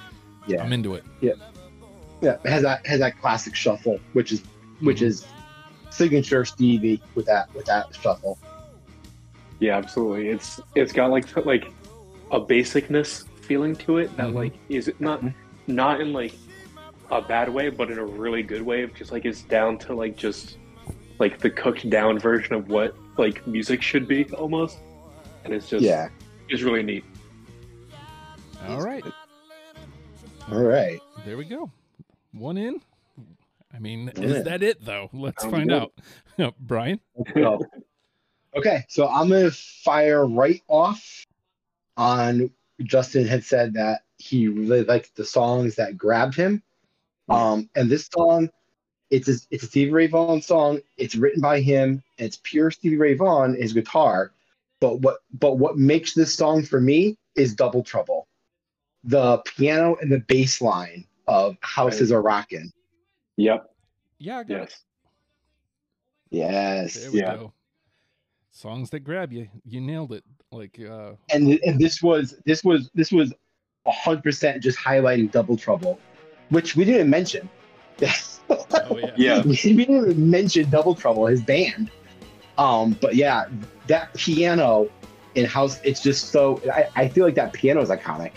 yeah, 0.46 0.62
I'm 0.62 0.72
into 0.72 0.94
it. 0.94 1.04
yeah, 1.20 1.32
it 2.22 2.40
has 2.48 2.62
that 2.62 2.86
has 2.86 3.00
that 3.00 3.20
classic 3.20 3.54
shuffle, 3.54 3.98
which 4.14 4.32
is 4.32 4.42
which 4.80 5.00
Mhm. 5.00 5.06
is 5.06 5.26
signature 5.90 6.44
Stevie 6.44 7.00
with 7.14 7.26
that 7.26 7.52
with 7.54 7.66
that 7.66 7.94
shuffle. 7.94 8.38
Yeah, 9.60 9.76
absolutely. 9.76 10.28
It's 10.28 10.60
it's 10.74 10.92
got 10.92 11.10
like 11.10 11.34
like 11.44 11.64
a 12.30 12.40
basicness 12.40 13.24
feeling 13.42 13.74
to 13.76 13.98
it 13.98 14.14
that 14.16 14.28
Mhm. 14.28 14.34
like 14.34 14.52
is 14.68 14.88
it 14.88 15.00
not 15.00 15.22
Mhm. 15.22 15.34
not 15.66 16.00
in 16.00 16.12
like 16.12 16.34
a 17.10 17.22
bad 17.22 17.48
way, 17.48 17.70
but 17.70 17.90
in 17.90 17.98
a 17.98 18.04
really 18.04 18.42
good 18.42 18.62
way. 18.62 18.82
of 18.82 18.94
Just 18.94 19.12
like 19.12 19.24
it's 19.24 19.42
down 19.42 19.78
to 19.78 19.94
like 19.94 20.16
just 20.16 20.58
like 21.18 21.38
the 21.38 21.50
cooked 21.50 21.88
down 21.90 22.18
version 22.18 22.54
of 22.54 22.68
what 22.68 22.94
like 23.16 23.46
music 23.46 23.82
should 23.82 24.06
be 24.06 24.24
almost, 24.34 24.78
and 25.44 25.52
it's 25.52 25.68
just 25.68 25.84
Yeah. 25.84 26.08
it's 26.48 26.62
really 26.62 26.82
neat. 26.82 27.04
All 28.66 28.80
right. 28.82 29.04
All 30.50 30.62
right. 30.62 31.00
There 31.24 31.36
we 31.36 31.44
go. 31.44 31.70
One 32.32 32.56
in. 32.56 32.80
I 33.74 33.78
mean, 33.80 34.10
One 34.14 34.24
is 34.24 34.36
in. 34.38 34.44
that 34.44 34.62
it 34.62 34.84
though? 34.84 35.10
Let's 35.12 35.42
Sounds 35.42 35.54
find 35.54 35.68
good. 35.68 35.90
out. 36.38 36.54
Bryan. 36.60 37.00
So, 37.34 37.60
okay, 38.56 38.84
so 38.88 39.08
I'm 39.08 39.28
gonna 39.28 39.50
fire 39.50 40.26
right 40.26 40.62
off 40.68 41.24
on 41.96 42.50
Justin 42.82 43.26
had 43.26 43.44
said 43.44 43.74
that 43.74 44.02
he 44.18 44.48
really 44.48 44.84
liked 44.84 45.14
the 45.16 45.24
songs 45.24 45.74
that 45.76 45.96
grabbed 45.96 46.34
him. 46.36 46.62
Um, 47.28 47.68
and 47.74 47.90
this 47.90 48.08
song, 48.12 48.48
it's 49.10 49.28
a, 49.28 49.34
it's 49.50 49.64
a 49.64 49.66
Stevie 49.66 49.92
Ray 49.92 50.06
Vaughan 50.06 50.42
song. 50.42 50.80
It's 50.96 51.14
written 51.14 51.40
by 51.40 51.60
him. 51.60 52.02
It's 52.18 52.38
pure 52.42 52.70
Stevie 52.70 52.96
Ray 52.96 53.14
Vaughan, 53.14 53.54
his 53.54 53.72
guitar. 53.72 54.32
But 54.80 55.00
what 55.00 55.18
but 55.32 55.58
what 55.58 55.76
makes 55.76 56.14
this 56.14 56.34
song 56.34 56.62
for 56.62 56.80
me 56.80 57.16
is 57.34 57.54
Double 57.54 57.82
Trouble, 57.82 58.28
the 59.04 59.38
piano 59.38 59.96
and 60.00 60.12
the 60.12 60.20
bass 60.20 60.60
line 60.60 61.04
of 61.26 61.56
House 61.62 62.00
Is 62.00 62.12
Rockin'. 62.12 62.72
Yep. 63.36 63.70
Yeah, 64.18 64.38
I 64.38 64.44
got 64.44 64.62
it. 64.62 64.76
Yes. 66.30 66.94
Yes. 66.94 66.94
There 67.02 67.12
we 67.12 67.20
Yeah. 67.20 67.36
go. 67.36 67.52
Songs 68.50 68.90
that 68.90 69.00
grab 69.00 69.32
you. 69.32 69.48
You 69.64 69.80
nailed 69.80 70.12
it. 70.12 70.24
Like 70.50 70.80
uh 70.80 71.12
and 71.32 71.58
and 71.64 71.78
this 71.78 72.02
was 72.02 72.34
this 72.44 72.64
was 72.64 72.90
this 72.94 73.12
was 73.12 73.32
hundred 73.86 74.22
percent 74.22 74.62
just 74.62 74.78
highlighting 74.78 75.30
double 75.30 75.56
trouble, 75.56 75.98
which 76.50 76.76
we 76.76 76.84
didn't 76.84 77.10
mention. 77.10 77.48
Oh 78.50 78.96
yeah. 78.96 79.12
Yeah. 79.16 79.42
we 79.42 79.56
didn't 79.56 79.80
even 79.80 80.30
mention 80.30 80.68
Double 80.70 80.94
Trouble, 80.94 81.26
his 81.26 81.42
band. 81.42 81.90
Um, 82.56 82.96
but 83.00 83.14
yeah, 83.14 83.46
that 83.86 84.12
piano 84.14 84.88
in 85.34 85.44
house, 85.44 85.80
it's 85.84 86.00
just 86.00 86.30
so. 86.30 86.60
I, 86.72 86.88
I 86.96 87.08
feel 87.08 87.24
like 87.24 87.34
that 87.36 87.52
piano 87.52 87.80
is 87.80 87.90
iconic. 87.90 88.32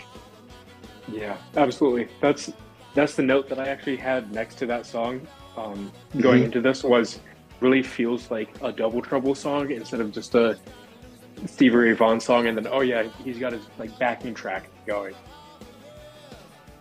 Yeah, 1.10 1.36
absolutely. 1.56 2.08
That's 2.20 2.52
that's 2.94 3.16
the 3.16 3.22
note 3.22 3.48
that 3.48 3.58
I 3.58 3.68
actually 3.68 3.96
had 3.96 4.32
next 4.32 4.56
to 4.58 4.66
that 4.66 4.86
song. 4.86 5.26
Um, 5.56 5.90
going 6.20 6.42
Mhm. 6.42 6.46
into 6.46 6.60
this 6.60 6.82
was 6.84 7.20
really 7.60 7.82
feels 7.82 8.30
like 8.30 8.48
a 8.62 8.72
double 8.72 9.02
trouble 9.02 9.34
song 9.34 9.70
instead 9.70 10.00
of 10.00 10.12
just 10.12 10.34
a 10.34 10.58
Stevie 11.46 11.76
Ray 11.76 11.92
Vaughan 11.92 12.20
song. 12.20 12.46
And 12.46 12.56
then 12.56 12.66
oh 12.70 12.80
yeah, 12.80 13.04
he's 13.24 13.38
got 13.38 13.52
his 13.52 13.62
like 13.78 13.98
backing 13.98 14.34
track 14.34 14.68
going. 14.86 15.14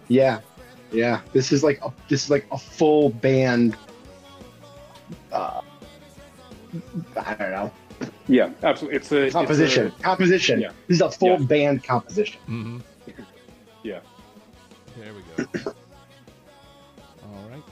Yeah, 0.08 0.42
yeah. 0.92 1.22
This 1.34 1.52
is 1.52 1.64
like 1.64 1.80
a, 1.84 1.92
this 2.10 2.24
is 2.26 2.30
like 2.30 2.46
a 2.52 2.58
full 2.58 3.10
band. 3.10 3.76
Uh, 5.32 5.62
I 7.18 7.34
don't 7.36 7.52
know 7.52 7.72
Yeah, 8.28 8.52
absolutely. 8.64 8.98
It's 8.98 9.12
a 9.12 9.22
it's 9.24 9.36
a- 9.36 9.38
composition. 9.38 9.92
composition. 10.02 10.62
yeah. 10.62 10.72
This 10.88 10.96
is 10.98 11.02
a 11.02 11.12
full 11.12 11.40
Yeah. 11.40 11.46
band 11.46 11.84
composition. 11.84 12.40
hmm 12.46 12.80
Yeah. 13.84 14.00
There 14.98 15.14
we 15.14 15.22
go. 15.46 15.72
All 17.24 17.50
right. 17.50 17.64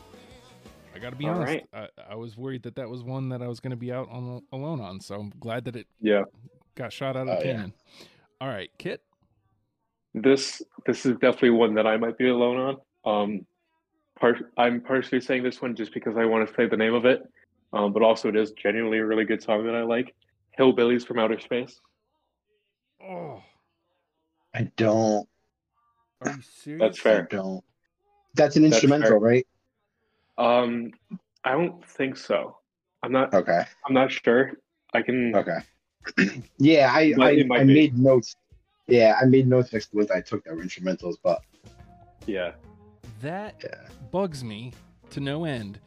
I 0.96 1.00
got 1.00 1.12
to 1.12 1.16
be 1.16 1.28
All 1.28 1.36
honest. 1.36 1.64
right. 1.74 1.90
I, 2.08 2.14
I 2.14 2.16
was 2.16 2.36
worried 2.38 2.64
that 2.64 2.76
that 2.76 2.90
was 2.90 3.04
one 3.04 3.30
that 3.30 3.42
I 3.42 3.48
was 3.48 3.60
going 3.60 3.72
to 3.72 3.78
be 3.78 3.92
out 3.92 4.10
on 4.10 4.42
alone 4.52 4.82
on. 4.82 5.00
So 5.02 5.16
I'm 5.16 5.32
glad 5.40 5.66
that 5.66 5.76
it 5.76 5.88
yeah. 6.02 6.24
got 6.76 6.92
shot 6.92 7.16
out 7.16 7.28
of 7.28 7.38
Oh, 7.38 7.42
the 7.42 7.48
yeah. 7.48 7.68
All 8.42 8.48
right, 8.48 8.72
Kit. 8.78 9.02
This 10.16 10.62
this 10.86 11.06
is 11.06 11.14
definitely 11.18 11.52
one 11.52 11.76
that 11.76 11.86
I 11.86 11.98
might 11.98 12.18
be 12.18 12.30
alone 12.30 12.58
on. 12.58 12.78
Um, 13.06 13.46
part 14.20 14.38
I'm 14.58 14.82
partially 14.82 15.22
saying 15.22 15.44
this 15.44 15.62
one 15.62 15.76
just 15.76 15.94
because 15.94 16.18
I 16.18 16.26
want 16.26 16.48
to 16.48 16.54
say 16.54 16.68
the 16.68 16.78
name 16.78 16.94
of 16.94 17.06
it, 17.06 17.22
um, 17.74 17.94
but 17.94 18.02
also 18.02 18.30
it 18.30 18.36
is 18.36 18.52
genuinely 18.52 19.00
a 19.00 19.06
really 19.06 19.26
good 19.26 19.42
song 19.42 19.66
that 19.66 19.76
I 19.76 19.84
like. 19.84 20.14
Hillbillies 20.60 21.06
from 21.06 21.20
Outer 21.20 21.40
Space. 21.40 21.80
Oh, 23.02 23.42
I 24.54 24.64
don't. 24.76 25.28
are 26.22 26.32
you 26.32 26.42
serious? 26.42 26.82
That's 26.82 27.00
I 27.00 27.02
fair. 27.02 27.28
don't. 27.30 27.64
That's 28.36 28.56
an 28.58 28.64
That's 28.64 28.76
instrumental, 28.76 29.12
fair. 29.12 29.20
right? 29.20 29.48
Um, 30.38 30.92
I 31.44 31.52
don't 31.52 31.86
think 31.86 32.18
so. 32.18 32.58
I'm 33.04 33.12
not. 33.12 33.34
Okay. 33.34 33.64
I'm 33.86 33.94
not 33.94 34.12
sure. 34.12 34.54
I 34.94 35.02
can. 35.02 35.34
Okay. 35.36 35.60
yeah, 36.58 36.92
I 36.94 37.14
I, 37.20 37.46
I 37.54 37.64
made 37.64 37.98
notes. 37.98 38.36
Yeah, 38.88 39.18
I 39.22 39.26
made 39.26 39.48
notes 39.48 39.72
next 39.72 39.88
to 39.92 39.98
when 39.98 40.08
I 40.14 40.20
took 40.20 40.44
their 40.44 40.56
instrumentals, 40.58 41.16
but 41.24 41.42
Yeah. 42.26 42.52
That 43.22 43.56
yeah. 43.64 43.88
bugs 44.12 44.44
me 44.44 44.74
to 45.12 45.20
no 45.20 45.46
end 45.46 45.80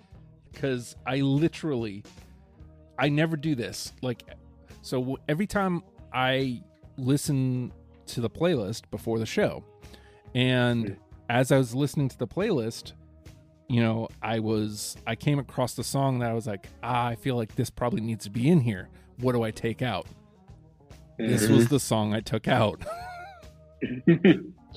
because 0.53 0.97
I 1.07 1.17
literally, 1.21 2.03
I 2.99 3.09
never 3.09 3.37
do 3.37 3.55
this. 3.55 3.93
Like, 4.03 4.23
so 4.83 5.19
every 5.29 5.47
time 5.47 5.83
I 6.13 6.63
listen 6.99 7.73
to 8.07 8.21
the 8.21 8.29
playlist 8.31 8.83
before 8.91 9.19
the 9.19 9.27
show, 9.27 9.65
and 10.35 10.89
Hmm. 10.89 10.95
as 11.31 11.53
I 11.53 11.59
was 11.59 11.75
listening 11.75 12.09
to 12.09 12.19
the 12.19 12.27
playlist, 12.27 12.93
you 13.69 13.81
know, 13.81 14.09
I 14.21 14.41
was, 14.41 14.97
I 15.07 15.15
came 15.15 15.39
across 15.39 15.75
the 15.75 15.85
song 15.85 16.19
that 16.19 16.31
I 16.31 16.35
was 16.35 16.47
like, 16.47 16.67
ah, 16.83 17.07
I 17.07 17.15
feel 17.15 17.37
like 17.37 17.55
this 17.55 17.71
probably 17.71 18.03
needs 18.03 18.25
to 18.25 18.31
be 18.31 18.49
in 18.51 18.61
here. 18.61 18.89
What 19.21 19.33
do 19.33 19.43
I 19.43 19.51
take 19.51 19.81
out? 19.81 20.07
This 21.19 21.47
Mhm. 21.47 21.57
was 21.57 21.69
the 21.69 21.81
song 21.81 22.13
I 22.15 22.21
took 22.21 22.49
out. 22.49 22.83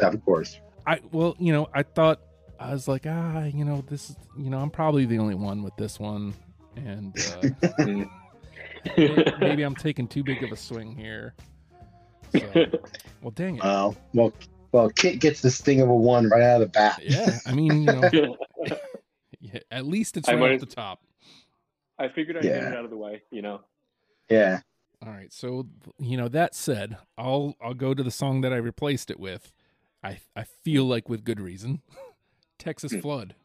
Of 0.02 0.24
course. 0.26 0.60
I 0.86 1.00
well, 1.12 1.36
you 1.39 1.54
know, 1.54 1.68
I 1.74 1.84
thought 1.84 2.20
I 2.65 2.73
was 2.73 2.88
like, 2.88 3.06
ah, 3.08 3.43
you 3.43 3.63
know, 3.63 3.84
this 3.88 4.10
is, 4.10 4.15
you 4.38 4.49
know, 4.49 4.58
I'm 4.58 4.71
probably 4.71 5.06
the 5.06 5.19
only 5.19 5.36
one 5.36 5.62
with 5.62 5.75
this 5.75 5.99
one, 5.99 6.34
and 6.75 7.15
uh, 7.78 8.06
maybe 9.39 9.62
I'm 9.62 9.75
taking 9.75 10.08
too 10.08 10.23
big 10.23 10.41
of 10.43 10.51
a 10.51 10.58
swing 10.58 10.95
here. 10.95 11.36
So, 12.32 12.65
well, 13.21 13.32
dang 13.32 13.58
it. 13.58 13.62
Oh 13.63 13.95
well, 14.13 14.34
well, 14.71 14.89
Kit 14.89 15.19
gets 15.19 15.41
this 15.41 15.62
thing 15.62 15.80
of 15.82 15.89
a 15.89 15.95
one 15.95 16.28
right 16.28 16.41
out 16.41 16.62
of 16.62 16.67
the 16.67 16.71
bat. 16.71 17.01
yeah, 17.04 17.38
I 17.45 17.54
mean, 17.54 17.82
you 17.82 17.86
know, 17.86 18.38
yeah, 19.39 19.60
at 19.69 19.86
least 19.86 20.17
it's 20.17 20.28
I 20.28 20.34
right 20.34 20.54
at 20.54 20.60
the 20.60 20.65
top. 20.65 21.01
I 21.99 22.08
figured 22.08 22.38
I'd 22.38 22.43
get 22.43 22.63
it 22.63 22.73
out 22.73 22.84
of 22.84 22.89
the 22.89 22.97
way. 22.97 23.21
You 23.30 23.43
know. 23.43 23.62
Yeah. 24.28 24.62
All 25.06 25.12
right, 25.12 25.32
so 25.32 25.67
you 25.99 26.17
know 26.17 26.30
that 26.30 26.56
said, 26.56 26.97
I'll 27.15 27.56
I'll 27.62 27.75
go 27.75 27.93
to 27.93 28.01
the 28.01 28.12
song 28.12 28.41
that 28.41 28.51
I 28.51 28.58
replaced 28.58 29.12
it 29.12 29.19
with. 29.19 29.54
I 30.04 30.19
I 30.36 30.43
feel 30.43 30.86
like 30.86 31.08
with 31.08 31.23
good 31.23 31.39
reason, 31.39 31.82
Texas 32.58 32.91
Hmm. 32.94 33.00
Flood. 33.00 33.36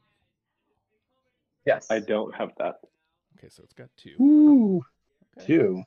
Yes. 1.66 1.90
I 1.90 1.99
don't 2.01 2.35
have 2.35 2.51
that. 2.59 2.77
Okay, 3.38 3.49
so 3.51 3.62
it's 3.62 3.73
got 3.75 3.88
two. 3.96 4.16
Ooh, 4.20 4.83
Okay. 5.37 5.46
two. 5.46 5.83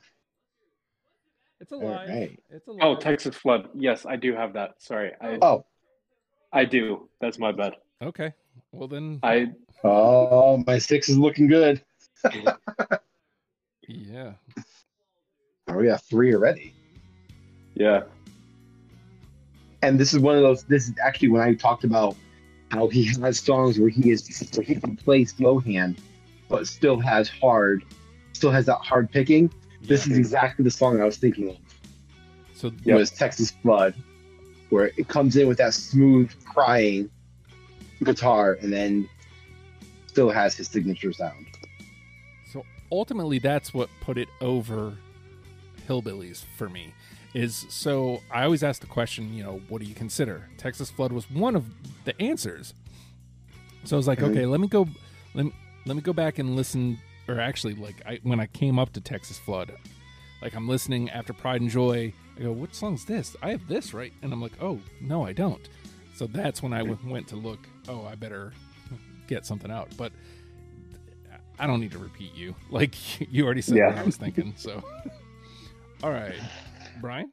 It's 1.60 1.72
alive. 1.72 2.10
right. 2.10 2.40
It's 2.50 2.68
alive. 2.68 2.82
Oh, 2.82 2.96
Texas 2.96 3.36
Flood. 3.36 3.70
Yes, 3.74 4.06
I 4.06 4.16
do 4.16 4.34
have 4.36 4.54
that. 4.54 4.82
Sorry, 4.82 5.12
I 5.22 5.38
Oh, 5.42 5.66
I 6.52 6.66
do. 6.66 7.10
That's 7.22 7.40
my 7.40 7.52
bad. 7.52 7.76
Okay. 8.02 8.34
Well 8.72 8.88
then, 8.88 9.20
I 9.24 9.48
oh, 9.84 10.64
my 10.68 10.78
six 10.78 11.10
is 11.10 11.18
looking 11.18 11.48
good. 11.48 11.84
yeah. 13.88 14.34
Oh, 15.68 15.76
we 15.76 15.86
got 15.88 16.04
three 16.04 16.34
already. 16.36 16.74
yeah. 17.76 18.04
And 19.82 20.00
this 20.00 20.14
is 20.14 20.20
one 20.20 20.36
of 20.38 20.42
those. 20.42 20.64
This 20.64 20.88
is 20.88 20.94
actually 21.02 21.30
when 21.30 21.42
I 21.42 21.54
talked 21.54 21.84
about 21.84 22.16
how 22.74 22.88
he 22.88 23.06
has 23.22 23.40
songs 23.40 23.80
where 23.80 23.90
he 23.90 24.10
is 24.10 24.50
where 24.56 24.64
he 24.64 24.76
can 24.76 24.96
play 24.96 25.24
slow 25.26 25.60
hand, 25.60 26.02
but 26.50 26.68
still 26.68 27.00
has 27.00 27.30
hard, 27.30 27.86
still 28.34 28.50
has 28.50 28.66
that 28.66 28.80
hard 28.80 29.12
picking. 29.12 29.52
This 29.82 30.08
is 30.08 30.18
exactly 30.18 30.64
the 30.64 30.72
song 30.72 31.00
I 31.00 31.06
was 31.06 31.18
thinking 31.18 31.50
of. 31.50 31.58
So 32.56 32.72
Yep. 32.84 32.98
was 32.98 33.12
Texas 33.12 33.52
Flood, 33.52 33.94
where 34.72 34.92
it 34.98 35.08
comes 35.08 35.36
in 35.36 35.48
with 35.48 35.60
that 35.60 35.76
smooth 35.76 36.32
crying 36.46 37.12
guitar 38.04 38.58
and 38.62 38.74
then 38.74 39.08
still 40.08 40.32
has 40.32 40.56
his 40.56 40.68
signature 40.68 41.14
sound. 41.14 41.46
So 42.52 42.66
ultimately, 42.92 43.38
that's 43.38 43.72
what 43.74 43.90
put 44.02 44.18
it 44.18 44.30
over 44.42 44.98
Hillbillies 45.88 46.44
for 46.58 46.70
me. 46.70 46.94
Is 47.34 47.66
so 47.70 48.22
I 48.32 48.44
always 48.44 48.62
ask 48.64 48.80
the 48.82 48.88
question, 48.88 49.34
you 49.34 49.44
know, 49.44 49.62
what 49.68 49.82
do 49.82 49.88
you 49.88 49.96
consider? 49.96 50.50
Texas 50.58 50.92
Flood 50.92 51.12
was 51.12 51.30
one 51.32 51.56
of 51.56 51.66
the 52.06 52.20
answers. 52.22 52.74
So 53.86 53.96
I 53.96 53.98
was 53.98 54.08
like, 54.08 54.22
okay, 54.22 54.46
let 54.46 54.60
me 54.60 54.68
go, 54.68 54.88
let 55.34 55.46
me, 55.46 55.54
let 55.86 55.96
me 55.96 56.02
go 56.02 56.14
back 56.14 56.40
and 56.40 56.56
listen. 56.56 57.00
Or 57.28 57.40
actually, 57.40 57.74
like 57.76 57.96
I, 58.06 58.20
when 58.24 58.40
I 58.40 58.46
came 58.48 58.78
up 58.78 58.94
to 58.94 59.02
Texas 59.02 59.40
Flood, 59.40 59.74
like 60.42 60.56
I'm 60.56 60.68
listening 60.68 61.10
after 61.10 61.34
Pride 61.34 61.62
and 61.62 61.70
Joy. 61.70 62.14
I 62.38 62.42
go, 62.42 62.52
what 62.52 62.74
song's 62.74 63.06
this? 63.06 63.36
I 63.44 63.52
have 63.52 63.68
this 63.68 63.94
right, 63.94 64.12
and 64.24 64.34
I'm 64.34 64.42
like, 64.42 64.54
oh 64.62 64.80
no, 65.02 65.24
I 65.26 65.34
don't. 65.34 65.68
So 66.16 66.28
that's 66.28 66.62
when 66.64 66.74
I 66.74 66.80
w- 66.80 66.98
went 67.06 67.28
to 67.30 67.36
look. 67.36 67.60
Oh, 67.88 68.06
I 68.06 68.16
better 68.16 68.54
get 69.28 69.46
something 69.46 69.72
out. 69.72 69.90
But 69.98 70.12
I 71.60 71.68
don't 71.68 71.80
need 71.80 71.92
to 71.92 71.98
repeat 72.00 72.34
you. 72.36 72.56
Like 72.70 72.96
you 73.32 73.46
already 73.46 73.62
said 73.62 73.78
what 73.90 73.98
I 73.98 74.04
was 74.04 74.18
thinking. 74.18 74.54
So, 74.58 74.84
all 76.04 76.12
right, 76.12 76.36
Bryan. 77.02 77.32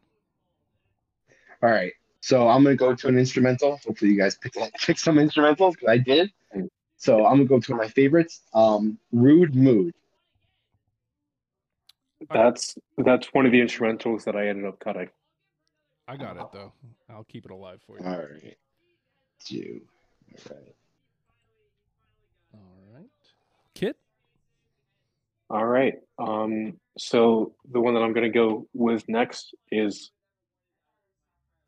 All 1.62 1.70
right, 1.70 1.92
so 2.20 2.48
I'm 2.48 2.62
gonna 2.62 2.76
go 2.76 2.94
to 2.94 3.08
an 3.08 3.18
instrumental. 3.18 3.78
Hopefully, 3.84 4.12
you 4.12 4.18
guys 4.18 4.36
pick 4.36 4.54
pick 4.80 4.98
some 4.98 5.16
instrumentals 5.16 5.72
because 5.72 5.88
I 5.88 5.98
did. 5.98 6.32
So 6.96 7.24
I'm 7.26 7.36
gonna 7.36 7.44
go 7.44 7.60
to 7.60 7.72
one 7.72 7.80
of 7.80 7.86
my 7.86 7.90
favorites, 7.90 8.42
um, 8.54 8.98
"Rude 9.12 9.54
Mood." 9.54 9.94
That's 12.30 12.76
that's 12.98 13.28
one 13.32 13.46
of 13.46 13.52
the 13.52 13.60
instrumentals 13.60 14.24
that 14.24 14.36
I 14.36 14.48
ended 14.48 14.66
up 14.66 14.78
cutting. 14.80 15.08
I 16.06 16.16
got 16.16 16.36
it 16.36 16.46
though. 16.52 16.72
I'll 17.08 17.24
keep 17.24 17.44
it 17.44 17.50
alive 17.50 17.80
for 17.86 17.98
you. 17.98 18.04
All 18.04 18.18
right, 18.18 18.56
two. 19.44 19.80
All 20.50 20.56
right. 20.56 20.74
All 22.54 22.94
right, 22.94 23.10
Kit. 23.74 23.96
All 25.50 25.66
right. 25.66 25.94
Um, 26.18 26.74
so 26.96 27.54
the 27.72 27.80
one 27.80 27.94
that 27.94 28.00
I'm 28.00 28.12
going 28.12 28.30
to 28.30 28.36
go 28.38 28.68
with 28.72 29.08
next 29.08 29.54
is 29.72 30.12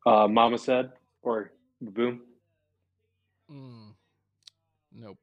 uh, 0.05 0.27
Mama 0.27 0.57
Said 0.57 0.91
or 1.21 1.51
Boom. 1.81 2.21
Mm, 3.51 3.93
nope. 4.93 5.17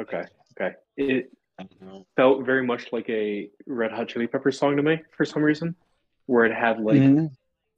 Okay. 0.00 0.22
Okay. 0.56 0.76
It 0.96 1.32
I 1.58 1.64
don't 1.64 1.82
know. 1.82 2.06
felt 2.16 2.46
very 2.46 2.64
much 2.64 2.92
like 2.92 3.08
a 3.10 3.50
Red 3.66 3.90
Hot 3.90 4.08
Chili 4.08 4.28
Peppers 4.28 4.58
song 4.58 4.76
to 4.76 4.82
me 4.82 5.02
for 5.16 5.24
some 5.24 5.42
reason, 5.42 5.74
where 6.26 6.44
it 6.44 6.54
had 6.54 6.78
like 6.80 7.02
Mhm. 7.02 7.30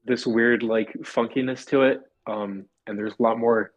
this 0.05 0.27
weird 0.27 0.63
like 0.63 0.93
funkiness 1.03 1.65
to 1.69 1.83
it. 1.83 2.03
Um, 2.27 2.67
and 2.87 2.99
there's 2.99 3.15
a 3.19 3.23
lot 3.23 3.39
more 3.39 3.73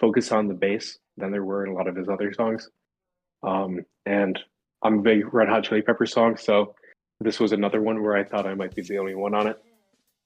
focus 0.00 0.32
on 0.32 0.48
the 0.48 0.54
bass 0.54 0.98
than 1.16 1.30
there 1.30 1.44
were 1.44 1.64
in 1.64 1.70
a 1.70 1.74
lot 1.74 1.86
of 1.88 1.94
his 1.94 2.08
other 2.08 2.32
songs. 2.32 2.68
Um, 3.44 3.80
and 4.06 4.38
I'm 4.82 4.98
a 4.98 5.02
big 5.02 5.32
Red 5.32 5.48
Hot 5.48 5.64
Chili 5.64 5.82
Pepper 5.82 6.06
song, 6.06 6.36
so 6.36 6.74
this 7.20 7.40
was 7.40 7.52
another 7.52 7.80
one 7.80 8.02
where 8.02 8.16
I 8.16 8.24
thought 8.24 8.46
I 8.46 8.54
might 8.54 8.74
be 8.74 8.82
the 8.82 8.98
only 8.98 9.14
one 9.14 9.34
on 9.34 9.46
it. 9.48 9.62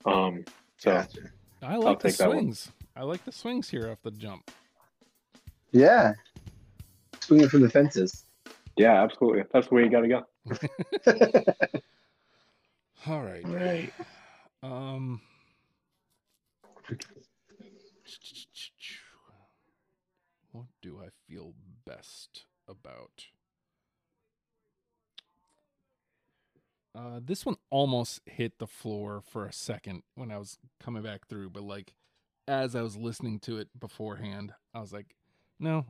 Um, 0.04 0.44
so 0.76 0.92
Gotcha. 0.92 1.20
I 1.62 1.76
like 1.76 2.00
the 2.00 2.08
take 2.08 2.16
swings. 2.16 2.70
I 2.96 3.02
like 3.02 3.24
the 3.24 3.32
swings 3.32 3.68
here 3.68 3.90
off 3.90 3.98
the 4.02 4.10
jump. 4.10 4.50
Yeah, 5.72 6.14
swinging 7.20 7.48
from 7.48 7.62
the 7.62 7.70
fences. 7.70 8.24
Yeah, 8.76 9.02
absolutely. 9.02 9.44
That's 9.52 9.68
the 9.68 9.74
way 9.74 9.84
you 9.84 9.90
got 9.90 10.00
to 10.00 10.08
go. 10.08 10.26
All 13.06 13.22
right. 13.22 13.46
Right. 13.46 13.92
Um. 14.62 15.20
What 20.52 20.66
do 20.82 21.00
I 21.00 21.08
feel 21.28 21.52
best 21.86 22.44
about? 22.68 23.26
Uh, 26.94 27.20
this 27.24 27.46
one 27.46 27.56
almost 27.70 28.20
hit 28.26 28.58
the 28.58 28.66
floor 28.66 29.22
for 29.24 29.46
a 29.46 29.52
second 29.52 30.02
when 30.16 30.30
I 30.30 30.38
was 30.38 30.58
coming 30.80 31.02
back 31.02 31.28
through, 31.28 31.50
but 31.50 31.62
like 31.62 31.94
as 32.48 32.74
I 32.74 32.82
was 32.82 32.96
listening 32.96 33.38
to 33.40 33.58
it 33.58 33.68
beforehand, 33.78 34.52
I 34.74 34.80
was 34.80 34.92
like, 34.92 35.14
no, 35.60 35.86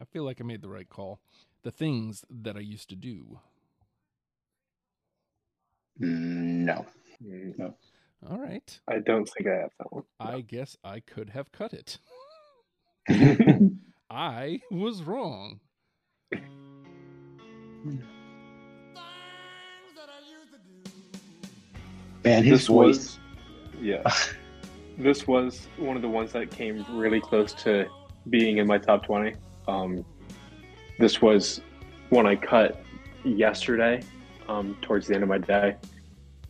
I 0.00 0.04
feel 0.04 0.22
like 0.24 0.40
I 0.40 0.44
made 0.44 0.62
the 0.62 0.68
right 0.68 0.88
call. 0.88 1.20
The 1.64 1.72
things 1.72 2.24
that 2.30 2.56
I 2.56 2.60
used 2.60 2.88
to 2.90 2.96
do. 2.96 3.40
No. 5.98 6.86
Mm, 7.24 7.74
All 8.28 8.38
right. 8.38 8.80
I 8.86 8.98
don't 8.98 9.28
think 9.28 9.48
I 9.48 9.62
have 9.62 9.70
that 9.78 9.92
one. 9.92 10.04
I 10.20 10.42
guess 10.42 10.76
I 10.84 11.00
could 11.00 11.30
have 11.30 11.50
cut 11.50 11.72
it. 11.72 11.98
I 14.10 14.60
was 14.70 15.02
wrong. 15.02 15.60
Man, 22.26 22.42
his 22.42 22.60
this 22.60 22.66
voice. 22.66 22.96
was, 22.96 23.18
yeah. 23.80 24.02
this 24.98 25.28
was 25.28 25.68
one 25.76 25.94
of 25.94 26.02
the 26.02 26.08
ones 26.08 26.32
that 26.32 26.50
came 26.50 26.84
really 26.90 27.20
close 27.20 27.52
to 27.54 27.86
being 28.28 28.58
in 28.58 28.66
my 28.66 28.78
top 28.78 29.06
20. 29.06 29.34
Um, 29.68 30.04
this 30.98 31.22
was 31.22 31.60
one 32.10 32.26
I 32.26 32.34
cut 32.34 32.82
yesterday, 33.24 34.02
um, 34.48 34.76
towards 34.82 35.06
the 35.06 35.14
end 35.14 35.22
of 35.22 35.28
my 35.28 35.38
day 35.38 35.76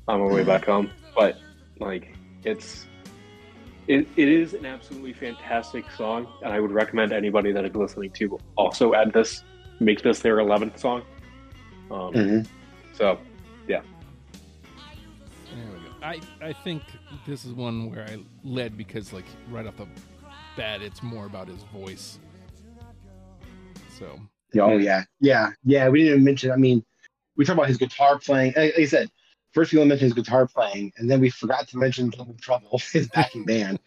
on 0.08 0.20
my 0.20 0.26
way 0.26 0.44
back 0.44 0.64
home. 0.64 0.90
But 1.14 1.36
like, 1.78 2.16
it's 2.42 2.86
it, 3.86 4.08
it 4.16 4.28
is 4.28 4.54
an 4.54 4.64
absolutely 4.64 5.12
fantastic 5.12 5.84
song, 5.90 6.26
and 6.42 6.54
I 6.54 6.58
would 6.58 6.72
recommend 6.72 7.12
anybody 7.12 7.52
that 7.52 7.66
is 7.66 7.74
listening 7.74 8.10
to 8.12 8.38
also 8.56 8.94
add 8.94 9.12
this, 9.12 9.44
make 9.78 10.02
this 10.02 10.20
their 10.20 10.38
11th 10.38 10.78
song. 10.78 11.02
Um, 11.90 12.12
Mhm. 12.14 12.46
So, 12.94 13.04
There 13.04 13.18
we 13.18 13.20
go. 13.20 13.35
I, 16.02 16.20
I 16.40 16.52
think 16.52 16.82
this 17.26 17.44
is 17.44 17.52
one 17.52 17.90
where 17.90 18.04
I 18.04 18.18
led 18.44 18.76
because, 18.76 19.12
like, 19.12 19.24
right 19.50 19.66
off 19.66 19.76
the 19.76 19.86
bat, 20.56 20.82
it's 20.82 21.02
more 21.02 21.26
about 21.26 21.48
his 21.48 21.62
voice. 21.72 22.18
So, 23.98 24.20
Oh 24.60 24.76
yeah, 24.76 25.04
yeah, 25.20 25.50
yeah. 25.64 25.88
We 25.88 26.00
didn't 26.00 26.12
even 26.14 26.24
mention. 26.24 26.50
I 26.50 26.56
mean, 26.56 26.84
we 27.36 27.44
talked 27.44 27.58
about 27.58 27.68
his 27.68 27.76
guitar 27.76 28.18
playing. 28.18 28.54
Like 28.56 28.74
like 28.74 28.82
I 28.82 28.86
said, 28.86 29.10
first 29.52 29.72
we 29.72 29.78
only 29.78 29.88
mentioned 29.88 30.14
his 30.14 30.24
guitar 30.24 30.46
playing, 30.46 30.92
and 30.96 31.10
then 31.10 31.20
we 31.20 31.30
forgot 31.30 31.68
to 31.68 31.78
mention 31.78 32.12
Trouble, 32.40 32.80
his 32.92 33.08
backing 33.08 33.44
band, 33.44 33.78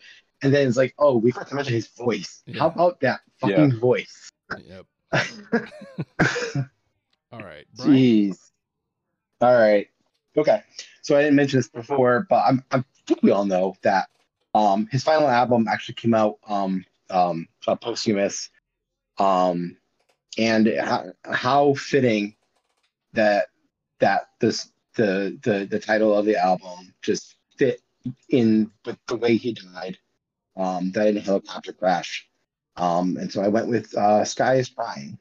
and 0.41 0.53
then 0.53 0.67
it's 0.67 0.77
like, 0.77 0.93
oh, 0.97 1.17
we 1.17 1.31
forgot 1.31 1.49
to 1.49 1.55
mention 1.55 1.73
his 1.73 1.87
voice. 1.87 2.43
Yeah. 2.45 2.59
How 2.59 2.67
about 2.67 2.99
that 3.01 3.21
fucking 3.39 3.79
voice? 3.79 4.29
yep. 4.63 4.85
All 7.31 7.39
right. 7.39 7.65
Bryan. 7.75 7.93
Jeez. 7.93 8.37
All 9.41 9.57
right. 9.57 9.87
Okay. 10.37 10.61
So 11.09 11.17
I 11.17 11.23
didn't 11.23 11.37
mention 11.37 11.57
this 11.57 11.67
before, 11.67 12.27
but 12.29 12.43
I'm, 12.47 12.63
I 12.69 12.83
think 13.07 13.23
we 13.23 13.31
all 13.31 13.43
know 13.43 13.73
that 13.81 14.09
um, 14.53 14.87
his 14.91 15.03
final 15.03 15.27
album 15.27 15.67
actually 15.67 15.95
came 15.95 16.13
out 16.13 16.37
um, 16.47 16.85
um, 17.09 17.47
uh, 17.67 17.75
posthumous, 17.75 18.51
um, 19.17 19.75
and 20.37 20.71
how, 20.79 21.05
how 21.25 21.73
fitting 21.73 22.35
that 23.13 23.47
that 23.97 24.27
this 24.39 24.71
the, 24.97 25.35
the 25.41 25.65
the 25.65 25.79
title 25.79 26.15
of 26.15 26.25
the 26.25 26.37
album 26.37 26.93
just 27.01 27.37
fit 27.57 27.81
in 28.29 28.69
with 28.85 28.99
the 29.07 29.15
way 29.15 29.35
he 29.35 29.53
died, 29.53 29.97
um, 30.57 30.91
died 30.91 31.07
in 31.07 31.17
a 31.17 31.21
helicopter 31.21 31.73
crash, 31.73 32.29
um, 32.75 33.17
and 33.17 33.33
so 33.33 33.41
I 33.41 33.47
went 33.47 33.67
with 33.67 33.97
uh, 33.97 34.23
"Sky 34.25 34.57
Is 34.57 34.69
Crying." 34.69 35.17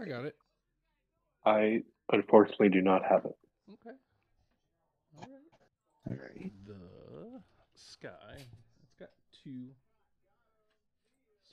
I 0.00 0.06
got 0.06 0.24
it. 0.24 0.36
I 1.44 1.82
unfortunately 2.10 2.70
do 2.70 2.80
not 2.80 3.04
have 3.04 3.26
it. 3.26 3.37
Okay. 6.10 6.20
All 6.20 6.22
right. 6.22 6.52
All 6.70 7.20
right. 7.22 7.32
The 7.34 7.40
sky. 7.74 8.36
It's 8.82 8.94
got 8.98 9.10
two. 9.44 9.68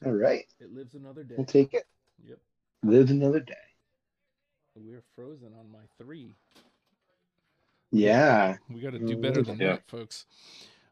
All 0.06 0.14
right. 0.14 0.46
It 0.60 0.74
lives 0.74 0.96
another 0.96 1.24
day. 1.24 1.36
We'll 1.38 1.46
take 1.46 1.74
it. 1.74 1.86
Yep. 2.28 2.38
Live 2.84 3.10
another 3.10 3.40
day. 3.40 3.54
We're 4.76 5.04
frozen 5.16 5.54
on 5.58 5.72
my 5.72 5.80
three. 5.98 6.34
Yeah. 7.92 8.58
We 8.70 8.82
got 8.82 8.92
to 8.92 9.00
do 9.00 9.16
better 9.18 9.42
than 9.42 9.58
Yeah. 9.60 9.74
that, 9.74 9.88
folks. 9.88 10.26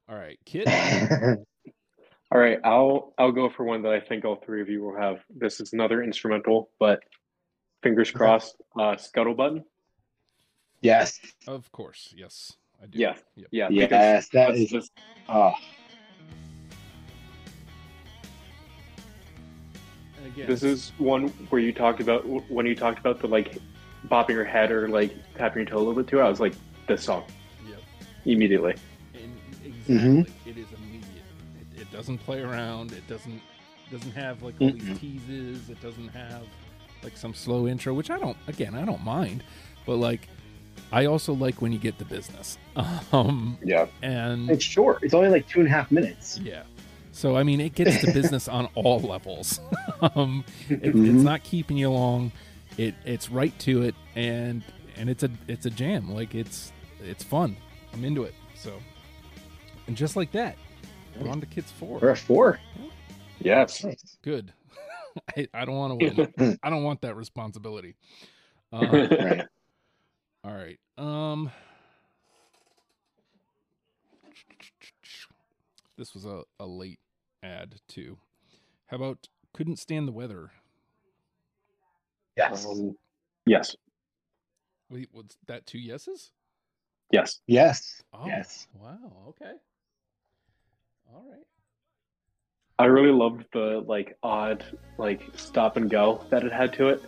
All 0.08 0.16
right, 0.16 0.40
Kit. 0.46 0.68
All 2.32 2.40
right, 2.40 2.60
I'll 2.64 3.14
I'll 3.18 3.32
go 3.32 3.50
for 3.50 3.64
one 3.64 3.84
that 3.84 3.92
I 3.94 4.00
think 4.00 4.26
all 4.26 4.38
three 4.38 4.62
of 4.62 4.68
you 4.70 4.82
will 4.82 4.96
have. 4.98 5.20
This 5.30 5.60
is 5.60 5.74
another 5.74 6.02
instrumental, 6.02 6.70
but 6.80 7.04
fingers 7.84 8.10
crossed. 8.10 8.56
Uh, 8.76 8.96
Scuttlebutt. 8.96 9.64
yes. 10.82 11.20
Of 11.48 11.72
course, 11.72 12.12
yes, 12.18 12.54
I 12.84 12.86
do. 12.88 13.00
Yeah. 13.00 13.16
Yep. 13.36 13.48
Yeah. 13.52 13.68
Yes. 13.70 14.28
That's 14.30 14.66
just 14.66 14.92
Oh, 15.30 15.54
again, 20.26 20.48
this 20.48 20.64
is 20.64 20.92
one 20.98 21.30
where 21.50 21.62
you 21.62 21.72
talked 21.72 22.02
about 22.02 22.26
when 22.50 22.66
you 22.66 22.76
talked 22.76 23.00
about 23.00 23.20
the 23.20 23.28
like 23.28 23.58
bopping 24.10 24.32
your 24.32 24.44
head 24.44 24.72
or 24.72 24.90
like 24.90 25.16
tapping 25.36 25.60
your 25.62 25.66
toe 25.66 25.78
a 25.78 25.80
little 25.80 25.94
bit 25.96 26.08
too. 26.08 26.20
I 26.20 26.28
was 26.30 26.40
like, 26.42 26.54
this 26.88 27.04
song 27.04 27.24
Yep. 27.68 27.80
immediately. 28.26 28.76
And 29.14 29.38
exactly, 29.64 29.96
Mhm. 29.96 30.30
it 30.46 30.58
is 30.58 30.68
immediate. 30.74 31.24
It, 31.78 31.82
it 31.82 31.92
doesn't 31.92 32.18
play 32.20 32.42
around. 32.42 32.92
It 32.92 33.08
doesn't 33.08 33.42
doesn't 33.92 34.12
have 34.12 34.42
like 34.44 34.56
all 34.60 34.72
these 34.72 34.82
Mm-mm. 34.84 35.00
teases. 35.00 35.70
It 35.70 35.80
doesn't 35.82 36.10
have 36.10 36.44
like 37.04 37.16
some 37.16 37.34
slow 37.34 37.68
intro, 37.68 37.94
which 37.94 38.10
I 38.12 38.18
don't. 38.20 38.38
Again, 38.48 38.76
I 38.76 38.84
don't 38.86 39.04
mind. 39.04 39.44
But 39.86 39.98
like, 39.98 40.28
I 40.94 41.06
also 41.06 41.34
like 41.34 41.62
when 41.62 41.72
you 41.74 41.80
get 41.80 41.98
the 41.98 42.06
business. 42.06 42.58
Um, 43.12 43.58
Yeah. 43.64 43.88
and 44.02 44.50
it's 44.50 44.64
short. 44.64 45.00
It's 45.04 45.14
only 45.14 45.30
like 45.30 45.48
two 45.48 45.60
and 45.60 45.68
a 45.68 45.72
half 45.72 45.92
minutes. 45.92 46.40
Yeah. 46.40 46.64
So 47.12 47.36
I 47.38 47.44
mean, 47.44 47.60
it 47.62 47.76
gets 47.76 48.00
to 48.02 48.12
business 48.20 48.48
on 48.48 48.68
all 48.76 49.00
levels. 49.00 49.60
um, 50.16 50.44
it, 50.70 50.82
Mhm. 50.82 51.16
It's 51.16 51.24
not 51.24 51.44
keeping 51.44 51.78
you 51.78 51.90
long. 51.92 52.32
It 52.78 52.96
it's 53.06 53.30
right 53.30 53.58
to 53.60 53.84
it, 53.84 53.94
and 54.16 54.64
and 54.98 55.10
it's 55.10 55.22
a 55.24 55.30
it's 55.48 55.66
a 55.68 55.70
jam. 55.70 56.12
Like 56.12 56.34
it's 56.34 56.72
it's 57.04 57.24
fun. 57.24 57.56
I'm 57.94 58.04
into 58.04 58.24
it. 58.24 58.34
So, 58.56 58.74
and 59.88 59.96
just 59.96 60.16
like 60.16 60.32
that, 60.32 60.56
we're 61.20 61.30
on 61.30 61.40
to 61.42 61.46
Kit's 61.46 61.72
four. 61.72 62.00
We're 62.00 62.00
Four. 62.00 62.12
at 62.12 62.18
four. 62.18 62.60
Yes. 63.40 63.86
Good. 64.24 64.52
I, 65.38 65.48
I 65.54 65.66
don't 65.66 65.76
want 65.76 66.00
to 66.00 66.34
win. 66.38 66.60
I 66.64 66.70
don't 66.72 66.84
want 66.84 67.02
that 67.02 67.16
responsibility. 67.16 67.96
Uh, 68.72 68.88
Right. 68.92 69.42
all 70.44 70.54
right. 70.56 70.80
Um. 70.98 71.52
This 75.98 76.14
was 76.14 76.26
a, 76.26 76.44
a 76.60 76.66
late 76.66 77.00
ad 77.44 77.76
too. 77.88 78.18
How 78.88 78.98
about 78.98 79.28
couldn't 79.54 79.78
stand 79.78 80.08
the 80.08 80.12
weather? 80.12 80.52
Yes. 82.36 82.66
Um, 82.66 82.96
yes. 83.46 83.76
Wait, 84.90 85.10
was 85.14 85.38
that 85.48 85.66
two 85.66 85.80
yeses? 85.80 86.32
Yes. 87.12 87.42
yes. 87.46 88.02
Oh, 88.12 88.26
Yes. 88.26 88.68
Wow. 88.74 88.98
Okay. 89.30 89.54
All 91.14 91.24
right. 91.30 91.46
I 92.80 92.86
really 92.86 93.12
loved 93.12 93.46
the 93.54 93.84
like 93.86 94.18
odd 94.24 94.66
like 94.98 95.22
stop 95.36 95.78
and 95.78 95.90
go 95.90 96.26
that 96.32 96.44
it 96.44 96.52
had 96.52 96.74
to 96.74 96.90
it. 96.90 97.04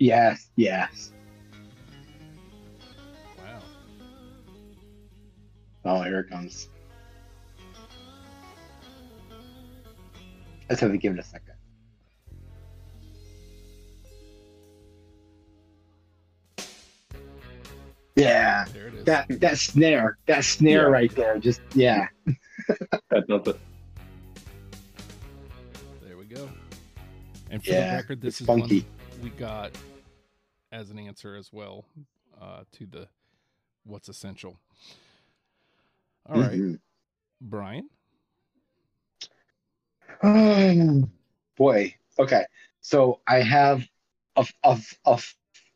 Yes. 0.00 0.50
Yes. 0.56 1.12
Oh, 5.84 6.02
here 6.02 6.20
it 6.20 6.28
comes. 6.30 6.68
I 10.68 10.74
just 10.74 10.80
have 10.82 10.90
to 10.92 10.98
give 10.98 11.14
it 11.14 11.18
a 11.18 11.24
second. 11.24 11.54
Yeah, 18.16 18.64
There 18.74 18.88
it 18.88 18.94
is. 18.94 19.04
that 19.04 19.26
that 19.40 19.58
snare, 19.58 20.18
that 20.26 20.44
snare 20.44 20.82
Yeah. 20.82 20.88
right 20.88 21.14
there, 21.14 21.38
just 21.38 21.60
yeah. 21.74 22.08
That 23.10 23.26
does 23.28 23.46
it. 23.46 23.60
there 26.02 26.16
we 26.16 26.24
go. 26.26 26.48
And 27.50 27.64
for 27.64 27.70
Yeah, 27.70 27.90
the 27.90 27.96
record, 27.96 28.20
this 28.20 28.40
is 28.40 28.46
funky. 28.46 28.80
one 28.80 29.22
we 29.22 29.30
got 29.30 29.72
as 30.72 30.90
an 30.90 30.98
answer 30.98 31.34
as 31.36 31.52
well 31.52 31.84
uh, 32.40 32.64
to 32.72 32.86
the 32.86 33.08
what's 33.84 34.08
essential. 34.08 34.58
All 36.28 36.40
right, 36.40 36.52
Mhm. 36.52 36.80
Bryan. 37.40 37.88
Um, 40.22 41.10
boy. 41.56 41.94
Okay. 42.18 42.44
So 42.80 43.20
I 43.26 43.40
have 43.40 43.86
a, 44.36 44.46
a, 44.64 44.78
a, 45.06 45.20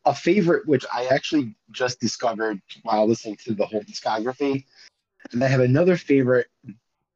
a 0.04 0.14
favorite, 0.14 0.66
which 0.66 0.84
I 0.92 1.06
actually 1.06 1.54
just 1.70 2.00
discovered 2.00 2.60
while 2.82 3.06
listening 3.06 3.36
to 3.44 3.54
the 3.54 3.66
whole 3.66 3.82
discography. 3.82 4.64
And 5.32 5.42
I 5.42 5.48
have 5.48 5.60
another 5.60 5.96
favorite 5.96 6.48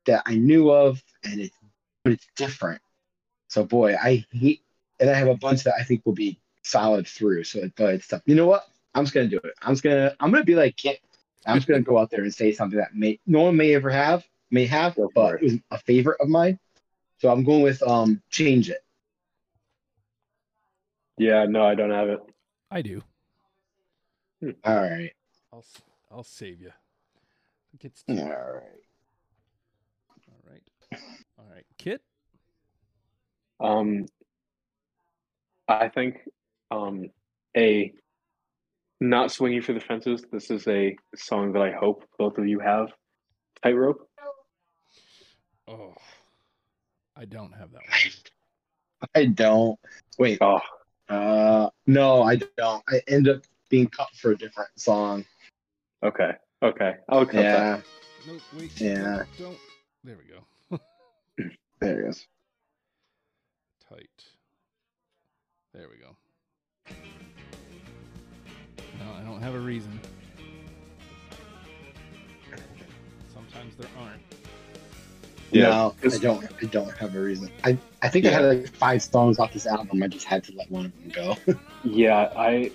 that 0.06 0.22
I 0.26 0.34
knew 0.36 0.70
of, 0.70 1.02
and 1.24 1.40
it's 1.40 1.56
but 2.04 2.12
it's 2.14 2.26
different. 2.36 2.80
So 3.48 3.64
boy, 3.64 3.94
I 3.96 4.24
hate, 4.32 4.62
and 5.00 5.10
I 5.10 5.14
have 5.14 5.28
a 5.28 5.36
bunch 5.36 5.64
that 5.64 5.74
I 5.78 5.84
think 5.84 6.04
will 6.06 6.14
be 6.14 6.40
solid 6.62 7.06
through. 7.06 7.44
So 7.44 7.70
but 7.76 7.94
it's 7.94 8.08
tough. 8.08 8.22
You 8.26 8.34
know 8.34 8.46
what? 8.46 8.66
I'm 8.94 9.04
just 9.04 9.14
gonna 9.14 9.28
do 9.28 9.38
it. 9.38 9.52
I'm 9.62 9.72
just 9.72 9.82
gonna 9.82 10.14
I'm 10.20 10.30
gonna 10.30 10.44
be 10.44 10.54
like. 10.54 10.82
I'm 11.48 11.56
just 11.56 11.66
gonna 11.68 11.80
go 11.82 11.98
out 11.98 12.10
there 12.10 12.22
and 12.22 12.34
say 12.34 12.52
something 12.52 12.78
that 12.78 12.94
may 12.94 13.18
no 13.26 13.42
one 13.42 13.56
may 13.56 13.74
ever 13.74 13.90
have 13.90 14.24
may 14.50 14.66
have, 14.66 14.94
Go 14.96 15.10
but 15.14 15.34
it. 15.34 15.42
it 15.42 15.42
was 15.44 15.54
a 15.70 15.78
favorite 15.78 16.20
of 16.20 16.28
mine. 16.28 16.58
So 17.18 17.30
I'm 17.30 17.42
going 17.44 17.62
with 17.62 17.82
um 17.82 18.22
change 18.30 18.70
it. 18.70 18.84
Yeah, 21.16 21.46
no, 21.46 21.64
I 21.64 21.74
don't 21.74 21.90
have 21.90 22.08
it. 22.08 22.20
I 22.70 22.82
do. 22.82 23.02
All 24.42 24.52
right. 24.76 25.10
I'll 25.52 25.58
s- 25.60 25.82
I'll 26.12 26.22
save 26.22 26.60
you. 26.60 26.70
It 27.74 27.80
gets 27.80 28.04
All 28.08 28.14
to- 28.16 28.22
right. 28.22 28.62
all 30.28 30.50
right. 30.50 31.00
All 31.38 31.46
right. 31.52 31.64
Kit. 31.76 32.02
Um, 33.60 34.06
I 35.66 35.88
think 35.88 36.18
um, 36.70 37.10
a 37.56 37.92
not 39.00 39.30
swinging 39.30 39.62
for 39.62 39.72
the 39.72 39.80
fences. 39.80 40.24
This 40.32 40.50
is 40.50 40.66
a 40.68 40.96
song 41.16 41.52
that 41.52 41.62
I 41.62 41.72
hope 41.72 42.04
both 42.18 42.38
of 42.38 42.46
you 42.46 42.58
have. 42.60 42.88
Tightrope. 43.62 44.08
Oh, 45.66 45.94
I 47.16 47.24
don't 47.24 47.52
have 47.52 47.70
that 47.72 47.82
one. 47.82 49.08
I 49.14 49.24
don't. 49.26 49.78
Wait. 50.18 50.38
Oh, 50.40 50.60
Uh, 51.08 51.70
no, 51.86 52.22
I 52.22 52.36
don't. 52.56 52.82
I 52.88 53.00
end 53.08 53.28
up 53.28 53.42
being 53.70 53.86
cut 53.88 54.08
for 54.14 54.32
a 54.32 54.36
different 54.36 54.70
song. 54.76 55.24
okay, 56.02 56.32
okay. 56.62 56.96
I'll 57.08 57.24
cut 57.26 57.34
that. 57.34 57.82
Yeah. 58.26 58.32
No, 58.32 58.38
wait. 58.58 58.80
Yeah. 58.80 59.22
Don't, 59.38 59.38
don't. 59.38 59.58
There 60.04 60.16
we 60.18 60.24
go. 60.32 60.80
There 61.80 62.00
it 62.00 62.08
is. 62.08 62.26
Tight. 63.88 64.24
There 65.72 65.86
we 65.88 65.96
go. 65.98 66.16
No, 69.08 69.14
I 69.20 69.22
don't 69.22 69.42
have 69.42 69.54
a 69.54 69.60
reason. 69.60 69.98
Sometimes 73.32 73.74
there 73.76 73.88
aren't. 74.00 74.22
Yeah, 75.50 75.68
no, 75.70 75.94
I 76.04 76.18
don't. 76.18 76.44
I 76.62 76.66
don't 76.66 76.96
have 76.98 77.14
a 77.14 77.20
reason. 77.20 77.50
I 77.64 77.78
I 78.02 78.08
think 78.08 78.26
I 78.26 78.30
had 78.30 78.44
like 78.44 78.68
five 78.74 79.02
songs 79.02 79.38
off 79.38 79.52
this 79.52 79.66
album. 79.66 80.02
I 80.02 80.08
just 80.08 80.26
had 80.26 80.44
to 80.44 80.52
let 80.54 80.70
one 80.70 80.86
of 80.86 80.92
them 80.92 81.10
go. 81.46 81.54
Yeah, 81.84 82.28
I 82.36 82.72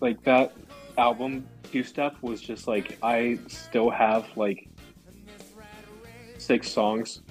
like 0.00 0.22
that 0.24 0.52
album. 0.98 1.46
Two 1.72 1.82
Step 1.82 2.14
was 2.20 2.40
just 2.42 2.68
like 2.68 2.98
I 3.02 3.38
still 3.48 3.88
have 3.90 4.26
like 4.36 4.68
six 6.36 6.70
songs 6.70 7.22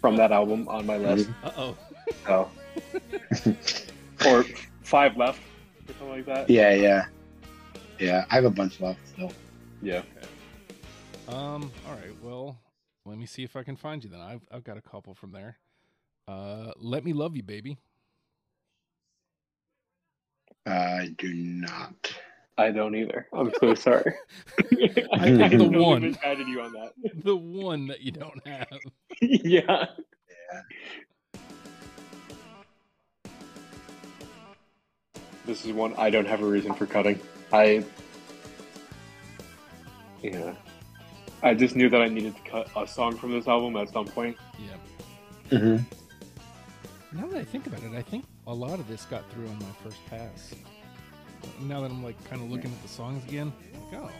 from 0.00 0.16
that 0.16 0.30
album 0.30 0.68
on 0.68 0.86
my 0.86 0.96
list. 0.96 1.28
Uh 1.42 1.50
oh. 1.56 1.76
So, 2.24 2.50
or 4.26 4.44
five 4.84 5.16
left 5.16 5.40
or 5.88 5.94
something 5.94 6.08
like 6.10 6.26
that. 6.26 6.48
yeah, 6.48 6.72
yeah, 6.72 7.06
yeah. 7.98 8.24
I 8.30 8.34
have 8.36 8.44
a 8.44 8.50
bunch 8.50 8.80
left 8.80 9.06
still. 9.08 9.32
Yeah. 9.82 10.02
Um. 11.28 11.70
All 11.86 11.94
right. 11.94 12.14
Well, 12.22 12.58
let 13.06 13.18
me 13.18 13.26
see 13.26 13.42
if 13.44 13.56
I 13.56 13.62
can 13.62 13.76
find 13.76 14.02
you. 14.04 14.10
Then 14.10 14.20
I've 14.20 14.42
I've 14.50 14.64
got 14.64 14.76
a 14.76 14.82
couple 14.82 15.14
from 15.14 15.32
there. 15.32 15.58
Uh, 16.28 16.72
let 16.76 17.04
me 17.04 17.12
love 17.12 17.36
you, 17.36 17.42
baby. 17.42 17.78
I 20.66 21.14
do 21.18 21.32
not. 21.34 22.14
I 22.56 22.70
don't 22.70 22.94
either. 22.94 23.26
I'm 23.32 23.52
so 23.60 23.74
sorry. 23.74 24.14
I 24.58 24.62
picked 25.36 25.58
the 25.58 25.68
one. 25.70 26.02
misguided 26.02 26.48
you 26.48 26.60
on 26.62 26.72
that. 26.72 26.92
The 27.24 27.36
one 27.36 27.88
that 27.88 28.00
you 28.00 28.12
don't 28.12 28.46
have. 28.46 28.68
yeah. 29.20 29.86
This 35.46 35.64
is 35.66 35.72
one 35.72 35.94
I 35.98 36.08
don't 36.10 36.26
have 36.26 36.40
a 36.40 36.46
reason 36.46 36.72
for 36.74 36.86
cutting. 36.86 37.20
I 37.52 37.84
yeah. 40.22 40.54
I 41.42 41.52
just 41.52 41.76
knew 41.76 41.90
that 41.90 42.00
I 42.00 42.08
needed 42.08 42.34
to 42.36 42.50
cut 42.50 42.70
a 42.74 42.86
song 42.86 43.16
from 43.16 43.32
this 43.32 43.46
album 43.46 43.76
at 43.76 43.90
some 43.90 44.06
point. 44.06 44.36
Yeah. 44.58 45.58
Mm-hmm. 45.58 47.20
Now 47.20 47.26
that 47.26 47.38
I 47.38 47.44
think 47.44 47.66
about 47.66 47.82
it, 47.82 47.92
I 47.94 48.00
think 48.00 48.24
a 48.46 48.54
lot 48.54 48.80
of 48.80 48.88
this 48.88 49.04
got 49.04 49.30
through 49.30 49.46
on 49.48 49.58
my 49.58 49.70
first 49.82 49.98
pass. 50.08 50.54
Now 51.60 51.82
that 51.82 51.90
I'm 51.90 52.02
like 52.02 52.22
kind 52.24 52.40
of 52.40 52.50
looking 52.50 52.70
at 52.72 52.82
the 52.82 52.88
songs 52.88 53.22
again, 53.28 53.52
like, 53.92 54.00
oh. 54.00 54.10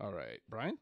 All 0.00 0.12
right, 0.12 0.40
Bryan. 0.48 0.78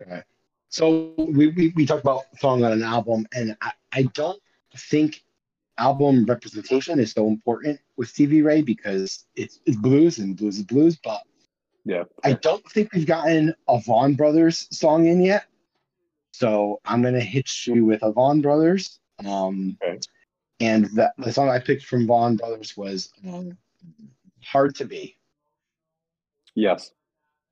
Okay. 0.00 0.22
So 0.68 1.14
we, 1.18 1.48
we, 1.48 1.72
we 1.74 1.86
talked 1.86 2.02
about 2.02 2.22
song 2.38 2.62
on 2.62 2.72
an 2.72 2.82
album, 2.82 3.26
and 3.34 3.56
I, 3.60 3.72
I 3.92 4.02
don't 4.14 4.40
think 4.76 5.23
album 5.78 6.24
representation 6.26 6.98
is 7.00 7.12
so 7.12 7.26
important 7.28 7.80
with 7.96 8.08
Stevie 8.08 8.42
Ray 8.42 8.62
because 8.62 9.26
it's, 9.34 9.60
it's 9.66 9.76
blues 9.76 10.18
and 10.18 10.36
blues 10.36 10.58
is 10.58 10.64
blues, 10.64 10.98
but 11.02 11.22
Yeah. 11.84 12.04
I 12.22 12.34
don't 12.34 12.64
think 12.70 12.92
we've 12.92 13.06
gotten 13.06 13.54
a 13.68 13.78
Vaughan 13.80 14.14
Brothers 14.14 14.68
song 14.76 15.06
in 15.06 15.20
yet. 15.22 15.46
So 16.32 16.80
I'm 16.84 17.02
gonna 17.02 17.20
hit 17.20 17.66
you 17.66 17.84
with 17.84 18.02
a 18.02 18.10
Vaughan 18.12 18.40
Brothers. 18.40 18.98
Um, 19.24 19.78
Okay. 19.82 20.00
and 20.60 20.86
that 20.96 21.14
the 21.18 21.32
song 21.32 21.48
I 21.48 21.60
picked 21.60 21.84
from 21.84 22.06
Vaughan 22.06 22.36
Brothers 22.36 22.76
was 22.76 23.12
um, 23.26 23.56
"Hard 24.42 24.74
to 24.76 24.84
Be." 24.84 25.16
Yes. 26.56 26.90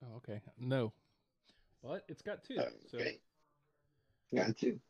Oh, 0.05 0.17
okay. 0.17 0.41
No, 0.59 0.93
but 1.83 2.05
it's 2.09 2.23
got 2.23 2.43
two. 2.43 2.57
So 2.91 2.99
Got 4.35 4.57
two. 4.57 4.81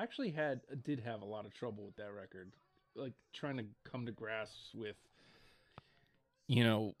I 0.00 0.02
actually 0.02 0.30
had 0.30 0.60
did 0.82 0.98
have 1.00 1.20
a 1.20 1.26
lot 1.26 1.44
of 1.44 1.52
trouble 1.52 1.84
with 1.84 1.94
that 1.96 2.10
record, 2.14 2.50
like 2.96 3.12
trying 3.34 3.58
to 3.58 3.64
come 3.84 4.06
to 4.06 4.12
grasp 4.12 4.54
with, 4.74 4.96
you 6.48 6.64
know, 6.64 6.94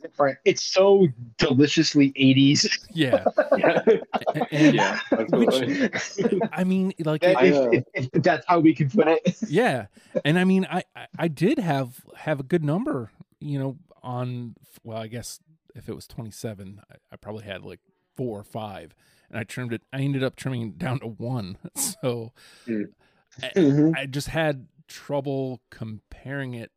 It's 0.44 0.62
so 0.62 1.08
deliciously 1.38 2.12
80s. 2.12 2.68
yeah. 2.92 3.24
Yeah. 3.56 3.82
And 4.52 4.74
yeah. 4.74 4.98
Absolutely. 5.10 6.40
I 6.52 6.62
mean, 6.64 6.92
like, 7.00 7.22
That- 7.22 7.38
I, 7.38 7.44
it- 7.46 7.54
if, 7.72 7.84
if, 7.94 8.08
if 8.12 8.22
that's 8.22 8.44
how 8.46 8.60
we 8.60 8.74
can 8.74 8.90
put 8.90 9.08
it. 9.08 9.36
yeah, 9.48 9.86
and 10.24 10.38
I 10.38 10.44
mean, 10.44 10.66
I 10.70 10.82
I- 10.94 11.06
I 11.18 11.28
did 11.28 11.58
have 11.58 12.00
have 12.16 12.38
a 12.38 12.42
good 12.44 12.62
number, 12.62 13.10
you 13.40 13.58
know, 13.58 13.78
on 14.02 14.56
well, 14.84 14.98
I 14.98 15.06
guess 15.06 15.40
if 15.74 15.88
it 15.88 15.94
was 15.94 16.06
twenty 16.06 16.30
seven, 16.32 16.82
I, 16.90 16.96
I 17.12 17.16
probably 17.16 17.44
had 17.44 17.62
like 17.64 17.80
four 18.14 18.38
or 18.38 18.44
five, 18.44 18.94
and 19.30 19.38
I 19.38 19.44
trimmed 19.44 19.72
it. 19.72 19.82
I 19.92 20.00
ended 20.00 20.22
up 20.22 20.36
trimming 20.36 20.62
it 20.68 20.78
down 20.78 21.00
to 21.00 21.06
one, 21.06 21.58
so 21.76 22.32
Mm. 22.66 22.92
Mhm. 23.56 23.96
I 23.96 24.06
just 24.06 24.28
had 24.28 24.66
trouble 24.88 25.60
comparing 25.70 26.54
it 26.54 26.72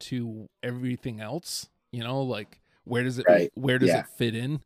to 0.00 0.48
everything 0.62 1.20
else. 1.20 1.68
You 1.92 2.02
know, 2.02 2.22
like 2.22 2.60
where 2.84 3.04
does 3.04 3.18
it 3.18 3.26
Right. 3.28 3.50
where 3.54 3.78
does 3.78 3.88
Yeah. 3.90 4.00
it 4.00 4.06
fit 4.16 4.34
in? 4.34 4.62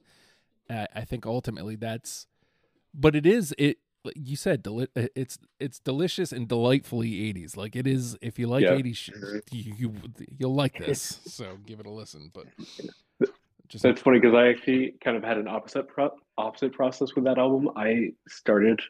Uh, 0.71 0.87
I 0.95 1.05
think 1.05 1.27
ultimately 1.27 1.77
that's, 1.77 2.27
but 2.95 3.15
it 3.17 3.27
is 3.27 3.55
it. 3.59 3.79
You 4.15 4.37
said 4.37 4.63
deli- 4.63 4.89
it's 4.95 5.39
it's 5.59 5.79
delicious 5.81 6.31
and 6.31 6.47
delightfully 6.47 7.11
80s. 7.33 7.57
Like 7.57 7.75
it 7.75 7.87
is. 7.87 8.17
If 8.23 8.39
you 8.39 8.47
like 8.47 8.63
80s, 8.65 8.97
sh- 8.97 9.11
you, 9.51 9.75
you 9.79 9.95
you'll 10.39 10.55
like 10.55 10.79
this. 10.79 11.21
So 11.27 11.57
give 11.67 11.81
it 11.81 11.87
a 11.87 11.91
listen. 11.91 12.31
But 12.33 12.47
just 13.75 13.83
That's 13.83 14.03
funny 14.03 14.21
because 14.21 14.37
I 14.37 14.47
actually 14.51 14.95
kind 15.03 15.17
of 15.17 15.25
had 15.25 15.37
an 15.37 15.49
opposite 15.49 15.89
pro- 15.89 16.17
opposite 16.39 16.73
process 16.73 17.13
with 17.17 17.25
that 17.25 17.39
album. 17.39 17.71
I 17.75 18.13
started 18.29 18.81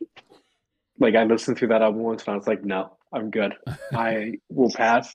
like 0.99 1.14
I 1.14 1.24
listened 1.24 1.57
through 1.57 1.68
that 1.68 1.80
album 1.80 2.03
once 2.03 2.24
and 2.24 2.35
I 2.35 2.37
was 2.37 2.47
like, 2.47 2.62
no, 2.66 2.95
I'm 3.11 3.30
good. 3.30 3.55
I 3.95 4.32
will 4.51 4.70
pass. 4.70 5.14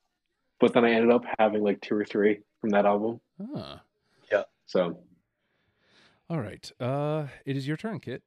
But 0.59 0.73
then 0.73 0.85
I 0.85 0.93
ended 0.93 1.11
up 1.11 1.23
having 1.37 1.61
like 1.63 1.81
two 1.81 1.93
or 1.93 2.03
three 2.03 2.39
from 2.59 2.71
that 2.71 2.87
album. 2.87 3.21
Ah. 3.55 3.83
Yeah. 4.31 4.45
So 4.65 5.03
all 6.31 6.39
right. 6.39 6.71
Uh, 6.79 7.27
it 7.45 7.55
is 7.55 7.67
your 7.67 7.77
turn, 7.77 7.99
Kit. 7.99 8.23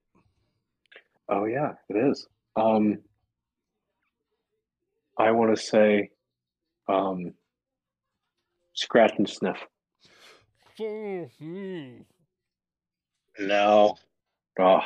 oh 1.28 1.46
yeah, 1.46 1.72
it 1.88 1.96
is. 1.96 2.28
Um 2.54 2.98
I 5.18 5.32
want 5.32 5.56
to 5.56 5.60
say 5.60 6.10
um 6.88 7.34
scratch 8.74 9.14
and 9.18 9.28
sniff. 9.28 9.58
Mm-hmm. 10.78 12.02
No, 13.46 13.96
Oh, 14.58 14.80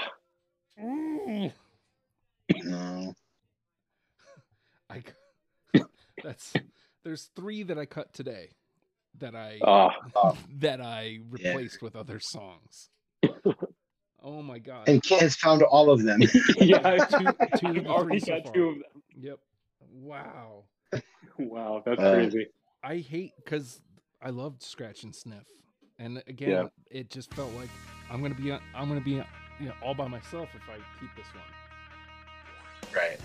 no. 2.54 3.14
I 4.90 5.02
that's 6.22 6.52
there's 7.04 7.30
three 7.34 7.62
that 7.64 7.78
I 7.78 7.86
cut 7.86 8.12
today 8.12 8.50
that 9.18 9.34
I 9.34 9.58
oh, 10.14 10.36
that 10.58 10.80
I 10.80 11.18
replaced 11.28 11.82
with 11.82 11.96
other 11.96 12.20
songs. 12.20 12.88
Oh 14.22 14.42
my 14.42 14.58
god. 14.58 14.88
and 14.88 15.00
Kit 15.04 15.20
has 15.20 15.36
found 15.36 15.62
all 15.62 15.88
of 15.88 16.02
them. 16.02 16.20
yeah, 16.56 16.98
Two- 17.04 17.32
two 17.58 17.68
of 17.70 17.76
I've 17.78 17.86
already 17.86 18.18
three 18.18 18.26
so 18.34 18.40
got 18.42 18.54
two 18.54 18.68
of 18.70 18.74
them. 18.76 19.02
Yep. 19.20 19.38
Wow. 19.92 20.64
Wow, 21.38 21.82
that's 21.86 22.00
Uh, 22.02 22.12
crazy. 22.12 22.48
I 22.82 22.96
hate 22.96 23.32
because 23.36 23.80
I 24.20 24.30
loved 24.30 24.62
scratch 24.64 25.04
and 25.04 25.14
sniff, 25.14 25.46
and 25.98 26.22
again, 26.26 26.50
Yeah. 26.50 26.68
it 26.90 27.10
just 27.10 27.32
felt 27.34 27.52
like 27.54 27.68
I'm 28.10 28.20
gonna 28.22 28.34
be 28.34 28.52
I'm 28.52 28.88
gonna 28.88 29.00
be 29.00 29.12
you 29.12 29.66
know 29.66 29.72
all 29.82 29.94
by 29.94 30.06
myself 30.08 30.48
if 30.54 30.62
I 30.68 30.76
keep 31.00 31.10
this 31.16 31.26
one, 31.34 32.92
right. 32.94 33.18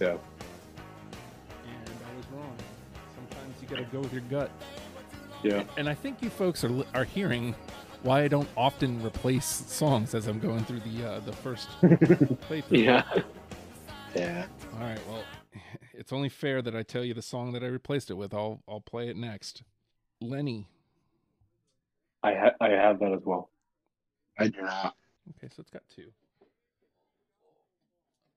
Yeah. 0.00 0.10
and 0.10 1.90
I 2.12 2.16
was 2.16 2.26
wrong. 2.32 2.56
Sometimes 3.14 3.54
you 3.62 3.68
gotta 3.68 3.84
go 3.92 4.00
with 4.00 4.12
your 4.12 4.22
gut, 4.22 4.50
Yeah. 5.42 5.64
and 5.76 5.88
I 5.88 5.94
think 5.94 6.22
you 6.22 6.30
folks 6.30 6.64
are 6.64 6.84
are 6.94 7.04
hearing 7.04 7.54
why 8.02 8.22
I 8.22 8.28
don't 8.28 8.48
often 8.56 9.04
replace 9.04 9.46
songs 9.46 10.14
as 10.14 10.26
I'm 10.28 10.38
going 10.38 10.64
through 10.64 10.80
the 10.80 11.04
uh, 11.12 11.20
the 11.20 11.32
first 11.32 11.68
playthrough. 11.82 12.84
Yeah. 12.84 13.02
Yeah. 14.14 14.46
All 14.74 14.80
right. 14.80 15.00
Well, 15.08 15.22
it's 15.92 16.12
only 16.12 16.28
fair 16.28 16.62
that 16.62 16.74
I 16.76 16.82
tell 16.82 17.04
you 17.04 17.14
the 17.14 17.22
song 17.22 17.52
that 17.52 17.62
I 17.62 17.66
replaced 17.66 18.10
it 18.10 18.14
with. 18.14 18.32
I'll 18.32 18.62
I'll 18.68 18.80
play 18.80 19.08
it 19.08 19.16
next. 19.16 19.62
Lenny. 20.20 20.68
I 22.26 22.34
ha- 22.34 22.56
I 22.60 22.70
have 22.70 22.98
that 22.98 23.12
as 23.12 23.20
well. 23.24 23.50
I 24.38 24.48
do 24.48 24.60
not. 24.62 24.96
Okay, 25.36 25.48
so 25.54 25.60
it's 25.60 25.70
got 25.70 25.82
two. 25.94 26.10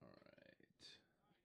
All 0.04 0.10
right. 0.46 0.86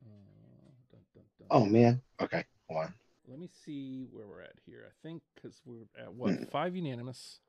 Uh, 0.04 0.70
dun, 0.92 1.00
dun, 1.14 1.24
dun. 1.38 1.46
Oh 1.50 1.64
man. 1.64 2.02
Okay. 2.20 2.44
one. 2.66 2.92
Let 3.26 3.38
me 3.38 3.48
see 3.64 4.06
where 4.12 4.26
we're 4.26 4.42
at 4.42 4.52
here. 4.66 4.84
I 4.86 4.92
think 5.02 5.22
because 5.34 5.60
we're 5.64 5.86
at 5.98 6.12
what 6.12 6.34
Hmm. 6.34 6.44
five 6.44 6.76
unanimous. 6.76 7.40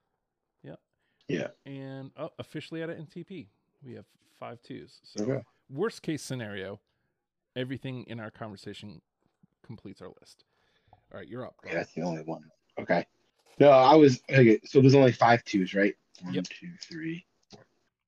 Yep. 0.64 0.80
Yeah. 1.28 1.48
And 1.66 2.12
oh, 2.18 2.30
officially 2.40 2.82
at 2.82 2.90
an 2.90 3.06
NTP, 3.06 3.48
we 3.84 3.94
have 3.96 4.06
five 4.40 4.62
twos. 4.62 5.00
So 5.04 5.24
Okay. 5.24 5.44
worst 5.70 6.02
case 6.04 6.22
scenario, 6.24 6.80
everything 7.56 8.04
in 8.08 8.22
our 8.22 8.32
conversation 8.32 9.02
completes 9.62 10.02
our 10.02 10.12
list. 10.22 10.46
All 11.12 11.20
right, 11.20 11.28
you're 11.28 11.46
up. 11.46 11.56
Okay, 11.66 11.76
that's 11.76 11.92
the 11.94 12.02
only 12.04 12.24
one. 12.24 12.44
Okay. 12.80 13.06
No, 13.60 13.70
I 13.70 13.96
was 13.96 14.22
okay. 14.30 14.60
So 14.66 14.82
there's 14.82 14.96
only 14.96 15.12
five 15.12 15.44
twos, 15.46 15.74
right? 15.74 15.96
One, 16.22 16.34
Yep. 16.34 16.44
two, 16.46 16.72
three, 16.82 17.26
four, 17.52 17.62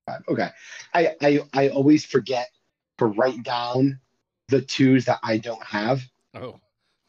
five. 0.05 0.21
Okay. 0.27 0.49
I, 0.93 1.15
I 1.21 1.39
I 1.53 1.69
always 1.69 2.05
forget 2.05 2.49
to 2.97 3.05
write 3.05 3.43
down 3.43 3.99
the 4.49 4.61
twos 4.61 5.05
that 5.05 5.19
I 5.23 5.37
don't 5.37 5.63
have, 5.63 6.01
Oh, 6.33 6.59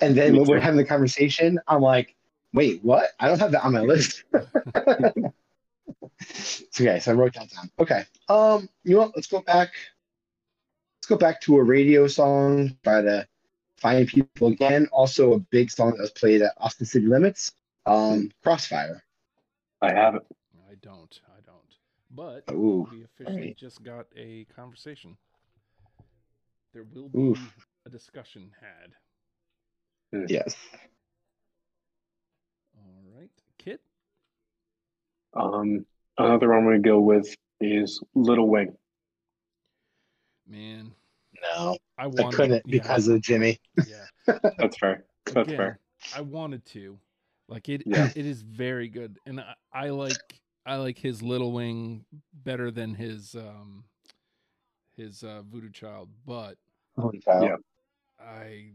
and 0.01 0.17
then 0.17 0.33
Me 0.33 0.39
when 0.41 0.49
we're 0.49 0.61
having 0.61 0.77
the 0.77 0.85
conversation, 0.85 1.59
I'm 1.69 1.81
like, 1.83 2.15
wait, 2.53 2.83
what? 2.85 3.11
I 3.21 3.29
don't 3.29 3.39
have 3.39 3.53
that 3.53 3.65
on 3.65 3.73
my 3.73 3.81
list. 3.81 4.25
okay, 6.81 6.99
so 7.01 7.13
I 7.13 7.15
wrote 7.15 7.35
that 7.35 7.51
down. 7.51 7.71
Okay. 7.79 8.05
Um, 8.29 8.69
you 8.85 8.95
know 8.95 9.01
what? 9.03 9.13
Let's 9.17 9.29
go 9.29 9.41
back. 9.41 9.71
Let's 10.99 11.07
go 11.09 11.17
back 11.17 11.41
to 11.43 11.57
a 11.57 11.63
radio 11.63 12.07
song 12.07 12.77
by 12.85 13.01
the 13.03 13.27
Fine 13.79 14.07
People 14.07 14.49
again. 14.49 14.89
Also 14.93 15.35
a 15.35 15.39
big 15.39 15.71
song 15.71 15.93
that 15.93 16.01
was 16.01 16.11
played 16.11 16.43
at 16.43 16.53
Austin 16.59 16.87
City 16.87 17.07
Limits. 17.07 17.53
Um, 17.89 18.31
Crossfire. 18.43 19.03
I 19.81 19.93
have 19.93 20.15
it. 20.15 20.23
I 20.71 20.75
don't. 20.83 21.21
I 21.27 21.41
don't. 21.47 21.57
But 22.11 22.53
Ooh. 22.55 22.87
we 22.91 23.05
officially 23.05 23.37
alright. 23.39 23.57
just 23.57 23.83
got 23.83 24.07
a 24.17 24.47
conversation. 24.55 25.17
There 26.75 26.85
will 26.95 27.09
be 27.09 27.19
Oof. 27.19 27.57
a 27.87 27.91
discussion 27.91 28.51
had. 28.61 30.29
Yes. 30.29 30.55
All 32.77 33.03
right, 33.19 33.31
Kit. 33.59 33.81
Um, 35.35 35.87
another 36.19 36.49
one 36.49 36.59
I'm 36.59 36.65
gonna 36.65 36.79
go 36.81 37.01
with 37.01 37.35
is 37.61 38.03
Little 38.15 38.49
Wing. 38.49 38.75
Man, 40.47 40.93
No, 41.43 41.77
I 41.99 42.07
I 42.07 42.31
couldn't 42.33 42.63
yeah, 42.67 42.81
because 42.81 43.09
of 43.09 43.21
Jimi. 43.21 43.59
yeah. 43.87 44.05
That's 44.59 44.79
fair. 44.79 45.05
That's 45.27 45.49
Again, 45.49 45.57
fair. 45.57 45.79
I 46.17 46.23
wanted 46.23 46.65
to. 46.67 46.99
Like 47.49 47.69
it. 47.69 47.83
Yeah. 47.87 48.11
It 48.15 48.27
is 48.27 48.43
very 48.43 48.89
good, 48.89 49.19
and 49.27 49.41
I, 49.41 49.55
I 49.73 49.91
like. 49.91 50.17
I 50.67 50.77
like 50.77 50.99
his 50.99 51.23
Little 51.23 51.53
Wing 51.53 52.05
better 52.45 52.71
than 52.71 52.95
his 52.95 53.35
um, 53.35 53.85
his 54.99 55.23
uh, 55.23 55.41
Voodoo 55.51 55.71
Child, 55.71 56.11
but 56.27 56.57
Yeah. 57.27 57.57
I 58.21 58.73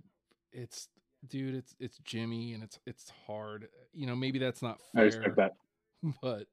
it's 0.52 0.88
dude, 1.28 1.54
it's 1.54 1.76
it's 1.80 2.00
Jimi 2.00 2.56
and 2.56 2.64
it's 2.64 2.80
it's 2.88 3.12
hard. 3.28 3.68
You 3.94 4.08
know, 4.08 4.16
maybe 4.16 4.40
that's 4.40 4.64
not 4.64 4.80
I 4.96 5.02
respect 5.02 5.36
that. 5.36 5.54
but 6.22 6.48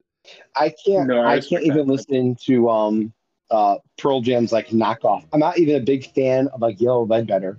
I 0.55 0.73
can't. 0.85 1.07
No, 1.07 1.21
I 1.21 1.35
I, 1.35 1.39
can't 1.39 1.63
even 1.63 1.87
that. 1.87 1.93
listen 1.93 2.35
to 2.45 2.69
um 2.69 3.13
uh 3.49 3.77
Pearl 3.97 4.21
Jam's 4.21 4.51
like 4.51 4.67
knockoff. 4.67 5.25
I'm 5.33 5.39
not 5.39 5.57
even 5.57 5.75
a 5.81 5.83
big 5.83 6.05
fan 6.13 6.49
of 6.49 6.61
like 6.61 6.79
Yellow 6.79 7.05
Ledbetter, 7.05 7.57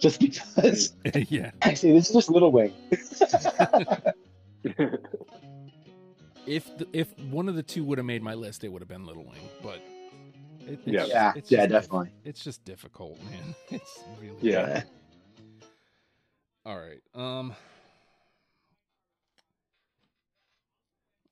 just 0.00 0.18
because 0.20 0.94
yeah. 1.28 1.50
I 1.62 1.74
say 1.74 1.92
this 1.92 2.08
is 2.08 2.14
just 2.14 2.30
Little 2.30 2.50
Wing. 2.52 2.72
If 6.46 6.76
the, 6.78 6.86
if 6.92 7.16
one 7.18 7.48
of 7.48 7.54
the 7.54 7.62
two 7.62 7.84
would 7.84 7.98
have 7.98 8.06
made 8.06 8.22
my 8.22 8.34
list, 8.34 8.64
it 8.64 8.68
would 8.72 8.80
have 8.82 8.88
been 8.88 9.04
Little 9.04 9.24
Wing, 9.24 9.48
but 9.62 9.76
it, 10.66 10.80
it's 10.84 10.86
Yeah. 10.86 10.98
just- 11.00 11.10
Yeah, 11.12 11.32
it's 11.36 11.50
yeah, 11.50 11.66
just 11.66 11.70
definitely. 11.88 12.10
it's 12.24 12.42
just 12.42 12.64
difficult, 12.64 13.18
man. 13.24 13.54
It's 13.70 14.00
really 14.20 14.36
Yeah. 14.40 14.82
All 16.66 16.76
right. 16.78 17.00
Um 17.14 17.54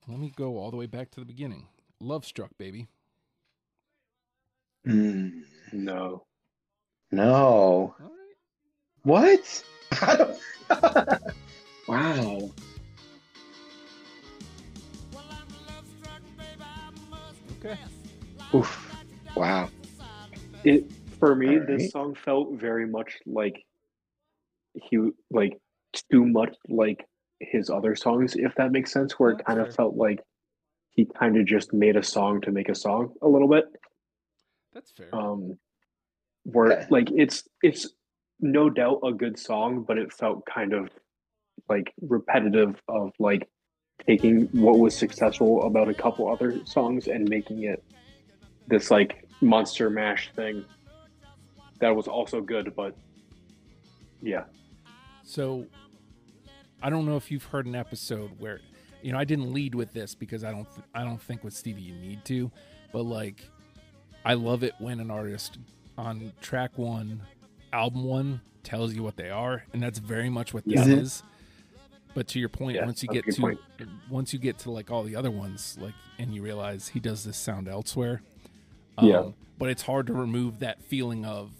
Let 0.06 0.18
me 0.20 0.30
go 0.36 0.56
all 0.58 0.70
the 0.70 0.76
way 0.76 0.86
back 0.86 1.10
to 1.12 1.20
the 1.20 1.26
beginning. 1.26 1.66
Love 2.00 2.24
Struck, 2.24 2.50
baby. 2.58 2.86
Mm, 4.86 5.42
no. 5.72 6.24
no. 7.10 7.34
All 7.34 7.94
right. 7.98 8.17
What? 9.08 9.64
Wow. 11.88 12.50
Okay. 17.58 17.78
Oof. 18.54 18.94
Wow. 19.34 19.70
It 20.64 20.84
for 21.18 21.34
me, 21.34 21.58
All 21.58 21.64
this 21.66 21.90
song 21.90 22.14
felt 22.14 22.52
very 22.60 22.86
much 22.86 23.14
like 23.24 23.64
he 24.74 24.98
like 25.30 25.56
too 26.12 26.26
much 26.26 26.54
like 26.68 27.06
his 27.40 27.70
other 27.70 27.96
songs, 27.96 28.36
if 28.36 28.54
that 28.56 28.72
makes 28.72 28.92
sense. 28.92 29.18
Where 29.18 29.30
it 29.30 29.42
kind 29.46 29.58
of 29.58 29.74
felt 29.74 29.96
like 29.96 30.20
he 30.90 31.06
kind 31.18 31.38
of 31.38 31.46
just 31.46 31.72
made 31.72 31.96
a 31.96 32.02
song 32.02 32.42
to 32.42 32.52
make 32.52 32.68
a 32.68 32.74
song 32.74 33.14
a 33.22 33.28
little 33.28 33.48
bit. 33.48 33.64
That's 34.74 34.90
fair. 34.90 35.14
Um, 35.14 35.58
where 36.44 36.72
Okay. 36.72 36.86
like 36.90 37.10
it's 37.10 37.48
it's 37.62 37.88
no 38.40 38.70
doubt 38.70 39.00
a 39.04 39.12
good 39.12 39.38
song, 39.38 39.84
but 39.86 39.98
it 39.98 40.12
felt 40.12 40.44
kind 40.46 40.72
of 40.72 40.90
like 41.68 41.92
repetitive 42.00 42.80
of 42.88 43.12
like 43.18 43.48
taking 44.06 44.42
what 44.52 44.78
was 44.78 44.96
successful 44.96 45.64
about 45.64 45.88
a 45.88 45.94
couple 45.94 46.30
other 46.30 46.64
songs 46.64 47.08
and 47.08 47.28
making 47.28 47.64
it 47.64 47.82
this 48.68 48.90
like 48.90 49.26
monster 49.40 49.90
mash 49.90 50.30
thing 50.34 50.64
that 51.80 51.94
was 51.94 52.08
also 52.08 52.40
good, 52.40 52.74
but 52.74 52.96
yeah. 54.20 54.44
So 55.24 55.66
I 56.82 56.90
don't 56.90 57.06
know 57.06 57.16
if 57.16 57.30
you've 57.30 57.44
heard 57.44 57.66
an 57.66 57.74
episode 57.74 58.30
where 58.38 58.60
you 59.02 59.12
know 59.12 59.18
I 59.18 59.24
didn't 59.24 59.52
lead 59.52 59.74
with 59.74 59.92
this 59.92 60.14
because 60.14 60.44
I 60.44 60.50
don't 60.50 60.68
th- 60.74 60.86
I 60.94 61.04
don't 61.04 61.20
think 61.20 61.44
with 61.44 61.54
Stevie 61.54 61.82
you 61.82 61.94
need 61.94 62.24
to, 62.26 62.50
but 62.92 63.02
like 63.02 63.48
I 64.24 64.34
love 64.34 64.62
it 64.62 64.74
when 64.78 65.00
an 65.00 65.10
artist 65.10 65.58
on 65.96 66.32
track 66.40 66.76
1, 66.76 67.20
album 67.72 68.04
1 68.04 68.40
tells 68.62 68.94
you 68.94 69.02
what 69.02 69.16
they 69.16 69.30
are 69.30 69.64
and 69.72 69.82
that's 69.82 69.98
very 69.98 70.28
much 70.28 70.52
what 70.54 70.64
this 70.66 70.86
Yeah. 70.86 70.94
is. 70.96 71.22
But 72.14 72.26
to 72.28 72.40
your 72.40 72.48
point, 72.48 72.76
Yeah, 72.76 72.84
once 72.86 73.02
you 73.02 73.08
get 73.08 73.24
to 73.30 73.40
point. 73.40 73.60
once 74.10 74.32
you 74.32 74.38
get 74.38 74.58
to 74.60 74.70
like 74.70 74.90
all 74.90 75.04
the 75.04 75.14
other 75.14 75.30
ones 75.30 75.76
like 75.80 75.94
and 76.18 76.34
you 76.34 76.42
realize 76.42 76.88
he 76.88 77.00
does 77.00 77.24
this 77.24 77.36
sound 77.36 77.68
elsewhere. 77.68 78.22
Yeah. 79.00 79.18
Um, 79.20 79.34
but 79.58 79.70
it's 79.70 79.82
hard 79.82 80.06
to 80.08 80.12
remove 80.12 80.58
that 80.60 80.82
feeling 80.82 81.24
of 81.24 81.50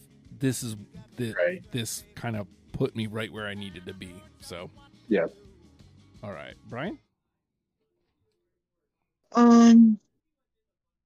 this 0.40 0.62
is 0.62 0.76
the 1.16 1.34
Right. 1.34 1.62
this 1.70 2.04
kind 2.14 2.36
of 2.36 2.46
put 2.72 2.96
me 2.96 3.06
right 3.06 3.32
where 3.32 3.46
I 3.46 3.54
needed 3.54 3.86
to 3.86 3.94
be. 3.94 4.14
So 4.40 4.70
Yeah. 5.08 5.26
all 6.22 6.32
right, 6.32 6.54
Bryan. 6.68 6.98
Um. 9.32 9.98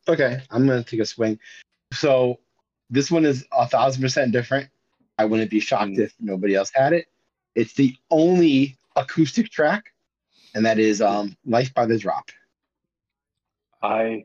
Okay, 0.08 0.40
I'm 0.50 0.66
gonna 0.66 0.84
take 0.84 1.00
a 1.00 1.04
swing. 1.06 1.38
So 1.92 2.40
this 2.90 3.10
one 3.10 3.24
is 3.24 3.44
a 3.52 3.66
thousand 3.68 4.02
percent 4.02 4.32
different. 4.32 4.68
I 5.22 5.24
wouldn't 5.24 5.50
be 5.50 5.60
shocked 5.60 5.92
Mm. 5.92 6.00
if 6.00 6.14
nobody 6.18 6.54
else 6.56 6.70
had 6.74 6.92
it. 6.92 7.06
It's 7.54 7.74
the 7.74 7.94
only 8.10 8.76
acoustic 8.96 9.50
track, 9.50 9.92
and 10.54 10.66
that 10.66 10.78
is 10.80 11.00
um 11.00 11.36
"Life 11.46 11.72
by 11.74 11.86
the 11.86 11.96
Drop." 11.96 12.30
I 13.82 14.24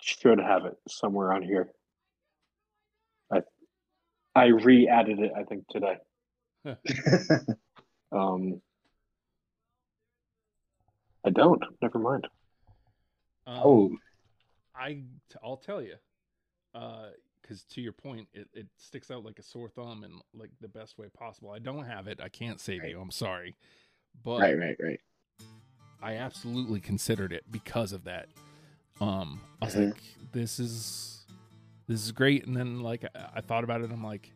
should 0.00 0.38
have 0.38 0.64
it 0.64 0.76
somewhere 0.88 1.32
on 1.34 1.42
here. 1.42 1.70
I 3.30 3.42
I 4.34 4.46
re-added 4.46 5.18
it, 5.20 5.32
I 5.36 5.42
think, 5.44 5.66
today. 5.68 5.98
Um 8.10 8.62
I 11.26 11.30
don't. 11.30 11.62
Never 11.82 11.98
mind. 11.98 12.26
Um, 13.46 13.60
oh, 13.64 13.96
I 14.74 15.02
I'll 15.44 15.58
tell 15.58 15.82
you, 15.82 15.96
because 17.42 17.64
to 17.64 17.80
your 17.80 17.92
point, 17.92 18.28
it, 18.32 18.48
it 18.54 18.66
sticks 18.76 19.10
out 19.10 19.24
like 19.24 19.38
a 19.38 19.42
sore 19.42 19.68
thumb 19.68 20.04
in 20.04 20.12
like 20.38 20.50
the 20.60 20.68
best 20.68 20.98
way 20.98 21.08
possible. 21.08 21.50
I 21.50 21.58
don't 21.58 21.84
have 21.84 22.06
it. 22.08 22.20
I 22.22 22.28
can't 22.28 22.60
save 22.60 22.82
Right. 22.82 22.90
you. 22.90 23.00
I'm 23.00 23.10
sorry, 23.10 23.56
but 24.24 24.40
Right, 24.40 24.58
right, 24.58 24.76
right. 24.80 25.00
I 26.02 26.14
absolutely 26.14 26.80
considered 26.80 27.32
it 27.32 27.44
because 27.50 27.92
of 27.92 28.04
that. 28.04 28.28
Um, 29.00 29.40
I 29.62 29.66
was 29.66 29.74
Mhm. 29.74 29.90
like, 29.92 30.02
this 30.32 30.58
is 30.60 31.24
this 31.86 32.04
is 32.04 32.12
great, 32.12 32.46
and 32.46 32.54
then 32.56 32.80
like 32.80 33.04
I, 33.14 33.28
I 33.36 33.40
thought 33.40 33.64
about 33.64 33.80
it. 33.80 33.90
I'm 33.90 34.04
like, 34.04 34.32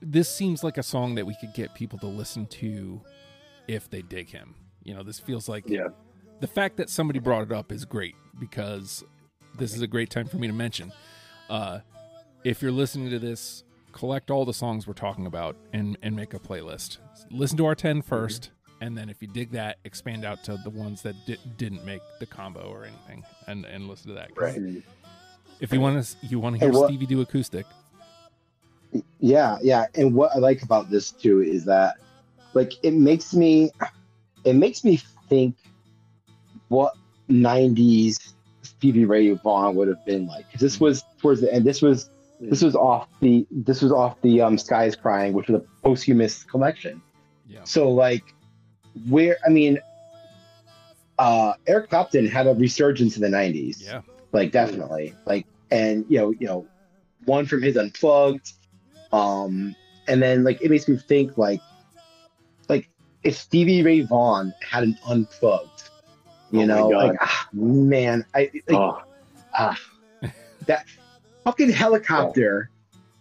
this 0.00 0.28
seems 0.28 0.64
like 0.64 0.78
a 0.78 0.82
song 0.82 1.14
that 1.16 1.26
we 1.26 1.34
could 1.40 1.52
get 1.54 1.74
people 1.74 1.98
to 2.00 2.06
listen 2.06 2.46
to 2.46 3.00
if 3.68 3.88
they 3.90 4.02
dig 4.02 4.30
him. 4.30 4.54
You 4.82 4.94
know, 4.94 5.02
this 5.02 5.20
feels 5.20 5.48
like 5.48 5.68
Yeah. 5.68 5.88
the 6.40 6.46
fact 6.48 6.76
that 6.78 6.90
somebody 6.90 7.18
brought 7.20 7.42
it 7.44 7.52
up 7.52 7.70
is 7.70 7.84
great 7.84 8.16
because 8.40 9.04
this 9.58 9.74
is 9.76 9.82
a 9.82 9.86
great 9.86 10.10
time 10.10 10.26
for 10.26 10.38
me 10.38 10.46
to 10.48 10.52
mention. 10.52 10.92
Uh, 11.52 11.80
if 12.44 12.62
you're 12.62 12.72
listening 12.72 13.10
to 13.10 13.18
this, 13.18 13.62
collect 13.92 14.30
all 14.30 14.46
the 14.46 14.54
songs 14.54 14.86
we're 14.86 14.94
talking 14.94 15.26
about 15.26 15.54
and 15.74 15.98
and 16.02 16.16
make 16.16 16.32
a 16.32 16.38
playlist. 16.38 16.96
Listen 17.30 17.58
to 17.58 17.66
our 17.66 17.74
10 17.74 18.02
1st, 18.02 18.48
and 18.80 18.96
then 18.96 19.10
if 19.10 19.20
you 19.20 19.28
dig 19.28 19.50
that, 19.50 19.76
expand 19.84 20.24
out 20.24 20.42
to 20.44 20.56
the 20.64 20.70
ones 20.70 21.02
that 21.02 21.14
di- 21.26 21.36
didn't 21.58 21.84
make 21.84 22.00
the 22.20 22.26
combo 22.26 22.62
or 22.62 22.86
anything, 22.86 23.22
and 23.46 23.66
and 23.66 23.86
listen 23.86 24.08
to 24.08 24.14
that. 24.14 24.30
Right. 24.34 24.82
If 25.60 25.74
you 25.74 25.80
want 25.80 26.02
to, 26.02 26.26
you 26.26 26.40
want 26.40 26.56
to 26.56 26.58
Hey, 26.60 26.70
hear 26.72 26.80
what- 26.80 26.88
Stevie 26.88 27.04
do 27.06 27.20
acoustic. 27.20 27.66
Yeah, 29.20 29.58
yeah. 29.62 29.86
And 29.94 30.14
what 30.14 30.32
I 30.34 30.38
like 30.38 30.62
about 30.62 30.90
this 30.90 31.10
too 31.10 31.42
is 31.42 31.66
that 31.66 31.96
like 32.54 32.72
it 32.82 32.94
makes 32.94 33.34
me 33.34 33.70
it 34.44 34.54
makes 34.54 34.84
me 34.84 35.00
think 35.28 35.56
what 36.68 36.94
90s 37.28 38.32
Stevie 38.82 39.04
Ray 39.04 39.30
Vaughan 39.30 39.76
would 39.76 39.86
have 39.86 40.04
been 40.04 40.26
like. 40.26 40.44
this 40.58 40.80
was 40.80 41.04
towards 41.20 41.40
the 41.40 41.54
end. 41.54 41.64
This 41.64 41.80
was 41.80 42.10
this 42.40 42.62
was 42.62 42.74
off 42.74 43.06
the 43.20 43.46
this 43.52 43.80
was 43.80 43.92
off 43.92 44.20
the 44.22 44.40
um 44.40 44.58
Skies 44.58 44.96
Crying, 44.96 45.34
which 45.34 45.46
was 45.46 45.62
a 45.62 45.64
posthumous 45.88 46.42
collection. 46.42 47.00
Yeah, 47.46 47.60
So 47.62 47.88
like 47.92 48.24
where 49.08 49.36
I 49.46 49.50
mean 49.50 49.78
uh 51.20 51.52
Eric 51.68 51.90
Clapton 51.90 52.26
had 52.26 52.48
a 52.48 52.54
resurgence 52.54 53.14
in 53.16 53.22
the 53.22 53.28
90s. 53.28 53.76
yeah, 53.80 54.00
like 54.32 54.50
definitely 54.50 55.14
like 55.26 55.46
and 55.70 56.04
you 56.08 56.18
know 56.18 56.30
you 56.32 56.48
know 56.48 56.66
one 57.26 57.46
from 57.46 57.62
his 57.62 57.76
unplugged 57.76 58.50
um 59.12 59.76
and 60.08 60.20
then 60.20 60.42
like 60.42 60.60
it 60.60 60.70
makes 60.72 60.88
me 60.88 60.96
think 60.96 61.38
like 61.38 61.60
like 62.68 62.88
if 63.22 63.36
stevie 63.36 63.82
ray 63.84 64.00
vaughan 64.00 64.52
had 64.68 64.82
an 64.82 64.98
unplugged 65.06 65.71
you 66.52 66.62
Oh 66.62 66.64
know 66.66 66.88
like 66.88 67.16
ah, 67.20 67.48
man 67.52 68.24
i 68.34 68.50
like, 68.68 68.78
Oh, 68.78 69.02
ah, 69.58 69.78
that 70.66 70.86
fucking 71.44 71.70
helicopter 71.70 72.70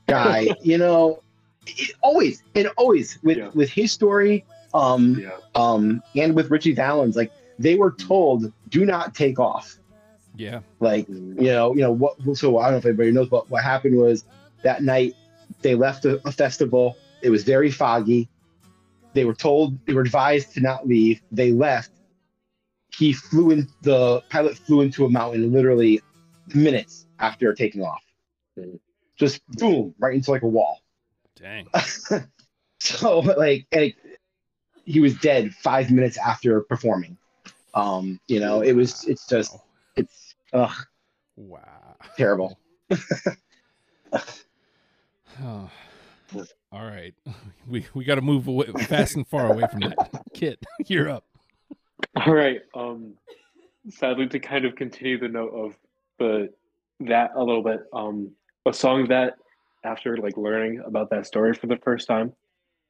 guy 0.08 0.48
you 0.62 0.78
know 0.78 1.22
it, 1.66 1.94
always 2.02 2.44
and 2.56 2.68
always 2.78 3.18
with 3.24 3.38
Yeah. 3.38 3.50
with 3.54 3.70
his 3.70 3.92
story 3.92 4.46
um 4.74 5.20
yeah. 5.20 5.32
um 5.56 6.02
and 6.16 6.36
with 6.36 6.50
Ritchie 6.52 6.74
Valens 6.74 7.16
like 7.16 7.32
they 7.60 7.76
were 7.76 7.92
told 7.92 8.52
do 8.70 8.86
not 8.86 9.16
take 9.16 9.40
off 9.40 9.78
yeah, 10.36 10.62
like 10.80 11.08
you 11.10 11.36
know, 11.36 11.76
you 11.76 11.82
know 11.82 11.92
what? 11.92 12.16
So 12.38 12.58
I 12.58 12.64
don't 12.64 12.72
know 12.72 12.78
if 12.78 12.86
anybody 12.86 13.12
knows, 13.12 13.28
but 13.28 13.50
what 13.50 13.64
happened 13.64 13.98
was 13.98 14.24
that 14.64 14.82
night 14.82 15.14
they 15.62 15.76
left 15.76 16.06
a, 16.06 16.26
a 16.26 16.32
festival. 16.32 16.96
It 17.22 17.30
was 17.30 17.44
very 17.44 17.70
foggy. 17.70 18.30
They 19.14 19.26
were 19.26 19.34
told 19.36 19.78
they 19.86 19.94
were 19.94 20.02
advised 20.02 20.54
to 20.54 20.62
not 20.62 20.88
leave. 20.88 21.22
They 21.32 21.52
left. 21.52 21.92
He 22.98 23.14
flew 23.14 23.52
in. 23.52 23.68
The 23.82 24.22
pilot 24.30 24.58
flew 24.58 24.82
into 24.82 25.06
a 25.06 25.10
mountain 25.10 25.52
literally 25.52 26.02
minutes 26.54 27.06
after 27.20 27.54
taking 27.54 27.82
off. 27.82 28.04
Mhm. 28.58 28.80
Just 29.18 29.46
boom, 29.50 29.94
right 30.00 30.16
into 30.16 30.32
like 30.32 30.42
a 30.42 30.48
wall. 30.48 30.82
dang, 31.36 31.68
so 32.80 33.20
like, 33.20 33.68
and 33.72 33.94
he 34.86 35.00
was 35.00 35.16
dead 35.20 35.54
five 35.54 35.92
minutes 35.92 36.18
after 36.18 36.62
performing. 36.62 37.18
Um, 37.74 38.20
you 38.28 38.40
know, 38.40 38.62
it 38.62 38.74
was. 38.74 39.06
It's 39.08 39.28
just. 39.28 39.58
It's 39.96 40.36
ugh, 40.54 40.76
wow. 41.36 41.96
terrible. 42.18 42.58
Oh. 45.44 45.70
All 46.74 46.86
right, 46.86 47.14
we 47.68 47.86
we 47.94 48.06
got 48.06 48.16
to 48.16 48.22
move 48.22 48.48
away, 48.48 48.68
fast 48.88 49.16
and 49.16 49.28
far 49.28 49.46
away 49.48 49.68
from 49.68 49.82
that. 49.82 49.98
Kit, 50.34 50.58
you're 50.88 51.10
up. 51.10 51.26
All 52.16 52.34
right. 52.34 52.62
Um, 52.76 53.14
sadly, 53.90 54.28
to 54.28 54.40
kind 54.40 54.66
of 54.66 54.76
continue 54.76 55.20
the 55.20 55.28
note 55.28 55.54
of 55.54 55.74
the 56.20 56.50
that 57.02 57.32
a 57.36 57.44
little 57.44 57.64
bit, 57.64 57.82
um, 57.94 58.32
a 58.68 58.74
song 58.74 59.08
that 59.10 59.34
after 59.84 60.18
like 60.18 60.38
learning 60.38 60.84
about 60.86 61.10
that 61.10 61.26
story 61.26 61.54
for 61.54 61.68
the 61.68 61.78
first 61.78 62.08
time, 62.08 62.34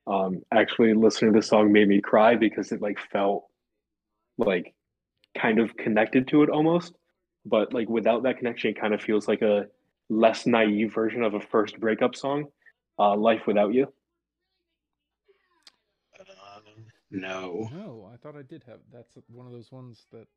um, 0.07 0.41
actually 0.51 0.93
listening 0.93 1.34
to 1.34 1.39
the 1.39 1.45
song 1.45 1.72
made 1.72 1.88
me 1.88 2.01
cry 2.01 2.36
because 2.36 2.72
it 2.72 2.82
like 2.82 2.99
felt 3.12 3.45
like 4.38 4.74
kind 5.38 5.59
of 5.59 5.76
connected 5.78 6.28
to 6.30 6.43
it 6.43 6.49
almost, 6.49 6.93
but 7.45 7.74
like 7.74 7.89
without 7.89 8.24
that 8.24 8.38
connection, 8.38 8.72
it 8.72 8.80
kind 8.80 8.93
of 8.93 9.01
feels 9.01 9.28
like 9.28 9.41
a 9.41 9.66
less 10.09 10.45
naive 10.45 10.93
version 10.93 11.24
of 11.24 11.34
a 11.34 11.39
first 11.39 11.80
breakup 11.80 12.16
song, 12.16 12.45
uh, 12.99 13.16
"Life 13.16 13.47
Without 13.47 13.74
You." 13.74 13.93
No. 17.12 17.70
No, 17.74 18.09
I 18.12 18.18
thought 18.18 18.36
I 18.36 18.41
did 18.41 18.64
have. 18.68 18.80
That's 18.91 19.14
one 19.28 19.45
of 19.45 19.51
those 19.51 19.72
ones 19.72 20.05
that 20.12 20.28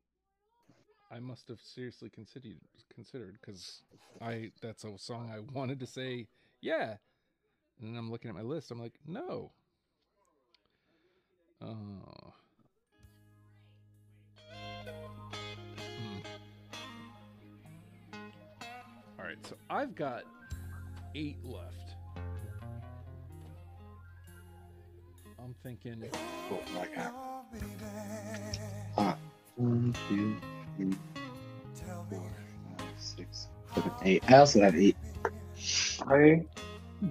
I 1.11 1.19
must 1.19 1.47
have 1.47 1.59
seriously 1.61 2.09
considered 2.09 2.57
considered 2.93 3.37
because 3.39 3.81
I 4.21 4.51
that's 4.61 4.83
a 4.83 4.97
song 4.97 5.31
I 5.33 5.39
wanted 5.39 5.79
to 5.79 5.87
say 5.87 6.27
yeah, 6.61 6.95
and 7.79 7.89
then 7.89 7.97
I'm 7.97 8.11
looking 8.11 8.29
at 8.29 8.35
my 8.35 8.41
list. 8.41 8.71
I'm 8.71 8.79
like 8.79 8.95
no. 9.07 9.51
Oh. 11.61 12.33
Hmm. 16.01 16.19
All 19.17 19.25
right, 19.25 19.37
so 19.47 19.55
I've 19.69 19.95
got 19.95 20.23
eight 21.15 21.37
left. 21.43 21.84
I'm 25.45 25.53
thinking. 25.61 26.03
Oh 26.51 26.59
my 26.73 26.87
god. 26.95 27.13
One, 29.57 29.95
two, 30.09 30.35
three, 30.75 30.95
four, 32.09 32.19
five, 32.77 32.87
six, 32.97 33.47
seven, 33.75 33.91
eight. 34.01 34.23
I 34.27 34.37
also 34.37 34.61
have 34.61 34.75
eight. 34.75 34.97
I 36.09 36.43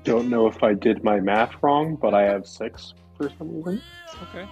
don't 0.03 0.29
know 0.29 0.49
if 0.49 0.65
I 0.65 0.75
did 0.75 1.05
my 1.05 1.21
math 1.21 1.53
wrong, 1.63 1.95
but 1.95 2.13
I 2.13 2.23
have 2.23 2.45
six 2.49 2.93
for 3.17 3.31
some 3.39 3.63
reason. 3.63 3.81
Okay. 4.31 4.49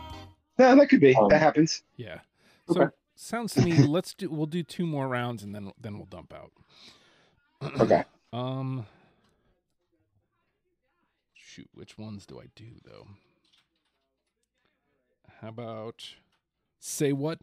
No, 0.61 0.77
that 0.77 0.87
could 0.89 1.01
be. 1.01 1.17
Um, 1.17 1.29
that 1.31 1.41
happens. 1.41 1.83
Yeah. 1.97 2.21
So 2.69 2.83
Okay. 2.83 2.91
sounds 3.17 3.53
to 3.55 3.63
me. 3.63 3.73
Let's 3.83 4.15
do. 4.15 4.31
We'll 4.31 4.47
do 4.47 4.63
two 4.63 4.87
more 4.87 5.09
rounds 5.09 5.43
and 5.43 5.53
then 5.53 5.73
then 5.81 5.97
we'll 5.97 6.07
dump 6.07 6.33
out. 6.33 6.53
Okay. 7.81 8.05
Um. 8.33 8.87
Shoot, 11.35 11.69
which 11.75 11.99
ones 11.99 12.27
do 12.27 12.39
I 12.39 12.45
do 12.55 12.67
though? 12.85 13.09
How 15.43 15.49
about 15.49 16.09
say 16.79 17.13
what? 17.13 17.41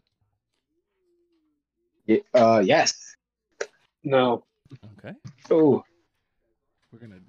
Y- 2.08 2.22
Uh, 2.32 2.62
yes. 2.64 3.14
No. 4.02 4.46
Okay, 4.98 5.14
Oh, 5.50 5.84
we're 6.90 6.98
gonna 7.00 7.20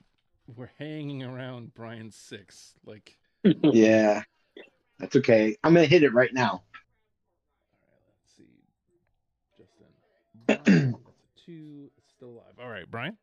we're 0.56 0.70
hanging 0.80 1.24
around 1.24 1.74
Bryan 1.74 2.10
six. 2.10 2.74
Like, 2.86 3.18
yeah. 3.44 4.24
That's 4.98 5.18
okay. 5.18 5.58
I'm 5.62 5.74
gonna 5.74 5.88
hit 5.88 6.04
it 6.04 6.14
right 6.14 6.34
now. 6.34 6.52
all 6.52 7.90
right, 7.90 8.14
let's 8.16 8.38
see. 8.38 8.64
Justin, 9.58 9.88
Bryan, 10.64 10.96
a 10.96 11.40
two. 11.46 11.92
It's 11.98 12.12
still 12.12 12.30
alive. 12.30 12.54
All 12.62 12.70
right, 12.70 12.90
Bryan. 12.90 13.18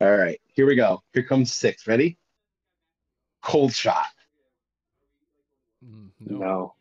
All 0.00 0.16
right. 0.16 0.40
Here 0.46 0.64
we 0.66 0.76
go. 0.76 1.02
Here 1.12 1.24
comes 1.24 1.52
six. 1.52 1.86
Ready? 1.86 2.16
Cold 3.42 3.74
shot. 3.74 4.06
Mm, 5.84 6.10
no. 6.20 6.38
No. 6.38 6.74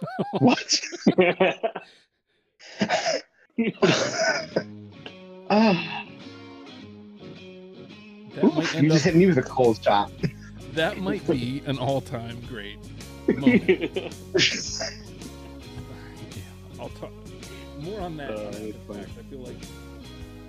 What? 0.38 0.80
That 8.34 8.44
might 8.54 8.74
you 8.74 8.90
just 8.90 9.06
up, 9.06 9.12
hit 9.12 9.16
me 9.16 9.26
with 9.26 9.38
a 9.38 9.42
cold 9.42 9.82
shot. 9.82 10.10
that 10.74 10.98
might 10.98 11.26
be 11.26 11.62
an 11.66 11.78
all-time 11.78 12.40
great 12.48 12.78
moment. 13.36 13.68
Yeah, 13.68 14.10
I'll 16.80 16.88
talk 16.90 17.10
more 17.80 18.00
on 18.00 18.16
that. 18.18 18.30
Uh, 18.30 18.48
after 18.48 18.66
the 18.66 18.72
fact. 18.72 19.10
I 19.18 19.22
feel 19.30 19.40
like 19.40 19.56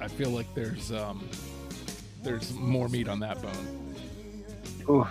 I 0.02 0.08
feel 0.08 0.30
like 0.30 0.54
there's 0.54 0.92
um 0.92 1.28
there's 2.24 2.54
more 2.54 2.90
meat 2.90 3.08
on 3.08 3.20
that 3.22 3.42
bone. 3.42 3.96
Ooh. 4.90 5.08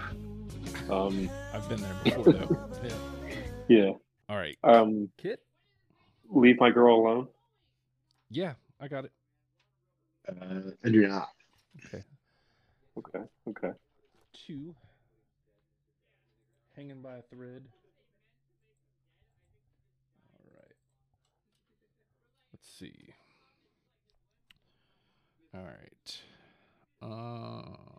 Um, 0.90 1.30
I've 1.54 1.68
been 1.68 1.80
there 1.80 1.94
before 2.04 2.24
though. 2.24 2.48
Yeah. 2.82 2.98
yeah. 3.68 3.90
All 4.28 4.36
right, 4.36 4.56
Um, 4.62 5.08
Kit. 5.16 5.40
leave 6.30 6.58
my 6.60 6.70
girl 6.70 6.96
alone. 6.96 7.28
Yeah, 8.30 8.54
I 8.80 8.88
got 8.88 9.04
it. 9.06 9.12
Uh, 10.28 10.70
I 10.84 10.88
do 10.90 11.06
not. 11.08 11.28
Okay. 11.86 12.04
Okay. 12.98 13.24
Okay. 13.48 13.70
Two. 14.46 14.74
Hanging 16.76 17.00
by 17.02 17.16
a 17.16 17.22
thread. 17.22 17.62
All 20.36 20.52
right. 20.54 20.76
Let's 22.52 22.68
see. 22.78 23.14
All 25.54 25.64
right. 25.64 26.20
Uh, 27.00 27.97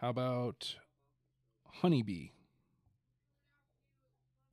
how 0.00 0.08
about 0.10 0.76
honeybee? 1.66 2.30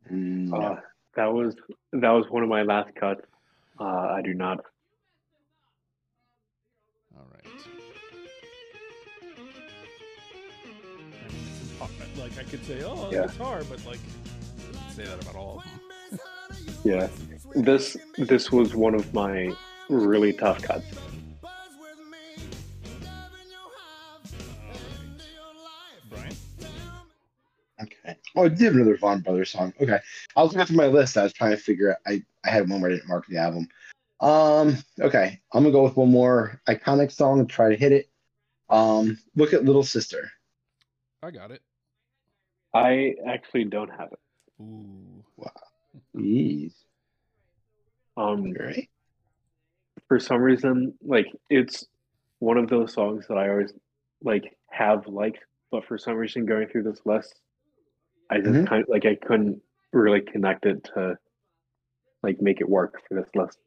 No. 0.10 0.56
Uh, 0.58 0.80
that 1.16 1.32
was 1.34 1.56
that 1.94 2.10
was 2.12 2.26
one 2.30 2.44
of 2.44 2.50
my 2.50 2.62
last 2.64 2.94
cuts. 2.96 3.22
Uh, 3.80 3.84
I 3.84 4.22
do 4.24 4.34
not. 4.34 4.60
All 7.18 7.26
right. 7.34 7.46
I 9.24 9.38
mean, 9.38 9.48
it's 11.50 11.80
impo- 11.80 12.20
like 12.22 12.38
I 12.38 12.44
could 12.44 12.64
say, 12.66 12.84
oh, 12.84 13.10
Yeah. 13.12 13.28
guitar, 13.28 13.62
but 13.70 13.84
like, 13.86 14.00
say 14.90 15.04
that 15.06 15.22
about 15.24 15.36
all 15.36 15.58
of 15.60 15.64
them. 15.64 16.20
Yeah. 16.84 17.08
This 17.56 17.98
this 18.18 18.52
was 18.52 18.76
one 18.76 18.94
of 18.96 19.12
my 19.14 19.52
really 19.90 20.34
tough 20.34 20.62
cuts. 20.62 20.86
Oh, 28.36 28.46
I 28.46 28.50
did 28.50 28.62
have 28.62 28.74
another 28.76 28.98
Vaughan 28.98 29.22
Brothers 29.22 29.52
song. 29.52 29.74
Okay. 29.80 30.00
I 30.36 30.44
was 30.44 30.54
looking 30.54 30.68
through 30.68 30.78
my 30.78 30.88
list. 30.88 31.18
I 31.18 31.24
was 31.24 31.34
trying 31.34 31.52
to 31.52 31.58
figure 31.58 31.92
out. 31.92 31.98
I, 32.06 32.24
I 32.44 32.50
had 32.50 32.70
one 32.70 32.82
where 32.82 32.92
I 32.92 32.96
didn't 32.96 33.08
mark 33.10 33.26
the 33.28 33.38
album. 33.38 33.68
Um. 34.20 34.78
Okay. 35.00 35.40
I'm 35.54 35.64
gonna 35.64 35.72
go 35.72 35.84
with 35.84 35.98
one 35.98 36.12
more 36.12 36.62
iconic 36.68 37.12
song 37.12 37.40
and 37.40 37.50
try 37.50 37.70
to 37.70 37.76
hit 37.76 37.92
it. 37.92 38.10
Um. 38.70 39.18
Look 39.36 39.54
at 39.54 39.64
Little 39.66 39.84
Sister. 39.84 40.32
I 41.24 41.32
got 41.32 41.52
it. 41.52 41.62
I 42.74 43.16
actually 43.28 43.66
don't 43.66 43.90
have 43.90 44.12
it. 44.12 44.20
Ooh. 44.62 45.24
Wow. 45.38 45.52
Jeez. 46.16 46.74
Um, 48.18 48.54
Right. 48.54 48.90
for 50.08 50.20
some 50.20 50.42
reason, 50.42 50.94
like 51.02 51.28
it's 51.50 51.86
one 52.40 52.58
of 52.58 52.70
those 52.70 52.94
songs 52.94 53.28
that 53.28 53.38
I 53.38 53.50
always 53.50 53.74
like 54.24 54.58
have 54.70 55.08
liked, 55.08 55.40
but 55.72 55.86
for 55.86 55.98
some 55.98 56.16
reason, 56.16 56.46
going 56.46 56.68
through 56.68 56.84
this 56.84 57.02
list, 57.06 57.42
I 58.30 58.40
just 58.40 58.50
Mhm. 58.54 58.68
kind 58.68 58.84
of 58.84 58.90
like 58.90 59.06
I 59.06 59.16
couldn't 59.16 59.62
really 59.92 60.22
connect 60.22 60.66
it 60.66 60.84
to 60.96 61.18
like 62.24 62.42
make 62.42 62.60
it 62.62 62.68
work 62.70 63.02
for 63.08 63.14
this 63.16 63.30
list. 63.36 63.60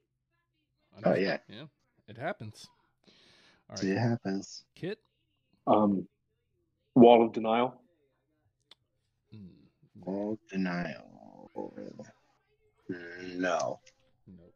Oh, 1.04 1.14
yeah. 1.14 1.38
Yeah. 1.48 1.66
It 2.09 2.16
happens. 2.16 2.68
All 3.70 3.76
right. 3.76 3.84
It 3.84 3.96
happens. 3.96 4.64
Kit. 4.74 4.98
Um, 5.66 6.09
Wall 6.94 7.24
of 7.24 7.32
Denial. 7.32 7.80
Mm, 9.32 9.68
All 10.02 10.38
denial. 10.48 11.50
No. 13.36 13.80
nope. 14.26 14.54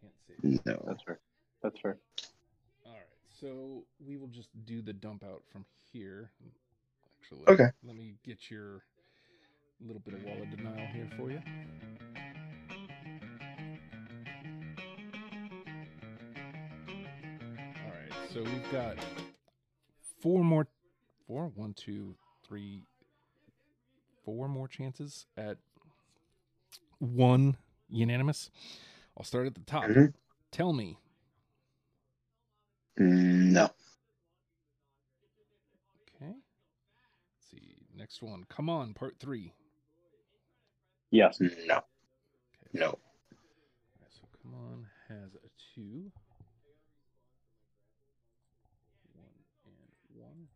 Can't 0.00 0.14
see. 0.42 0.60
No. 0.66 0.82
That's 0.86 1.02
fair. 1.02 1.20
That's 1.62 1.78
fair. 1.80 1.98
All 2.86 2.92
right. 2.92 3.02
So 3.28 3.86
we 4.00 4.16
will 4.16 4.28
just 4.28 4.48
do 4.64 4.82
the 4.82 4.92
dump 4.92 5.22
out 5.22 5.44
from 5.52 5.64
here. 5.92 6.32
Actually, 7.20 7.46
Okay. 7.46 7.70
Let 7.84 7.94
me 7.94 8.16
get 8.24 8.50
your 8.50 8.82
little 9.80 10.00
bit 10.00 10.14
of 10.14 10.22
wall 10.24 10.40
of 10.42 10.50
denial 10.50 10.86
here 10.92 11.08
for 11.16 11.30
you. 11.30 11.40
All 16.88 17.90
right. 17.90 18.12
So 18.32 18.42
we've 18.42 18.72
got 18.72 18.96
four 20.20 20.42
more, 20.44 20.66
four, 21.26 21.48
one, 21.54 21.74
two, 21.74 22.14
three, 22.46 22.82
four 24.24 24.48
more 24.48 24.68
chances 24.68 25.26
at 25.36 25.58
one 26.98 27.56
unanimous. 27.88 28.50
I'll 29.16 29.24
start 29.24 29.46
at 29.46 29.54
the 29.54 29.60
top. 29.62 29.84
Mhm. 29.84 30.14
Tell 30.50 30.72
me, 30.72 30.98
No. 32.96 33.64
Okay. 36.14 36.32
Let's 36.32 37.50
see. 37.50 37.74
Next 37.92 38.22
one. 38.22 38.44
Come 38.44 38.70
on, 38.70 38.94
part 38.94 39.18
three. 39.18 39.52
Yes. 41.14 41.38
No. 41.40 41.46
Okay. 41.46 41.82
No. 42.72 42.86
All 42.88 42.98
right, 44.00 44.10
so 44.10 44.22
come 44.42 44.52
on 44.54 44.84
has 45.08 45.36
a 45.36 45.48
two. 45.72 46.10
One 49.14 49.30
and 49.64 50.20
one. 50.20 50.48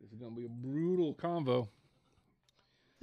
This 0.00 0.10
is 0.10 0.18
gonna 0.18 0.34
be 0.34 0.46
a 0.46 0.48
brutal 0.48 1.14
convo. 1.14 1.68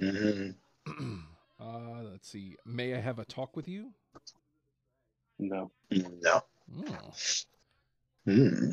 Mhm. 0.02 0.54
uh, 1.58 2.02
let's 2.02 2.28
see. 2.28 2.56
May 2.66 2.94
I 2.94 3.00
have 3.00 3.18
a 3.20 3.24
talk 3.24 3.56
with 3.56 3.68
you? 3.68 3.94
No. 5.38 5.70
No. 5.90 6.42
Oh, 6.88 7.14
Hmm. 8.26 8.72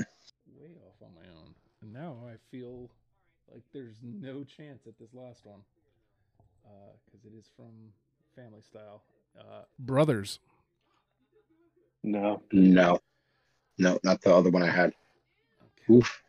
way 0.58 0.76
off 0.86 1.02
on 1.02 1.16
my 1.16 1.30
own. 1.30 1.56
And 1.82 1.94
now 1.94 2.18
I 2.28 2.36
feel 2.52 2.90
like 3.50 3.64
there's 3.72 3.96
no 4.04 4.44
chance 4.44 4.88
at 4.88 5.00
this 5.00 5.14
last 5.14 5.46
one. 5.46 5.62
Because 7.06 7.26
it 7.26 7.38
is 7.38 7.50
from 7.56 7.72
Family 8.36 8.62
Style. 8.62 9.04
Uh, 9.40 9.64
Brothers. 9.80 10.40
No. 12.04 12.42
No. 12.52 13.00
No, 13.78 14.00
not 14.04 14.22
the 14.22 14.34
other 14.34 14.50
one 14.50 14.62
I 14.64 14.70
had. 14.70 14.94
Okay. 15.62 15.94
Oof. 15.94 16.24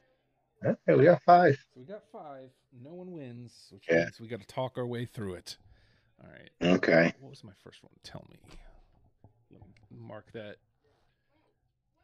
Okay, 0.65 0.95
we 0.97 1.05
got 1.05 1.23
five. 1.23 1.59
So 1.75 1.81
we 1.81 1.87
got 1.87 2.03
five. 2.11 2.49
No 2.83 2.95
one 2.95 3.13
wins, 3.13 3.69
which 3.71 3.85
Yeah. 3.91 4.05
means 4.05 4.21
we 4.21 4.29
got 4.29 4.41
to 4.41 4.47
talk 4.47 4.79
our 4.79 4.87
way 4.87 5.05
through 5.05 5.35
it. 5.35 5.57
All 6.23 6.31
right. 6.31 6.51
Okay. 6.63 7.13
What 7.21 7.31
was 7.31 7.45
my 7.45 7.53
first 7.63 7.83
one? 7.83 7.93
Tell 8.03 8.25
me. 8.31 8.39
Let 9.51 9.61
me 9.67 9.75
mark 9.91 10.33
that. 10.33 10.57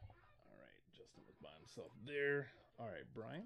All 0.03 0.59
right. 0.59 0.93
Justin 0.93 1.23
was 1.27 1.37
by 1.43 1.49
himself 1.59 1.91
there. 2.07 2.49
All 2.79 2.87
right, 2.87 3.05
Bryan. 3.15 3.45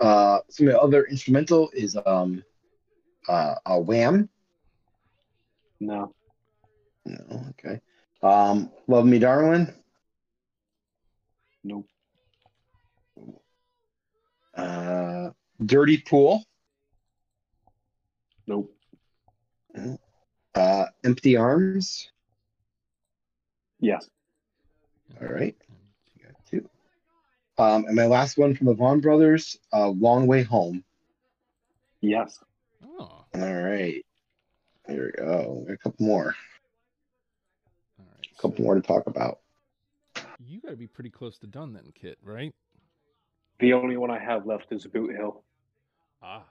Uh, 0.00 0.40
so 0.50 0.64
my 0.64 0.72
other 0.72 1.04
instrumental 1.04 1.70
is 1.72 1.96
um, 2.06 2.42
uh, 3.28 3.54
a 3.66 3.80
Wham. 3.80 4.28
No. 5.80 6.14
No. 7.04 7.46
Okay. 7.50 7.80
Um, 8.22 8.70
Love 8.86 9.06
Me, 9.06 9.18
Darling. 9.18 9.72
Nope. 11.64 11.88
Uh, 14.54 15.30
Dirty 15.64 15.98
Pool. 15.98 16.44
Nope. 18.46 18.74
Uh, 20.54 20.84
Empty 21.04 21.36
Arms. 21.36 22.10
Yes. 23.80 24.08
All 25.20 25.28
right. 25.28 25.56
You 26.14 26.24
got 26.24 26.46
two. 26.46 26.68
Um, 27.58 27.86
and 27.86 27.96
my 27.96 28.06
last 28.06 28.38
one 28.38 28.54
from 28.54 28.66
the 28.66 28.74
Vaughan 28.74 29.00
Brothers, 29.00 29.58
uh, 29.72 29.88
Long 29.88 30.26
Way 30.26 30.42
Home. 30.42 30.84
Yes. 32.00 32.38
Oh. 32.84 33.24
All 33.34 33.34
right. 33.34 34.04
Here 34.88 35.12
we 35.16 35.24
go. 35.24 35.66
A 35.68 35.76
couple 35.76 36.06
more. 36.06 36.34
All 37.98 38.06
right. 38.14 38.26
A 38.30 38.40
couple 38.40 38.58
so 38.58 38.62
more 38.62 38.74
to 38.74 38.80
talk 38.80 39.06
about. 39.06 39.38
You 40.44 40.60
got 40.60 40.70
to 40.70 40.76
be 40.76 40.86
pretty 40.86 41.10
close 41.10 41.38
to 41.38 41.46
done 41.46 41.72
then, 41.72 41.92
Kit, 41.94 42.18
right? 42.22 42.54
The 43.60 43.72
only 43.72 43.96
one 43.96 44.10
I 44.10 44.18
have 44.18 44.46
left 44.46 44.72
is 44.72 44.86
Boot 44.86 45.14
Hill. 45.14 45.42
Ah. 46.22 46.44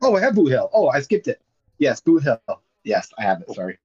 Oh, 0.00 0.16
I 0.16 0.20
have 0.20 0.34
Boot 0.34 0.48
Hill. 0.48 0.70
Oh, 0.72 0.88
I 0.88 1.00
skipped 1.00 1.28
it. 1.28 1.40
Yes, 1.78 2.00
Boot 2.00 2.22
Hill. 2.22 2.40
Yes, 2.84 3.10
I 3.18 3.22
have 3.22 3.42
it. 3.42 3.54
Sorry. 3.54 3.78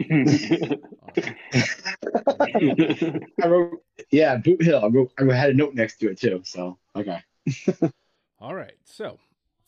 I 3.42 3.46
wrote, 3.46 3.82
yeah, 4.10 4.36
Boot 4.36 4.62
Hill. 4.62 4.80
I, 4.82 4.88
wrote, 4.88 5.12
I 5.18 5.34
had 5.34 5.50
a 5.50 5.54
note 5.54 5.74
next 5.74 5.98
to 5.98 6.10
it 6.10 6.18
too. 6.18 6.40
So, 6.44 6.78
okay. 6.96 7.22
All 8.38 8.54
right. 8.54 8.74
So 8.84 9.18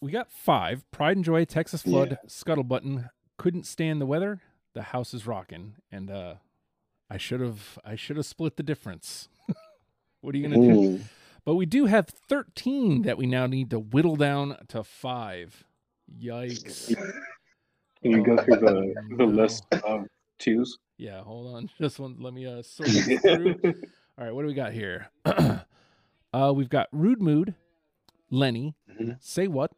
we 0.00 0.10
got 0.10 0.30
five 0.30 0.88
Pride 0.90 1.16
and 1.16 1.24
Joy, 1.24 1.44
Texas 1.44 1.82
Flood, 1.82 2.18
Scuttle 2.26 2.64
Buttin', 2.64 3.10
Couldn't 3.36 3.66
Stand 3.66 4.00
the 4.00 4.06
Weather, 4.06 4.40
The 4.74 4.82
House 4.82 5.14
is 5.14 5.26
Rockin'. 5.26 5.74
And 5.90 6.10
uh 6.10 6.34
I 7.10 7.16
should 7.18 7.40
have 7.40 7.78
I 7.84 7.96
should 7.96 8.16
have 8.16 8.26
split 8.26 8.56
the 8.56 8.62
difference. 8.62 9.28
what 10.20 10.34
are 10.34 10.38
you 10.38 10.48
gonna 10.48 10.74
do? 10.74 11.00
But 11.44 11.54
we 11.54 11.66
do 11.66 11.86
have 11.86 12.08
13 12.08 13.02
that 13.02 13.16
we 13.16 13.26
now 13.26 13.46
need 13.46 13.70
to 13.70 13.78
whittle 13.78 14.16
down 14.16 14.56
to 14.68 14.82
five. 14.82 15.64
Yikes. 16.20 16.88
Can 18.02 18.10
you 18.12 18.24
go 18.24 18.36
through 18.36 18.56
the, 18.56 18.94
the 19.16 19.24
list 19.24 19.64
of 19.84 20.06
twos? 20.38 20.78
Yeah, 20.98 21.22
hold 21.22 21.54
on. 21.54 21.70
Just 21.80 21.98
one 21.98 22.16
let 22.20 22.34
me 22.34 22.46
uh 22.46 22.62
sort 22.62 22.88
through. 22.90 23.54
All 24.18 24.24
right, 24.24 24.34
what 24.34 24.42
do 24.42 24.48
we 24.48 24.54
got 24.54 24.72
here? 24.72 25.08
uh 25.24 26.52
we've 26.54 26.68
got 26.68 26.88
Rude 26.92 27.22
Mood, 27.22 27.54
Lenny, 28.30 28.74
Mhm. 29.00 29.16
Say 29.20 29.46
What, 29.46 29.72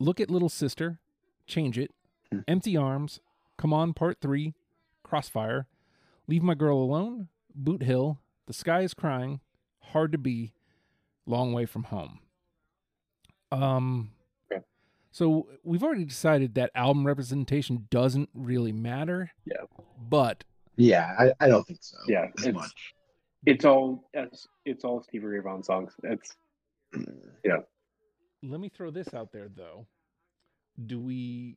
Look 0.00 0.20
at 0.20 0.30
Little 0.30 0.48
Sister, 0.48 0.98
Change 1.46 1.78
It, 1.78 1.90
Hmm. 2.32 2.40
Empty 2.46 2.76
Arms, 2.76 3.20
Come 3.56 3.72
On 3.72 3.92
Part 3.94 4.20
3, 4.20 4.54
Crossfire, 5.02 5.66
Leave 6.26 6.42
My 6.42 6.54
Girl 6.54 6.78
Alone, 6.78 7.28
Boot 7.54 7.82
Hill, 7.82 8.18
The 8.46 8.52
Sky 8.52 8.82
is 8.82 8.92
Crying, 8.94 9.40
Hard 9.80 10.12
to 10.12 10.18
Be, 10.18 10.52
Long 11.26 11.52
Way 11.52 11.64
from 11.66 11.84
Home. 11.84 12.20
Um, 13.50 14.10
so 15.10 15.48
we've 15.64 15.82
already 15.82 16.04
decided 16.04 16.54
that 16.54 16.70
album 16.74 17.06
representation 17.06 17.86
doesn't 17.90 18.28
really 18.34 18.72
matter. 18.72 19.30
Yeah. 19.46 19.62
But 19.98 20.44
Yeah, 20.76 21.14
I, 21.18 21.32
I 21.40 21.48
don't 21.48 21.66
think 21.66 21.78
so. 21.82 21.96
Yeah, 22.06 22.26
as 22.38 22.46
it's- 22.46 22.54
much. 22.54 22.94
It's 23.46 23.64
all 23.64 24.10
it's, 24.12 24.48
it's 24.66 24.84
all 24.84 25.00
Stevie 25.00 25.26
Ray 25.26 25.38
Vaughan 25.38 25.62
songs. 25.62 25.92
It's 26.02 26.36
let 28.42 28.60
me 28.60 28.68
throw 28.68 28.90
this 28.90 29.12
out 29.14 29.32
there 29.32 29.48
though. 29.48 29.86
Do 30.86 31.00
we 31.00 31.56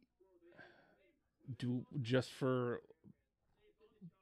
do 1.57 1.85
just 2.01 2.31
for 2.31 2.81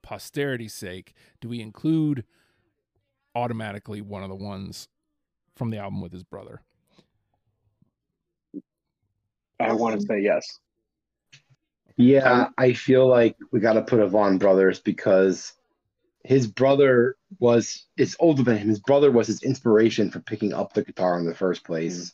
posterity's 0.02 0.74
sake, 0.74 1.14
do 1.42 1.50
we 1.50 1.62
include 1.62 2.24
automatically 3.36 4.02
one 4.02 4.24
of 4.24 4.30
the 4.30 4.36
ones 4.36 4.88
from 5.56 5.70
the 5.70 5.78
album 5.78 6.02
with 6.02 6.12
his 6.12 6.24
brother? 6.24 6.62
I 9.60 9.74
want 9.74 10.00
to 10.00 10.06
say 10.06 10.22
yes. 10.22 10.60
Yeah, 11.98 12.48
I 12.58 12.74
feel 12.74 13.08
like 13.08 13.36
we 13.52 13.60
got 13.60 13.74
to 13.74 13.82
put 13.82 14.00
a 14.00 14.08
Vaughan 14.08 14.38
brothers 14.38 14.80
because 14.80 15.54
his 16.24 16.48
brother 16.48 17.18
was 17.40 17.86
it's 17.98 18.16
older 18.20 18.42
than 18.42 18.58
him. 18.58 18.70
His 18.70 18.80
brother 18.80 19.12
was 19.12 19.28
his 19.28 19.44
inspiration 19.44 20.10
for 20.10 20.22
picking 20.22 20.54
up 20.54 20.74
the 20.74 20.84
guitar 20.84 21.20
in 21.20 21.26
the 21.26 21.36
first 21.36 21.66
place. 21.66 22.14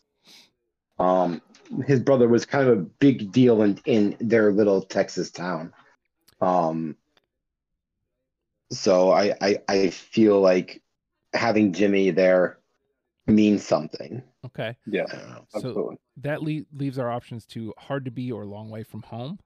Um, 0.97 1.41
his 1.85 1.99
brother 1.99 2.27
was 2.27 2.45
kind 2.45 2.67
of 2.67 2.77
a 2.77 2.81
big 2.81 3.31
deal 3.31 3.61
in 3.63 3.79
in 3.85 4.15
their 4.19 4.51
little 4.51 4.81
Texas 4.81 5.31
town. 5.31 5.73
Um, 6.41 6.95
so 8.71 9.11
I 9.11 9.35
I, 9.41 9.57
I 9.67 9.89
feel 9.89 10.39
like 10.39 10.81
having 11.33 11.73
Jimmie 11.73 12.11
there 12.11 12.59
means 13.27 13.65
something. 13.65 14.21
Okay. 14.45 14.77
Yeah, 14.85 15.05
I. 15.11 15.47
So 15.49 15.57
absolutely. 15.57 15.97
that 16.17 16.43
le- 16.43 16.65
leaves 16.73 16.99
our 16.99 17.09
options 17.09 17.45
to 17.47 17.73
hard 17.77 18.05
to 18.05 18.11
be 18.11 18.31
or 18.31 18.45
long 18.45 18.69
way 18.69 18.83
from 18.83 19.01
home. 19.01 19.39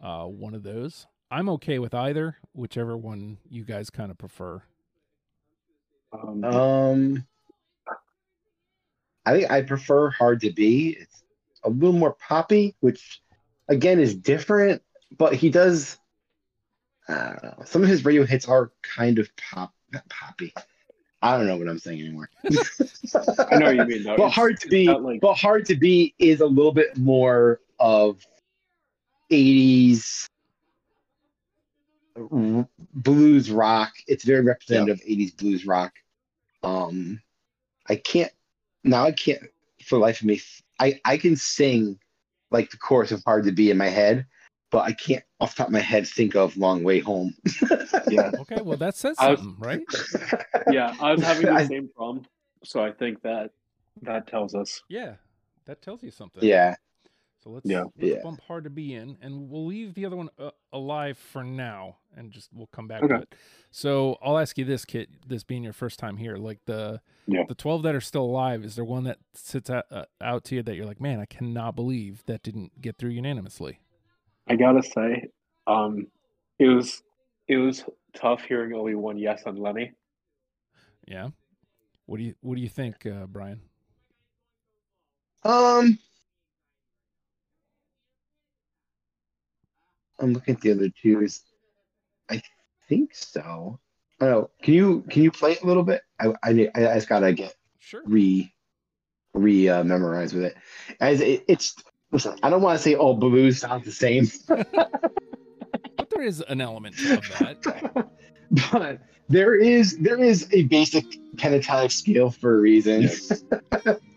Uh, 0.00 0.24
one 0.24 0.54
of 0.54 0.62
those. 0.62 1.06
I'm 1.30 1.48
okay 1.50 1.78
with 1.78 1.94
either, 1.94 2.36
whichever 2.52 2.96
one 2.96 3.38
you 3.48 3.64
guys 3.64 3.90
kind 3.90 4.10
of 4.10 4.18
prefer. 4.18 4.62
Um, 6.12 6.44
Um, 6.44 7.26
I 9.26 9.32
think 9.32 9.50
I 9.50 9.60
prefer 9.62 10.08
Hard 10.10 10.40
to 10.42 10.52
Be. 10.52 10.96
It's 11.00 11.22
a 11.64 11.68
little 11.68 11.92
more 11.98 12.12
poppy, 12.14 12.74
which 12.80 13.20
again 13.68 13.98
is 13.98 14.14
different, 14.14 14.82
but 15.18 15.34
he 15.34 15.50
does. 15.50 15.98
I 17.08 17.36
don't 17.40 17.42
know. 17.58 17.64
Some 17.64 17.82
of 17.82 17.88
his 17.88 18.04
radio 18.04 18.24
hits 18.24 18.46
are 18.48 18.72
kind 18.82 19.18
of 19.18 19.28
pop, 19.36 19.74
poppy. 20.08 20.54
I 21.22 21.36
don't 21.36 21.46
know 21.46 21.56
what 21.56 21.68
I'm 21.68 21.78
saying 21.78 22.00
anymore. 22.00 22.30
I 22.44 23.58
know 23.58 23.66
what 23.66 23.76
you 23.76 23.84
mean. 23.84 24.02
Though. 24.04 24.16
But 24.16 24.22
It's- 24.26 24.34
Hard 24.34 24.60
to 24.60 24.68
Be, 24.68 24.86
like- 24.88 25.20
but 25.20 25.34
Hard 25.34 25.66
to 25.66 25.76
Be 25.76 26.14
is 26.18 26.40
a 26.40 26.46
little 26.46 26.72
bit 26.72 26.96
more 26.96 27.60
of 27.80 28.24
80s 29.32 30.26
r- 32.16 32.68
blues 32.94 33.50
rock. 33.50 33.92
It's 34.06 34.24
very 34.24 34.42
representative 34.42 35.00
of 35.00 35.06
80s 35.06 35.36
blues 35.36 35.66
rock. 35.66 35.94
Um, 36.62 37.20
I 37.88 37.96
can't 37.96 38.32
now. 38.86 39.04
I 39.04 39.12
can't 39.12 39.42
for 39.84 39.96
the 39.96 40.00
life 40.00 40.20
of 40.20 40.26
me. 40.26 40.40
I 40.80 41.00
I 41.04 41.16
can 41.16 41.36
sing 41.36 41.98
like 42.50 42.70
the 42.70 42.76
chorus 42.76 43.12
of 43.12 43.22
"Hard 43.24 43.44
to 43.44 43.52
Be" 43.52 43.70
in 43.70 43.76
my 43.76 43.88
head, 43.88 44.26
but 44.70 44.80
I 44.80 44.92
can't 44.92 45.22
off 45.40 45.52
the 45.54 45.58
top 45.58 45.66
of 45.68 45.72
my 45.72 45.80
head 45.80 46.06
think 46.06 46.34
of 46.36 46.56
"Long 46.56 46.82
Way 46.84 46.98
Home." 47.00 47.34
yeah, 48.08 48.30
Okay, 48.40 48.60
well 48.62 48.76
that 48.78 48.94
says 48.94 49.16
I 49.18 49.30
was- 49.30 49.40
something, 49.40 49.58
right? 49.58 49.82
yeah. 50.70 50.94
I 51.00 51.12
was 51.12 51.22
having 51.22 51.46
the 51.46 51.52
I- 51.62 51.66
same 51.66 51.88
problem, 51.94 52.24
so 52.64 52.82
I 52.82 52.92
think 52.92 53.22
that 53.22 53.50
that 54.02 54.26
tells 54.26 54.54
us. 54.54 54.82
Yeah, 54.88 55.14
that 55.66 55.82
tells 55.82 56.02
you 56.02 56.10
something. 56.10 56.42
yeah, 56.44 56.74
So 57.46 57.52
let's, 57.52 57.70
Yeah. 57.70 57.84
let's 57.84 57.94
Yeah. 57.98 58.22
bump 58.24 58.40
hard 58.40 58.64
to 58.64 58.70
be 58.70 58.92
in, 58.94 59.16
and 59.20 59.48
we'll 59.48 59.66
leave 59.66 59.94
the 59.94 60.04
other 60.04 60.16
one 60.16 60.30
uh, 60.36 60.50
alive 60.72 61.16
for 61.16 61.44
now, 61.44 61.98
and 62.16 62.32
just 62.32 62.52
we'll 62.52 62.66
come 62.66 62.88
back 62.88 63.04
Okay. 63.04 63.14
to 63.14 63.22
it. 63.22 63.34
So 63.70 64.18
I'll 64.20 64.36
ask 64.36 64.58
you 64.58 64.64
this, 64.64 64.84
Kit. 64.84 65.10
This 65.28 65.44
being 65.44 65.62
your 65.62 65.72
first 65.72 66.00
time 66.00 66.16
here, 66.16 66.36
like 66.38 66.64
the 66.64 67.00
Yeah. 67.28 67.44
the 67.46 67.54
twelve 67.54 67.84
that 67.84 67.94
are 67.94 68.00
still 68.00 68.24
alive, 68.24 68.64
is 68.64 68.74
there 68.74 68.84
one 68.84 69.04
that 69.04 69.20
sits 69.32 69.70
out, 69.70 69.84
uh, 69.92 70.06
out 70.20 70.42
to 70.46 70.56
you 70.56 70.64
that 70.64 70.74
you're 70.74 70.86
like, 70.86 71.00
man, 71.00 71.20
I 71.20 71.24
cannot 71.24 71.76
believe 71.76 72.24
that 72.26 72.42
didn't 72.42 72.80
get 72.80 72.98
through 72.98 73.10
unanimously? 73.10 73.78
I 74.48 74.56
gotta 74.56 74.82
say, 74.82 75.28
um, 75.68 76.08
it 76.58 76.66
was 76.66 77.04
it 77.46 77.58
was 77.58 77.84
tough 78.12 78.42
hearing 78.42 78.72
only 78.72 78.96
one 78.96 79.18
yes 79.18 79.44
on 79.46 79.54
Lenny. 79.54 79.92
Yeah. 81.06 81.28
What 82.06 82.16
do 82.16 82.24
you 82.24 82.34
What 82.40 82.56
do 82.56 82.60
you 82.60 82.68
think, 82.68 83.06
uh, 83.06 83.26
Bryan? 83.26 83.60
Um, 85.44 85.96
I'm 90.18 90.32
looking 90.32 90.54
at 90.54 90.60
the 90.60 90.72
other 90.72 90.88
twos. 90.88 91.42
I 92.30 92.42
think 92.88 93.14
so. 93.14 93.78
Know. 94.20 94.50
Can 94.62 94.74
you 94.74 95.04
can 95.10 95.22
you 95.22 95.30
play 95.30 95.52
it 95.52 95.62
a 95.62 95.66
little 95.66 95.82
bit? 95.82 96.00
I 96.18 96.28
I, 96.42 96.68
I 96.74 96.94
just 96.94 97.08
gotta 97.08 97.32
get 97.32 97.54
Sure. 97.78 98.02
re 98.04 98.52
re 99.34 99.68
uh, 99.68 99.84
memorize 99.84 100.32
with 100.32 100.44
it. 100.44 100.56
As 101.00 101.20
it, 101.20 101.44
it's 101.48 101.74
listen, 102.12 102.36
I 102.42 102.48
don't 102.50 102.62
want 102.62 102.78
to 102.78 102.82
say 102.82 102.94
all 102.94 103.14
blues 103.14 103.60
sound 103.60 103.84
the 103.84 103.92
same, 103.92 104.26
But 104.48 106.10
there 106.10 106.22
is 106.22 106.40
an 106.48 106.60
element 106.60 106.98
of 106.98 107.22
that. 107.38 108.08
but 108.72 109.00
there 109.28 109.54
is 109.54 109.98
there 109.98 110.22
is 110.22 110.48
a 110.52 110.62
basic 110.64 111.04
pentatonic 111.36 111.92
scale 111.92 112.30
for 112.30 112.56
a 112.56 112.60
reason. 112.60 113.02
Yes. 113.02 113.44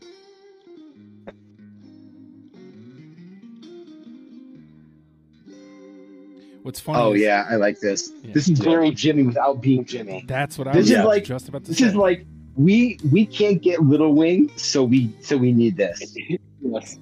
What's 6.70 6.80
funny? 6.80 7.00
Oh 7.00 7.14
is 7.14 7.22
yeah, 7.22 7.48
I 7.50 7.56
like 7.56 7.80
this. 7.80 8.14
Yeah. 8.22 8.32
This 8.32 8.48
is 8.48 8.60
Yeah. 8.60 8.66
very 8.66 8.92
Jimi 8.92 9.26
without 9.26 9.60
being 9.60 9.84
Jimi. 9.84 10.28
That's 10.28 10.56
what 10.56 10.68
I 10.68 10.74
This 10.74 10.82
was 10.82 10.92
is 10.92 11.04
like- 11.04 11.24
just 11.24 11.50
about 11.50 11.64
to 11.64 11.70
This 11.70 11.80
say. 11.80 11.88
is 11.88 11.96
like 11.96 12.28
we 12.58 13.00
we 13.12 13.26
can't 13.26 13.60
get 13.60 13.82
Little 13.82 14.14
Wing, 14.14 14.52
so 14.56 14.84
we 14.84 15.12
so 15.20 15.36
we 15.36 15.52
need 15.52 15.78
this. 15.78 16.16
yes, 16.62 17.00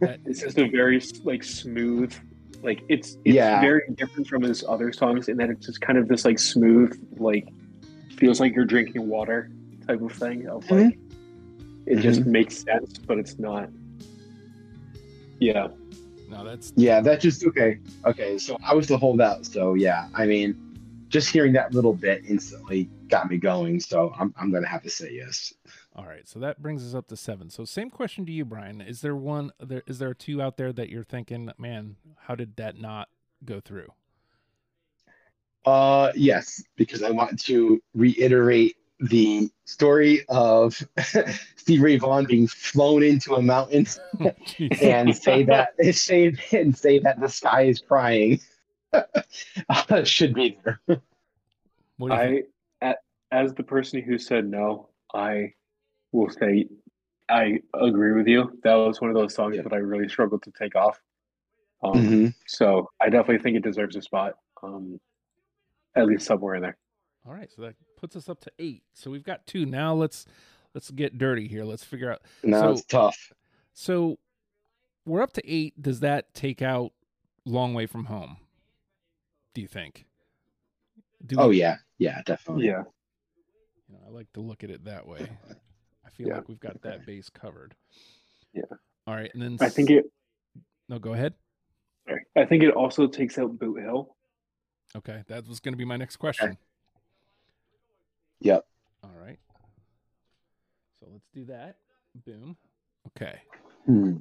That- 0.00 0.20
it's 0.24 0.40
just 0.40 0.56
a 0.56 0.66
very 0.66 0.98
like 1.24 1.44
smooth, 1.44 2.14
like 2.62 2.80
it's 2.88 3.18
it's 3.26 3.34
Yeah. 3.36 3.60
very 3.60 3.82
different 3.96 4.26
from 4.26 4.40
his 4.40 4.64
other 4.66 4.94
songs 4.94 5.28
in 5.28 5.36
that 5.36 5.50
it's 5.50 5.66
just 5.66 5.82
kind 5.82 5.98
of 5.98 6.08
this 6.08 6.24
like 6.24 6.38
smooth, 6.38 6.98
like 7.18 7.46
feels 8.16 8.40
like 8.40 8.54
you're 8.54 8.64
drinking 8.64 9.06
water 9.10 9.50
type 9.86 10.00
of 10.00 10.12
thing. 10.12 10.48
Of 10.48 10.70
like, 10.70 10.86
mm-hmm. 10.86 11.82
it 11.86 11.96
just 11.96 12.20
mm-hmm. 12.20 12.32
makes 12.32 12.56
sense, 12.56 12.96
but 12.96 13.18
it's 13.18 13.38
not. 13.38 13.68
Yeah, 15.38 15.68
no, 16.28 16.44
that's 16.44 16.72
Yeah, 16.76 17.00
that 17.00 17.20
just 17.20 17.44
okay. 17.46 17.78
Okay, 18.04 18.38
so 18.38 18.58
I 18.64 18.74
was 18.74 18.86
the 18.86 18.98
holdout. 18.98 19.46
So 19.46 19.74
yeah, 19.74 20.08
I 20.14 20.26
mean, 20.26 21.06
just 21.08 21.30
hearing 21.30 21.52
that 21.54 21.74
little 21.74 21.94
bit 21.94 22.24
instantly 22.26 22.88
got 23.08 23.30
me 23.30 23.38
going. 23.38 23.80
So 23.80 24.12
I'm 24.18 24.34
I'm 24.38 24.52
gonna 24.52 24.68
have 24.68 24.82
to 24.82 24.90
say 24.90 25.12
yes. 25.12 25.52
All 25.96 26.06
right, 26.06 26.28
so 26.28 26.38
that 26.38 26.62
brings 26.62 26.86
us 26.86 26.94
up 26.94 27.08
to 27.08 27.16
seven. 27.16 27.50
So 27.50 27.64
same 27.64 27.90
question 27.90 28.24
to 28.26 28.32
you, 28.32 28.44
Bryan. 28.44 28.80
Is 28.80 29.00
there 29.00 29.16
one? 29.16 29.52
There 29.58 29.82
is 29.86 29.98
there 29.98 30.14
two 30.14 30.40
out 30.40 30.56
there 30.56 30.72
that 30.72 30.88
you're 30.90 31.04
thinking, 31.04 31.50
man, 31.58 31.96
how 32.16 32.34
did 32.34 32.56
that 32.56 32.78
not 32.78 33.08
go 33.44 33.60
through? 33.60 33.88
Uh, 35.64 36.12
yes, 36.14 36.62
because 36.76 37.02
I 37.02 37.10
want 37.10 37.40
to 37.40 37.82
reiterate 37.94 38.76
the 39.00 39.50
story 39.64 40.24
of 40.28 40.82
Steve 41.56 41.82
Ray 41.82 41.96
Vaughan 41.98 42.24
being 42.24 42.46
flown 42.48 43.02
into 43.02 43.34
a 43.34 43.42
mountain 43.42 43.86
and 44.82 45.14
say 45.16 45.42
that 45.44 45.70
say 45.92 46.34
and 46.52 46.76
say 46.76 46.98
that 47.00 47.20
the 47.20 47.28
sky 47.28 47.62
is 47.62 47.80
crying. 47.80 48.40
uh, 48.92 50.04
should 50.04 50.34
be 50.34 50.58
there. 50.64 50.80
What 51.98 52.08
do 52.10 52.14
you 52.14 52.20
think? 52.42 52.46
I, 52.82 52.86
a- 52.90 52.94
as 53.30 53.54
the 53.54 53.62
person 53.62 54.02
who 54.02 54.18
said 54.18 54.46
no, 54.50 54.88
I 55.14 55.52
will 56.12 56.30
say 56.30 56.66
I 57.28 57.60
agree 57.74 58.12
with 58.12 58.26
you. 58.26 58.58
That 58.64 58.74
was 58.74 59.00
one 59.00 59.10
of 59.10 59.16
those 59.16 59.34
songs 59.34 59.56
Yeah. 59.56 59.62
that 59.62 59.72
I 59.74 59.76
really 59.76 60.08
struggled 60.08 60.42
to 60.44 60.52
take 60.58 60.74
off. 60.74 61.00
Um, 61.82 61.92
Mhm. 61.92 62.34
So 62.46 62.90
I 63.00 63.10
definitely 63.10 63.42
think 63.42 63.56
it 63.58 63.62
deserves 63.62 63.94
a 63.96 64.02
spot, 64.02 64.34
um, 64.62 64.98
at 65.94 66.06
least 66.06 66.24
somewhere 66.26 66.54
in 66.54 66.62
there. 66.62 66.76
All 67.28 67.34
right, 67.34 67.50
so 67.54 67.60
that 67.62 67.74
puts 67.96 68.16
us 68.16 68.28
up 68.30 68.40
to 68.40 68.50
eight. 68.58 68.82
So 68.94 69.10
we've 69.10 69.22
got 69.24 69.46
two. 69.46 69.66
Now 69.66 69.92
let's 69.92 70.24
let's 70.74 70.90
get 70.90 71.18
dirty 71.18 71.46
here. 71.46 71.62
Let's 71.64 71.84
figure 71.84 72.10
out. 72.10 72.22
Now 72.42 72.62
So- 72.62 72.70
it's 72.72 72.84
tough. 72.84 73.32
So 73.74 74.18
we're 75.04 75.20
up 75.22 75.32
to 75.34 75.42
eight. 75.50 75.80
Does 75.80 76.00
that 76.00 76.32
take 76.32 76.62
out 76.62 76.92
long 77.44 77.74
way 77.74 77.84
from 77.86 78.06
home? 78.06 78.38
Do 79.54 79.60
you 79.60 79.68
think? 79.68 80.06
Do 81.26 81.36
Oh 81.38 81.48
we- 81.48 81.60
yeah, 81.60 81.76
yeah, 81.98 82.22
definitely. 82.24 82.66
Yeah. 82.66 82.84
You 83.88 83.94
know, 83.94 84.00
I 84.06 84.10
like 84.10 84.32
to 84.32 84.40
look 84.40 84.64
at 84.64 84.70
it 84.70 84.84
that 84.84 85.06
way. 85.06 85.28
I 86.06 86.10
feel 86.10 86.28
Yeah. 86.28 86.36
like 86.36 86.48
we've 86.48 86.60
got 86.60 86.80
that 86.82 87.04
base 87.04 87.28
covered. 87.28 87.74
Yeah. 88.54 88.62
All 89.06 89.14
right, 89.14 89.30
and 89.34 89.42
then 89.42 89.58
I 89.60 89.68
think 89.68 89.90
it. 89.90 90.06
No, 90.88 90.98
go 90.98 91.12
ahead. 91.12 91.34
Sorry, 92.06 92.24
I 92.36 92.46
think 92.46 92.62
it 92.62 92.70
also 92.72 93.06
takes 93.06 93.36
out 93.38 93.58
Boot 93.58 93.82
Hill. 93.82 94.16
Okay, 94.96 95.22
that 95.28 95.46
was 95.46 95.60
going 95.60 95.74
to 95.74 95.78
be 95.78 95.84
my 95.84 95.98
next 95.98 96.16
question. 96.16 96.56
Yep. 98.40 98.64
All 99.04 99.14
right. 99.20 99.38
So 101.00 101.06
let's 101.12 101.28
do 101.32 101.44
that. 101.46 101.76
Boom. 102.26 102.56
Okay. 103.08 103.40
Hmm. 103.86 104.16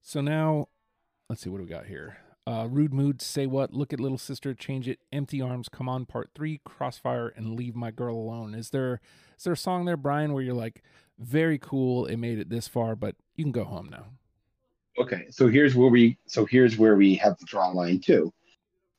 So 0.00 0.20
now, 0.20 0.68
let's 1.28 1.42
see 1.42 1.50
what 1.50 1.58
do 1.58 1.64
we 1.64 1.70
got 1.70 1.86
here. 1.86 2.18
Uh, 2.44 2.66
Rude 2.68 2.92
Mood, 2.92 3.22
Say 3.22 3.46
What, 3.46 3.72
Look 3.72 3.92
at 3.92 4.00
Little 4.00 4.18
Sister, 4.18 4.52
Change 4.52 4.88
It, 4.88 4.98
Empty 5.12 5.40
Arms, 5.40 5.68
Come 5.68 5.88
On, 5.88 6.04
Part 6.04 6.30
Three, 6.34 6.60
Crossfire, 6.64 7.28
and 7.28 7.54
Leave 7.54 7.76
My 7.76 7.92
Girl 7.92 8.16
Alone. 8.16 8.54
Is 8.54 8.70
there 8.70 9.00
is 9.36 9.44
there 9.44 9.52
a 9.52 9.56
song 9.56 9.84
there, 9.84 9.96
Bryan, 9.96 10.32
where 10.32 10.42
you're 10.42 10.54
like, 10.54 10.82
very 11.18 11.58
cool, 11.58 12.06
it 12.06 12.16
made 12.16 12.38
it 12.38 12.50
this 12.50 12.66
far, 12.66 12.96
but 12.96 13.14
you 13.36 13.44
can 13.44 13.52
go 13.52 13.64
home 13.64 13.88
now. 13.90 14.06
Okay, 14.98 15.26
so 15.30 15.48
here's 15.48 15.74
where 15.74 15.88
we 15.88 16.18
so 16.26 16.44
here's 16.44 16.76
where 16.76 16.96
we 16.96 17.14
have 17.14 17.38
the 17.38 17.46
draw 17.46 17.68
line 17.68 18.00
too. 18.00 18.32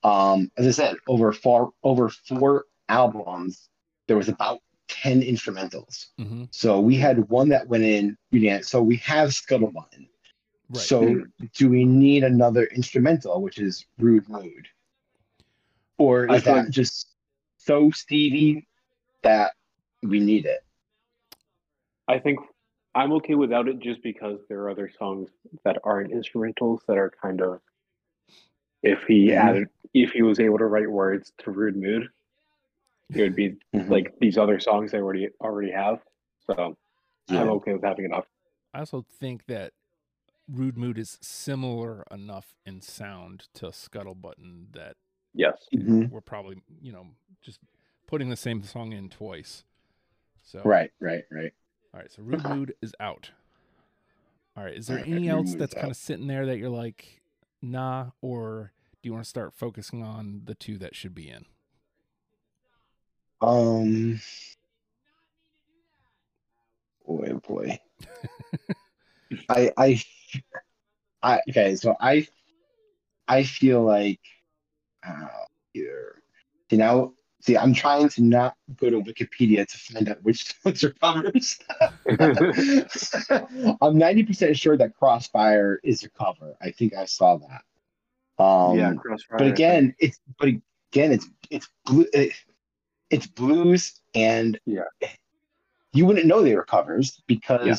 Um, 0.04 0.52
as 0.58 0.66
I 0.66 0.72
said, 0.72 0.96
over 1.08 1.32
four 1.32 1.74
over 1.84 2.10
four 2.10 2.66
albums, 2.90 3.70
there 4.08 4.18
was 4.18 4.30
about 4.30 4.60
ten 4.88 5.22
instrumentals. 5.22 6.08
Mm-hmm. 6.20 6.46
So 6.52 6.80
we 6.80 6.96
had 6.96 7.30
one 7.30 7.50
that 7.50 7.68
went 7.68 7.84
in. 7.84 8.18
Yeah, 8.32 8.62
so 8.62 8.82
we 8.82 8.98
have 8.98 9.30
Scuttlebutt. 9.30 10.08
Right. 10.70 10.82
So 10.82 11.24
do 11.56 11.70
we 11.70 11.86
need 11.86 12.24
another 12.24 12.66
instrumental, 12.66 13.42
which 13.42 13.60
is 13.60 13.86
Rude 14.00 14.28
Mood, 14.30 14.68
or 15.98 16.32
I 16.32 16.36
is 16.36 16.44
that 16.44 16.64
think- 16.64 16.74
just 16.74 17.08
so 17.58 17.92
Stevie 17.92 18.68
that 19.22 19.52
we 20.02 20.20
need 20.20 20.46
it? 20.46 20.60
I 22.08 22.20
think 22.20 22.40
I'm 22.96 23.14
okay 23.14 23.36
without 23.36 23.68
it 23.68 23.80
just 23.80 24.04
because 24.04 24.40
there 24.50 24.60
are 24.62 24.70
other 24.70 24.92
songs 25.00 25.30
that 25.64 25.78
aren't 25.84 26.12
instrumentals 26.12 26.80
that 26.88 26.98
are 26.98 27.12
kind 27.22 27.42
of 27.42 27.62
if 28.82 29.04
he 29.08 29.34
added 29.34 29.70
if 29.94 30.12
he 30.12 30.22
was 30.22 30.40
able 30.40 30.58
to 30.58 30.66
write 30.66 30.90
words 30.90 31.32
to 31.40 31.52
rude 31.52 31.78
mood 31.78 32.10
it 33.16 33.22
would 33.22 33.36
be 33.36 33.56
like 33.88 34.14
these 34.20 34.38
other 34.38 34.60
songs 34.60 34.92
they 34.92 35.00
already 35.00 35.30
already 35.42 35.72
have 35.72 36.00
so 36.46 36.76
I'm 37.30 37.50
okay 37.50 37.74
with 37.74 37.84
having 37.84 38.06
it 38.06 38.12
off 38.14 38.26
I 38.74 38.80
also 38.80 39.06
think 39.20 39.46
that 39.48 39.74
Rude 40.52 40.78
Mood 40.78 40.98
is 40.98 41.18
similar 41.22 42.04
enough 42.12 42.56
in 42.66 42.82
sound 42.82 43.48
to 43.54 43.72
Scuttle 43.72 44.16
Buttin' 44.16 44.68
that 44.74 44.98
yes 45.34 45.68
Mhm. 45.74 46.10
we're 46.12 46.22
probably, 46.22 46.62
you 46.82 46.92
know, 46.92 47.08
just 47.42 47.60
putting 48.08 48.30
the 48.30 48.36
same 48.36 48.62
song 48.64 48.92
in 48.94 49.10
twice. 49.10 49.64
So 50.42 50.62
Right, 50.64 50.92
right, 51.00 51.24
right. 51.32 51.54
All 51.94 52.00
right, 52.02 52.12
so 52.12 52.22
Rude 52.24 52.44
Mood 52.46 52.76
is 52.82 52.94
out. 53.00 53.32
All 54.58 54.64
right, 54.64 54.76
is 54.76 54.88
there 54.88 54.98
All 54.98 55.04
right, 55.04 55.12
any 55.14 55.28
Rude 55.30 55.38
else 55.38 55.56
that's 55.56 55.74
kind 55.74 55.86
out. 55.86 55.92
of 55.92 55.98
sitting 55.98 56.28
there 56.28 56.46
that 56.46 56.58
you're 56.58 56.70
like, 56.70 57.22
nah, 57.62 58.12
or 58.22 58.72
do 59.02 59.08
you 59.08 59.14
want 59.14 59.24
to 59.24 59.30
start 59.30 59.54
focusing 59.54 60.04
on 60.04 60.42
the 60.46 60.56
two 60.56 60.78
that 60.80 60.96
should 60.96 61.16
be 61.16 61.30
in? 61.30 61.46
Um. 63.44 64.22
Boy, 67.06 67.34
boy. 67.46 67.80
I, 69.50 69.72
I, 69.78 70.04
I. 71.22 71.40
Okay, 71.50 71.76
so 71.76 71.96
I, 72.00 72.26
I 73.28 73.44
feel 73.44 73.84
like, 73.84 74.22
uh, 75.06 75.28
here. 75.74 76.22
See 76.70 76.78
now, 76.78 77.14
see, 77.42 77.58
I'm 77.58 77.74
trying 77.74 78.08
to 78.10 78.24
not 78.24 78.56
go 78.78 78.90
to 78.90 79.02
Wikipedia 79.02 79.68
to 79.68 79.78
find 79.78 80.08
out 80.08 80.24
which 80.24 80.56
songs 80.64 80.84
are 80.86 80.92
covers. 80.92 81.60
I'm 82.08 82.16
90% 84.00 84.56
sure 84.56 84.78
that 84.78 84.96
Crossfire 84.96 85.82
is 85.84 86.04
a 86.04 86.10
cover. 86.10 86.56
I 86.62 86.72
think 86.72 86.96
I 86.96 87.04
saw 87.04 87.38
that. 87.38 87.64
Um, 88.42 88.78
yeah 88.78 88.94
Crossfire, 88.94 89.38
but 89.38 89.48
again, 89.48 89.94
it's 90.00 90.20
but 90.40 90.48
again, 90.48 91.12
it's 91.12 91.28
it's 91.50 91.68
blue, 91.86 92.06
it, 92.14 92.32
it's 93.14 93.28
blues, 93.28 94.02
and 94.16 94.60
Yeah. 94.66 94.84
you 95.94 96.06
wouldn't 96.06 96.26
know 96.28 96.44
they 96.44 96.56
were 96.56 96.66
covers 96.66 97.22
because 97.28 97.68
Yeah. 97.68 97.76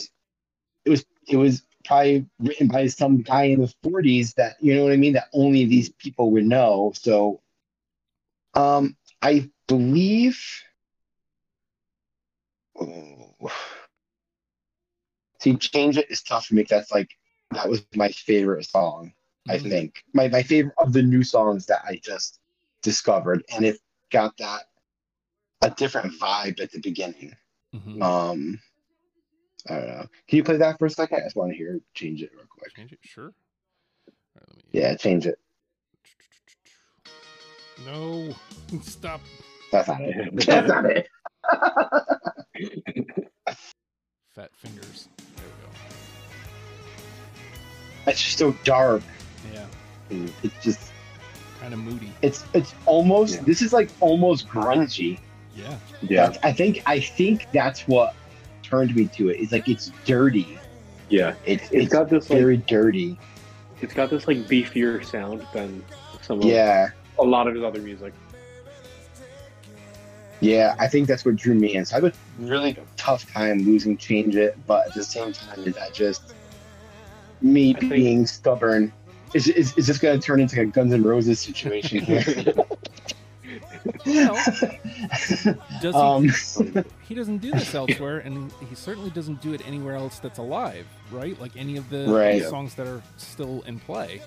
it 0.87 0.91
was 0.91 1.07
it 1.29 1.37
was 1.37 1.63
probably 1.85 2.27
written 2.41 2.69
by 2.69 2.87
some 2.87 3.23
guy 3.23 3.45
in 3.45 3.61
the 3.61 3.73
40s 3.83 4.35
that 4.35 4.57
you 4.61 4.75
know 4.75 4.85
what 4.85 4.93
I 4.93 4.97
mean 4.97 5.15
that 5.15 5.29
only 5.35 5.65
these 5.67 5.91
people 5.91 6.31
would 6.33 6.47
know. 6.47 6.93
So, 6.95 7.41
um, 8.55 8.97
I 9.23 9.51
believe. 9.69 10.39
Oh. 12.81 13.35
See, 15.41 15.57
change 15.57 15.99
it 15.99 16.11
is 16.11 16.23
tough 16.23 16.47
for 16.47 16.55
me. 16.55 16.65
That's 16.69 16.93
like 16.93 17.11
that 17.53 17.69
was 17.69 17.85
my 17.97 18.09
favorite 18.09 18.65
song. 18.67 19.13
I 19.49 19.59
Mhm. 19.59 19.71
think 19.71 20.05
my 20.15 20.29
my 20.29 20.43
favorite 20.43 20.75
of 20.79 20.93
the 20.93 21.03
new 21.03 21.23
songs 21.23 21.67
that 21.67 21.83
I 21.85 22.01
just 22.03 22.41
discovered, 22.83 23.45
and 23.55 23.65
it 23.65 23.79
got 24.11 24.37
that 24.39 24.65
a 25.65 25.71
different 25.71 26.13
vibe 26.21 26.61
at 26.61 26.71
the 26.71 26.79
beginning. 26.81 27.35
Mhm. 27.75 28.03
Um, 28.03 28.61
I 29.69 29.75
don't 29.77 29.87
know. 29.89 30.07
Can 30.29 30.37
you 30.37 30.45
play 30.45 30.59
that 30.59 30.79
for 30.79 30.87
a 30.87 30.91
second? 30.91 31.21
I 31.21 31.25
just 31.25 31.37
want 31.37 31.51
to 31.53 31.57
hear 31.57 31.81
change 31.95 32.23
it 32.23 32.31
real 32.35 32.45
quick. 32.49 32.75
Change 32.77 32.93
it, 32.93 32.99
sure. 33.03 33.33
All 34.07 34.13
right, 34.37 34.49
let 34.49 34.57
me- 34.57 34.63
Yeah, 34.73 34.95
change 34.97 35.27
it. 35.27 35.39
No, 37.87 38.35
stop. 38.83 39.21
That's 39.73 39.89
not 39.89 40.01
it. 40.03 40.37
That's 40.47 40.69
not 40.69 40.85
it. 40.87 41.09
Fat 44.35 44.51
fingers. 44.57 45.09
There 45.37 45.47
we 45.47 45.53
go. 45.65 45.69
It's 48.07 48.23
just 48.23 48.39
so 48.39 48.53
dark. 48.65 49.03
Yeah, 49.53 49.67
It's 50.43 50.55
just 50.63 50.91
kind 51.61 51.73
of 51.73 51.81
moody. 51.81 52.13
it's 52.23 52.45
it's 52.53 52.75
almost 52.87 53.37
Yeah. 53.37 53.43
this 53.43 53.63
is 53.63 53.73
like 53.73 53.91
almost 54.01 54.49
grungy. 54.49 55.19
Yeah. 55.57 55.77
yeah 56.03 56.27
That's- 56.27 56.39
I 56.43 56.53
think 56.53 56.83
I 56.87 57.01
think 57.01 57.47
that's 57.53 57.83
what 57.89 58.15
turned 58.63 58.95
me 58.97 59.07
to 59.09 59.29
it. 59.29 59.41
It's 59.41 59.53
like 59.53 59.69
it's 59.69 59.93
dirty. 60.05 60.59
yeah 61.09 61.35
It's 61.47 61.65
it's 61.65 61.73
it's 61.73 61.93
got 61.93 62.09
this 62.09 62.31
like 62.31 62.39
very 62.39 62.57
dirty. 62.57 63.19
it's 63.81 63.95
got 63.95 64.11
this 64.11 64.27
like 64.27 64.39
beefier 64.49 65.05
sound 65.05 65.47
than 65.53 65.85
some 66.23 66.39
of 66.41 66.45
Yeah. 66.45 66.91
a 67.19 67.25
lot 67.25 67.47
of 67.47 67.55
his 67.55 67.63
other 67.63 67.81
music 67.81 68.13
Yeah, 70.41 70.75
I 70.79 70.89
think 70.89 71.07
that's 71.09 71.25
what 71.25 71.37
drew 71.37 71.55
me 71.55 71.75
in. 71.77 71.85
So 71.85 71.97
I 71.97 72.01
had 72.01 72.13
a 72.13 72.15
really 72.39 72.77
tough 72.97 73.31
time 73.33 73.59
losing 73.61 73.97
change 73.97 74.37
it, 74.37 74.59
but 74.67 74.89
at 74.89 74.95
the 74.95 75.03
same 75.05 75.33
time, 75.33 75.61
is 75.65 75.75
that 75.77 75.95
just 75.95 76.35
me 77.41 77.75
I 77.75 77.79
think- 77.81 77.93
being 77.93 78.27
stubborn? 78.27 78.93
Is, 79.33 79.49
is, 79.49 79.77
is 79.77 79.87
this 79.89 79.99
going 79.99 80.19
to 80.21 80.25
turn 80.25 80.41
into 80.41 80.61
a 80.61 80.65
Guns 80.67 80.93
N' 80.93 81.03
Roses 81.03 81.41
situation 81.41 82.01
here? 82.01 82.25
Well, 84.07 84.37
Does 85.81 85.95
he? 85.95 86.01
um, 86.01 86.85
he 87.09 87.15
doesn't 87.15 87.39
do 87.39 87.51
this 87.53 87.75
elsewhere, 87.75 88.19
and 88.19 88.53
he 88.69 88.75
certainly 88.75 89.11
doesn't 89.11 89.41
do 89.43 89.53
it 89.55 89.67
anywhere 89.67 89.95
else 89.95 90.19
that's 90.19 90.39
alive, 90.39 90.87
right? 91.11 91.39
Like 91.41 91.57
any 91.57 91.77
of 91.77 91.89
the 91.91 92.07
Right. 92.09 92.43
songs 92.45 92.75
that 92.75 92.87
are 92.87 93.03
still 93.17 93.63
in 93.67 93.79
play. 93.81 94.21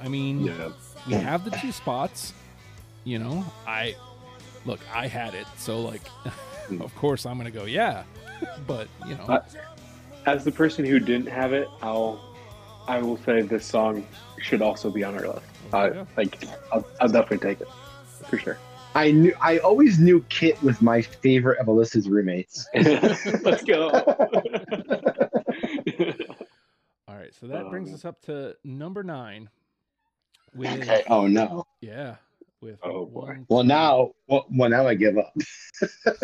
I 0.00 0.08
mean, 0.08 0.40
yeah 0.46 0.68
we 1.06 1.14
have 1.14 1.44
the 1.44 1.50
two 1.52 1.72
spots. 1.72 2.32
You 3.04 3.18
know, 3.20 3.44
I 3.66 3.94
look, 4.64 4.80
I 4.92 5.06
had 5.06 5.34
it, 5.34 5.46
so 5.56 5.80
like, 5.80 6.02
of 6.80 6.94
course 6.96 7.24
I'm 7.26 7.36
gonna 7.38 7.50
go, 7.50 7.64
yeah. 7.64 8.02
but 8.66 8.88
you 9.06 9.14
know, 9.16 9.24
Uh, 9.24 9.42
as 10.26 10.44
the 10.44 10.50
person 10.52 10.84
who 10.84 10.98
didn't 10.98 11.28
have 11.28 11.52
it, 11.52 11.68
I'll 11.82 12.20
I 12.88 13.00
will 13.00 13.16
say 13.18 13.42
this 13.42 13.64
song 13.66 14.06
should 14.40 14.62
also 14.62 14.90
be 14.90 15.02
on 15.04 15.14
our 15.14 15.26
list. 15.28 15.46
Uh, 15.72 15.90
Yeah. 15.94 16.04
Like 16.16 16.44
I'll, 16.72 16.84
I'll 17.00 17.08
definitely 17.08 17.38
take 17.48 17.60
it 17.60 17.68
for 18.28 18.38
sure. 18.38 18.58
I 18.96 19.10
knew 19.10 19.34
I 19.42 19.58
always 19.58 19.98
knew 19.98 20.22
Kit 20.30 20.60
was 20.62 20.80
my 20.80 21.02
favorite 21.02 21.58
of 21.58 21.66
Alyssa's 21.66 22.08
roommates. 22.08 22.66
Let's 22.74 23.62
go. 23.62 23.90
all 27.06 27.14
right. 27.14 27.34
So 27.38 27.46
that 27.48 27.66
Oh, 27.66 27.70
brings 27.70 27.90
um, 27.90 27.94
us 27.94 28.06
up 28.06 28.22
to 28.22 28.56
number 28.64 29.02
nine. 29.04 29.50
With 30.54 30.80
Okay. 30.80 31.04
Oh 31.10 31.26
no. 31.26 31.66
yeah, 31.82 32.16
with 32.62 32.80
Oh, 32.82 33.04
boy. 33.04 33.26
one, 33.26 33.46
Well 33.50 33.64
now, 33.64 34.12
well, 34.28 34.46
well 34.50 34.70
now 34.70 34.86
I 34.86 34.94
give 34.94 35.18
up. 35.18 35.36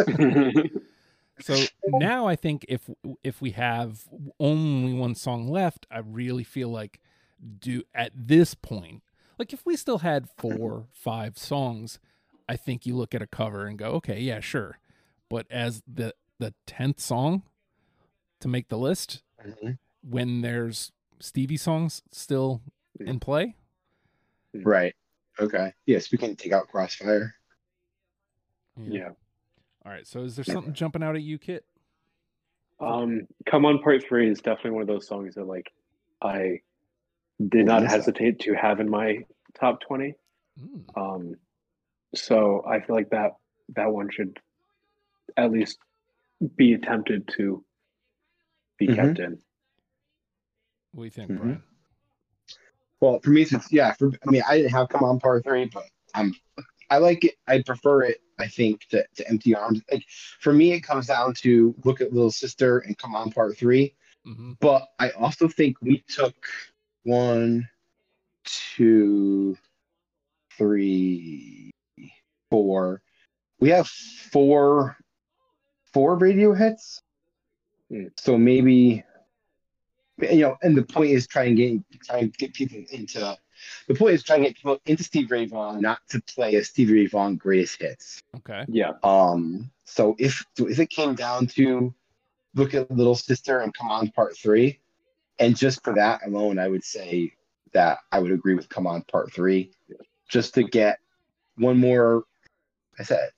So 1.41 1.57
now 1.89 2.27
I 2.27 2.37
think 2.37 2.65
if 2.69 2.89
if 3.25 3.41
we 3.43 3.51
have 3.53 4.05
only 4.39 4.93
one 4.93 5.15
song 5.15 5.49
left, 5.49 5.87
I 5.91 5.99
really 5.99 6.45
feel 6.45 6.69
like 6.69 7.01
do 7.59 7.83
at 7.95 8.13
this 8.15 8.55
point, 8.55 9.03
like 9.39 9.53
if 9.53 9.67
we 9.67 9.75
still 9.77 9.99
had 9.99 10.29
four, 10.37 10.87
five 10.93 11.37
songs, 11.37 11.99
I 12.49 12.57
think 12.57 12.87
you 12.87 12.95
look 12.97 13.15
at 13.15 13.23
a 13.23 13.27
cover 13.27 13.67
and 13.67 13.79
go, 13.79 13.87
okay, 13.93 14.21
yeah, 14.21 14.41
sure. 14.41 14.79
But 15.29 15.47
as 15.51 15.83
the 15.87 16.15
the 16.39 16.55
tenth 16.67 17.01
song 17.01 17.43
to 18.41 18.49
make 18.49 18.69
the 18.69 18.79
list, 18.79 19.23
when 20.03 20.41
there's 20.43 20.93
Stevie 21.21 21.57
songs 21.57 22.03
still 22.11 22.61
in 23.01 23.21
play, 23.21 23.55
Right. 24.55 24.95
Okay. 25.41 25.73
Yes, 25.87 26.13
we 26.13 26.19
can 26.19 26.37
take 26.37 26.53
out 26.53 26.69
Crossfire. 26.69 27.35
yeah. 28.77 29.11
All 29.87 29.93
right. 29.93 30.07
So 30.07 30.21
is 30.21 30.37
there 30.37 30.45
something 30.45 30.75
jumping 30.75 31.03
out 31.03 31.17
at 31.17 31.23
you, 31.23 31.39
Kit? 31.39 31.65
Um, 32.81 33.27
Come 33.47 33.65
on 33.65 33.79
Part 33.79 34.05
Three 34.05 34.29
is 34.31 34.41
definitely 34.41 34.73
one 34.73 34.83
of 34.83 34.89
those 34.89 35.07
songs 35.07 35.37
that 35.37 35.47
like 35.47 35.71
I 36.21 36.61
did 37.49 37.67
What 37.67 37.81
not 37.81 37.83
is 37.85 37.91
that? 37.91 37.97
hesitate 37.99 38.41
to 38.41 38.55
have 38.55 38.81
in 38.81 38.91
my 38.91 39.25
top 39.59 39.81
twenty. 39.81 40.15
Mm, 40.61 40.85
Um, 41.01 41.37
So 42.15 42.65
I 42.67 42.81
feel 42.81 42.97
like 42.97 43.11
that 43.11 43.33
that 43.77 43.91
one 43.91 44.11
should 44.11 44.39
at 45.37 45.51
least 45.51 45.79
be 46.57 46.75
attempted 46.75 47.29
to 47.37 47.65
be 48.79 48.89
Mhm. 48.89 48.97
kept 48.97 49.19
in. 49.21 49.43
What 50.93 51.03
do 51.03 51.05
you 51.05 51.11
think, 51.11 51.31
Mhm. 51.31 51.39
Bryan? 51.39 51.63
Well, 53.01 53.21
for 53.21 53.31
me, 53.31 53.45
since 53.45 53.73
yeah, 53.73 53.93
for 53.95 54.13
I 54.27 54.31
mean, 54.31 54.43
I 54.47 54.59
didn't 54.59 54.73
have 54.73 54.89
Come 54.89 55.05
On 55.05 55.19
Part 55.19 55.45
Three, 55.45 55.65
but 55.67 55.89
I'm 56.15 56.35
I 56.91 56.99
like 56.99 57.25
it. 57.25 57.37
I 57.49 57.63
prefer 57.63 58.03
it. 58.03 58.21
I 58.39 58.47
think 58.47 58.87
to, 58.91 59.05
to 59.17 59.29
Empty 59.29 59.55
Arms. 59.55 59.83
Like 59.91 60.05
for 60.41 60.53
me, 60.53 60.73
it 60.73 60.81
comes 60.81 61.07
down 61.07 61.35
to 61.35 61.75
Look 61.85 62.01
at 62.01 62.13
Little 62.13 62.31
Sister 62.31 62.79
and 62.81 62.97
Come 62.99 63.15
On 63.15 63.31
Part 63.31 63.57
Three. 63.57 63.95
hmm 64.25 64.53
But 64.61 64.89
I 64.99 65.11
also 65.11 65.49
think 65.49 65.77
we 65.81 66.05
took 66.09 66.35
one, 67.05 67.69
two, 68.45 69.57
three, 70.57 71.72
four. 72.53 73.01
We 73.61 73.71
have 73.71 73.89
four, 73.89 74.99
four 75.93 76.17
radio 76.17 76.53
hits. 76.53 77.01
Hmm. 77.91 78.09
So 78.19 78.37
maybe, 78.37 79.03
you 80.21 80.41
know, 80.41 80.57
and 80.63 80.77
the 80.77 80.83
point 80.83 81.13
is 81.13 81.27
try 81.27 81.45
and 81.45 81.57
get 81.57 81.81
try 82.05 82.19
and 82.19 82.37
get 82.37 82.53
people 82.53 82.85
into. 82.91 83.37
The 83.89 83.95
point 83.95 84.15
is 84.15 84.23
trying 84.23 84.43
to 84.43 84.49
get 84.49 84.57
people 84.57 84.79
into 84.85 85.03
Steve 85.03 85.31
Ray 85.31 85.47
Vaughan, 85.47 85.81
not 85.81 86.01
to 86.11 86.21
play 86.21 86.57
a 86.57 86.65
Steve 86.65 86.91
Ray 86.91 87.07
Vaughan 87.07 87.37
greatest 87.37 87.81
hits. 87.81 88.21
Okay. 88.37 88.65
Yeah. 88.69 88.93
Um, 89.03 89.71
so 89.85 90.15
if 90.19 90.45
so 90.57 90.69
if 90.69 90.79
it 90.79 90.91
came 90.91 91.15
down 91.15 91.47
to 91.59 91.95
look 92.55 92.75
at 92.75 92.91
Little 92.91 93.15
Sister 93.15 93.61
and 93.61 93.73
Come 93.73 93.91
On 93.91 94.09
Part 94.11 94.37
Three, 94.37 94.81
and 95.39 95.57
just 95.57 95.83
for 95.83 95.95
that 95.95 96.27
alone, 96.27 96.59
I 96.59 96.69
would 96.69 96.85
say 96.85 97.33
that 97.73 98.01
I 98.11 98.19
would 98.19 98.33
agree 98.33 98.55
with 98.55 98.69
Come 98.69 98.87
On 98.87 99.03
Part 99.03 99.33
Three, 99.33 99.73
just 100.29 100.55
to 100.55 100.65
get 100.65 100.99
one 101.57 101.79
more. 101.79 102.25
I 102.99 103.03
said 103.05 103.31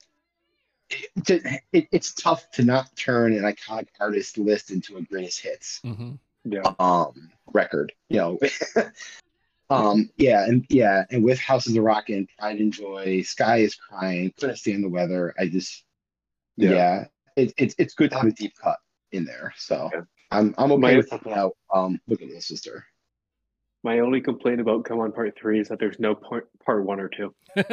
it, 0.89 1.63
it, 1.73 1.87
it's 1.91 2.13
tough 2.13 2.49
to 2.51 2.63
not 2.63 2.95
turn 2.95 3.33
an 3.33 3.41
iconic 3.43 3.87
artist 3.99 4.37
list 4.37 4.69
into 4.71 4.97
a 4.97 5.01
greatest 5.01 5.41
hits 5.41 5.79
hmm 5.83 6.11
Yeah. 6.43 6.73
um 6.79 7.31
record 7.53 7.91
you 8.09 8.17
know 8.17 8.39
um 9.69 10.09
yeah 10.17 10.45
and 10.45 10.65
yeah 10.69 11.05
and 11.09 11.23
with 11.23 11.39
houses 11.39 11.75
of 11.75 11.83
rock 11.83 12.09
and 12.09 12.27
pride 12.37 12.59
and 12.59 12.71
joy 12.71 13.21
sky 13.23 13.57
is 13.57 13.73
crying 13.75 14.31
couldn't 14.39 14.57
stand 14.57 14.83
the 14.83 14.89
weather 14.89 15.33
i 15.39 15.47
just 15.47 15.83
yeah, 16.57 16.69
Yeah. 16.69 17.05
It, 17.35 17.53
it's 17.57 17.75
it's 17.77 17.93
good 17.95 18.11
to 18.11 18.17
have 18.17 18.27
a 18.27 18.31
deep 18.31 18.53
cut 18.61 18.77
in 19.11 19.25
there 19.25 19.53
so 19.57 19.89
Yeah. 19.93 20.01
i'm 20.31 20.53
i'm 20.57 20.71
okay 20.73 20.81
My- 20.81 20.97
with 20.97 21.09
taking 21.09 21.33
out 21.33 21.57
um 21.73 21.99
look 22.07 22.21
at 22.21 22.27
little 22.27 22.41
sister 22.41 22.85
My 23.83 23.99
only 23.99 24.21
complaint 24.21 24.59
about 24.61 24.83
Come 24.85 24.99
On 24.99 25.11
Part 25.11 25.37
Three 25.39 25.59
is 25.59 25.67
that 25.69 25.79
there's 25.79 25.99
no 25.99 26.15
part 26.15 26.49
part 26.65 26.83
one 26.85 26.99
or 26.99 27.07
two. 27.09 27.33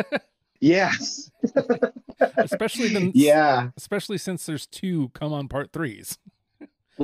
yes 0.62 1.30
Especially 2.38 2.88
then. 2.88 3.10
yeah 3.14 3.68
Especially 3.76 4.16
since 4.16 4.46
there's 4.46 4.66
two 4.66 5.10
come 5.12 5.32
on 5.32 5.48
part 5.48 5.72
threes. 5.72 6.16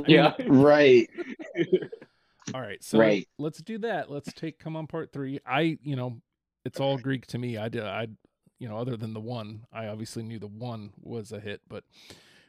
Yeah. 0.06 0.32
right 0.46 1.08
All 2.54 2.60
right, 2.62 2.82
so 2.82 2.98
Right. 2.98 3.28
let's 3.36 3.58
do 3.60 3.76
that. 3.78 4.10
Let's 4.10 4.32
take 4.32 4.58
come 4.58 4.74
on 4.74 4.86
part 4.86 5.12
three. 5.12 5.38
I, 5.44 5.76
you 5.82 5.96
know, 5.96 6.22
it's 6.64 6.80
all 6.80 6.96
Greek 6.96 7.26
to 7.26 7.38
me. 7.38 7.58
I 7.58 7.68
did, 7.68 7.82
I, 7.84 8.06
you 8.58 8.66
know, 8.68 8.78
other 8.78 8.96
than 8.96 9.12
the 9.12 9.20
one, 9.20 9.66
I 9.70 9.86
obviously 9.88 10.22
knew 10.22 10.38
the 10.38 10.46
one 10.46 10.92
was 11.02 11.30
a 11.30 11.40
hit. 11.40 11.60
But 11.68 11.84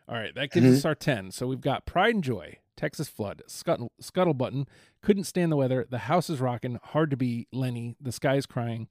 all 0.08 0.16
right, 0.16 0.34
that 0.36 0.52
gives 0.52 0.66
Mhm. 0.68 0.74
us 0.78 0.86
our 0.86 0.96
ten. 0.96 1.32
So 1.32 1.48
we've 1.48 1.60
got 1.60 1.86
Pride 1.86 2.16
and 2.16 2.24
Joy, 2.24 2.60
Texas 2.78 3.10
Flood, 3.10 3.42
Scuttle, 3.48 3.92
Scuttle 4.00 4.34
Buttin', 4.34 4.68
Couldn't 5.02 5.26
Stand 5.26 5.52
the 5.52 5.58
Weather, 5.58 5.86
The 5.90 5.98
House 6.00 6.30
is 6.30 6.40
Rockin', 6.40 6.80
Hard 6.82 7.10
to 7.12 7.18
Be, 7.18 7.48
Lenny, 7.52 7.98
The 8.00 8.14
Sky 8.14 8.36
is 8.36 8.46
Crying, 8.46 8.88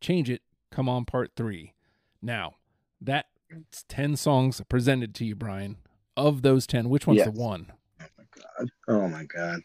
Change 0.00 0.28
It, 0.28 0.42
Come 0.70 0.88
on 0.88 1.04
Part 1.04 1.32
Three. 1.36 1.74
Now, 2.22 2.54
that's 3.00 3.84
ten 3.88 4.16
songs 4.16 4.60
presented 4.68 5.14
to 5.16 5.24
you, 5.24 5.34
Bryan. 5.34 5.76
Of 6.16 6.42
those 6.42 6.66
ten, 6.66 6.88
which 6.88 7.06
one's 7.06 7.24
the 7.24 7.30
Yes. 7.30 7.36
one? 7.38 7.72
god 8.58 8.68
oh 8.88 9.08
my 9.08 9.24
god 9.24 9.60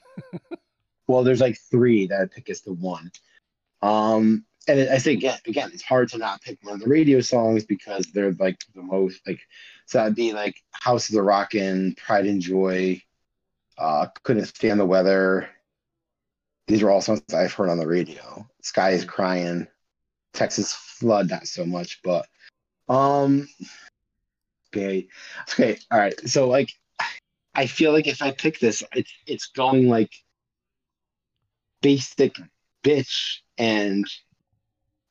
well 1.07 1.23
there's 1.23 1.41
like 1.41 1.57
three 1.69 2.07
that 2.07 2.21
i 2.21 2.25
pick 2.25 2.49
as 2.49 2.61
the 2.61 2.73
one 2.73 3.11
um 3.81 4.43
and 4.67 4.89
i 4.89 4.97
think 4.97 5.19
again, 5.19 5.37
again 5.45 5.69
it's 5.73 5.83
hard 5.83 6.07
to 6.09 6.17
not 6.17 6.41
pick 6.41 6.57
one 6.63 6.75
of 6.75 6.79
the 6.79 6.87
radio 6.89 7.19
songs 7.19 7.65
because 7.65 8.05
they're 8.13 8.31
like 8.33 8.57
the 8.73 8.81
most 8.81 9.21
like 9.27 9.39
so 9.85 9.97
that'd 9.99 10.15
be 10.15 10.31
like 10.33 10.55
house 10.71 11.09
of 11.09 11.15
the 11.15 11.21
rockin' 11.21 11.93
pride 11.95 12.25
and 12.25 12.41
joy 12.41 12.99
uh 13.77 14.07
couldn't 14.23 14.45
stand 14.45 14.79
the 14.79 14.85
weather 14.85 15.47
these 16.67 16.81
are 16.81 16.89
all 16.89 17.01
songs 17.01 17.21
i've 17.35 17.53
heard 17.53 17.69
on 17.69 17.77
the 17.77 17.87
radio 17.87 18.47
sky 18.61 18.91
is 18.91 19.05
crying 19.05 19.67
texas 20.33 20.73
flood 20.73 21.29
not 21.29 21.47
so 21.47 21.65
much 21.65 22.01
but 22.03 22.27
um 22.89 23.47
okay. 24.73 25.07
Okay 25.51 25.77
all 25.91 25.99
right. 25.99 26.19
So 26.27 26.47
like 26.47 26.71
I 27.55 27.67
feel 27.67 27.91
like 27.91 28.07
if 28.07 28.21
I 28.21 28.31
pick 28.31 28.59
this, 28.59 28.83
it's 28.93 29.11
it's 29.27 29.47
going 29.47 29.87
like 29.87 30.11
basic 31.81 32.35
bitch 32.83 33.39
and 33.57 34.05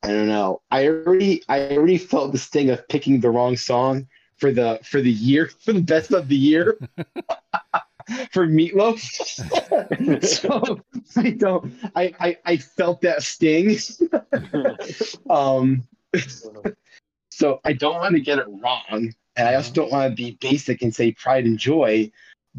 I 0.03 0.09
don't 0.09 0.29
know. 0.29 0.63
I 0.71 0.89
already 0.89 1.43
I 1.49 1.69
already 1.69 1.99
felt 1.99 2.33
the 2.33 2.39
sting 2.39 2.71
of 2.71 2.87
picking 2.89 3.21
the 3.21 3.31
wrong 3.31 3.57
song 3.57 4.09
for 4.37 4.53
the 4.53 4.81
for 4.83 5.01
the 5.01 5.11
year 5.11 5.51
for 5.65 5.73
the 5.73 5.81
best 5.81 6.13
of 6.13 6.29
the 6.29 6.37
year 6.37 6.79
for 8.31 8.47
Meatloaf. 8.47 9.01
so 10.25 10.81
I 11.17 11.31
don't 11.31 11.73
I, 11.95 12.15
I 12.21 12.39
I 12.45 12.57
felt 12.57 13.01
that 13.03 13.23
sting. 13.23 13.77
um 15.31 15.87
so 17.31 17.61
I 17.65 17.73
don't 17.73 17.97
want 17.97 18.15
to 18.15 18.21
get 18.21 18.39
it 18.39 18.47
wrong. 18.49 19.13
And 19.37 19.49
I 19.49 19.55
also 19.55 19.73
don't 19.73 19.91
want 19.91 20.11
to 20.11 20.15
be 20.15 20.37
basic 20.41 20.83
and 20.83 20.95
say 20.95 21.13
pride 21.13 21.45
and 21.45 21.59
joy, 21.59 22.11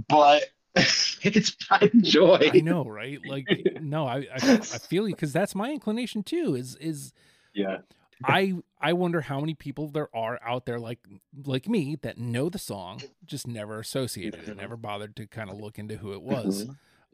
but 0.10 0.44
it's 0.76 1.52
pride 1.52 1.92
and 1.94 2.04
joy. 2.04 2.50
I 2.54 2.60
know, 2.62 2.84
right? 2.86 3.20
Like, 3.24 3.48
no, 3.80 4.08
I, 4.08 4.28
I, 4.34 4.38
I 4.42 4.58
feel 4.58 5.08
you 5.08 5.16
because 5.16 5.32
that's 5.32 5.54
my 5.54 5.72
inclination 5.72 6.24
too. 6.24 6.56
Is 6.56 6.76
is 6.78 7.14
Yeah. 7.54 7.78
I 8.24 8.54
I 8.80 8.94
wonder 8.94 9.22
how 9.22 9.40
many 9.40 9.54
people 9.54 9.88
there 9.90 10.10
are 10.16 10.40
out 10.46 10.66
there 10.66 10.80
like 10.80 11.00
like 11.46 11.68
me 11.68 11.98
that 12.02 12.18
know 12.18 12.50
the 12.50 12.60
song, 12.60 13.02
just 13.26 13.48
never 13.48 13.80
associated 13.80 14.48
it, 14.48 14.58
never 14.58 14.78
bothered 14.78 15.16
to 15.18 15.28
kind 15.28 15.50
of 15.50 15.60
look 15.60 15.80
into 15.80 15.98
who 15.98 16.14
it 16.14 16.22
was. 16.22 16.68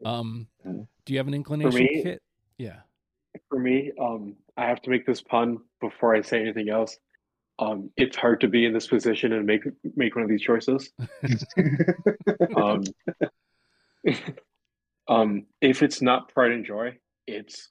Um, 0.04 0.48
do 0.64 1.12
you 1.12 1.18
have 1.18 1.28
an 1.28 1.34
inclination, 1.34 1.80
me- 1.80 2.02
Kit? 2.02 2.22
Yeah. 2.58 2.80
For 3.48 3.58
me, 3.58 3.92
um, 4.00 4.36
I 4.56 4.66
have 4.66 4.82
to 4.82 4.90
make 4.90 5.06
this 5.06 5.22
pun 5.22 5.58
before 5.80 6.14
I 6.14 6.20
say 6.20 6.40
anything 6.40 6.68
else. 6.68 6.98
Um, 7.58 7.90
it's 7.96 8.16
hard 8.16 8.40
to 8.40 8.48
be 8.48 8.64
in 8.64 8.72
this 8.72 8.86
position 8.86 9.32
and 9.34 9.46
make 9.46 9.62
make 9.94 10.14
one 10.16 10.24
of 10.24 10.30
these 10.30 10.40
choices. 10.42 10.90
um, 12.56 12.82
um, 15.08 15.46
if 15.60 15.82
it's 15.82 16.00
not 16.02 16.32
Pride 16.32 16.52
and 16.52 16.64
Joy, 16.64 16.96
it's 17.26 17.70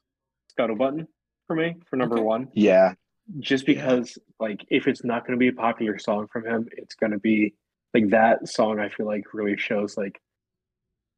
Scuttle 0.50 0.76
Buttin' 0.76 1.08
for 1.48 1.56
me 1.56 1.76
for 1.90 1.96
number 1.96 2.16
Okay. 2.18 2.24
one. 2.24 2.50
yeah. 2.54 2.94
Just 3.38 3.68
Yeah. 3.68 3.76
because, 3.76 4.18
like, 4.40 4.66
if 4.70 4.88
it's 4.88 5.04
not 5.04 5.26
going 5.28 5.38
to 5.38 5.40
be 5.40 5.50
a 5.50 5.54
popular 5.54 6.00
song 6.00 6.28
from 6.28 6.46
him, 6.46 6.68
it's 6.72 6.96
going 6.96 7.12
to 7.12 7.20
be 7.20 7.54
like 7.94 8.10
that 8.10 8.48
song. 8.48 8.80
I 8.80 8.90
feel 8.90 9.06
like 9.06 9.34
really 9.34 9.56
shows 9.58 9.98
like, 9.98 10.20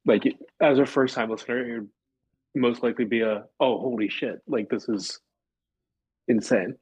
like 0.04 0.24
as 0.60 0.78
a 0.78 0.84
first 0.86 1.14
time 1.14 1.30
listener, 1.30 1.58
it 1.66 1.78
would 1.80 1.88
most 2.54 2.82
likely 2.82 3.04
be 3.06 3.20
a 3.22 3.44
oh 3.60 3.78
holy 3.78 4.08
shit, 4.08 4.42
like 4.46 4.68
this 4.68 4.88
is 4.88 5.20
insane. 6.28 6.76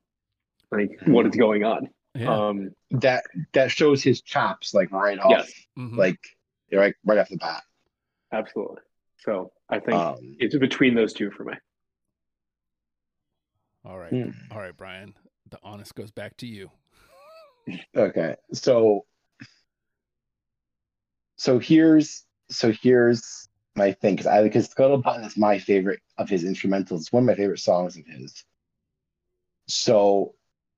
Like 0.72 0.90
what 1.06 1.26
is 1.26 1.34
going 1.36 1.64
on? 1.64 1.90
Yeah. 2.14 2.48
Um, 2.48 2.70
That 2.90 3.24
that 3.52 3.70
shows 3.70 4.02
his 4.02 4.20
chops 4.22 4.74
like 4.74 4.90
right 4.90 5.18
off. 5.18 5.30
Yes. 5.30 5.52
Mhm. 5.78 5.96
Like 5.96 6.18
right 6.72 6.94
right 7.04 7.18
off 7.18 7.28
the 7.28 7.36
bat. 7.36 7.62
absolutely. 8.32 8.78
So 9.18 9.52
I 9.68 9.78
think 9.80 9.98
Um, 9.98 10.36
it's 10.40 10.56
between 10.56 10.94
those 10.94 11.12
two 11.12 11.30
for 11.30 11.44
me. 11.44 11.54
All 13.84 13.98
right. 13.98 14.10
hmm. 14.10 14.30
All 14.50 14.58
right, 14.58 14.76
Bryan. 14.76 15.14
The 15.50 15.58
honest 15.62 15.94
goes 15.94 16.10
back 16.10 16.36
to 16.38 16.46
you. 16.46 16.70
Okay. 17.96 18.34
So 18.52 19.04
so 21.36 21.58
here's 21.58 22.24
so 22.48 22.72
here's 22.72 23.48
my 23.76 23.92
thing 23.92 24.14
because 24.16 24.26
I 24.26 24.42
because 24.42 24.68
Scuttle 24.68 24.98
Buttin' 24.98 25.24
is 25.24 25.36
my 25.36 25.58
favorite 25.58 26.00
of 26.18 26.28
his 26.28 26.44
instrumentals. 26.44 27.00
It's 27.00 27.12
one 27.12 27.22
of 27.22 27.26
my 27.26 27.34
favorite 27.34 27.60
songs 27.60 27.96
of 27.96 28.06
his. 28.06 28.44
So, 29.68 30.34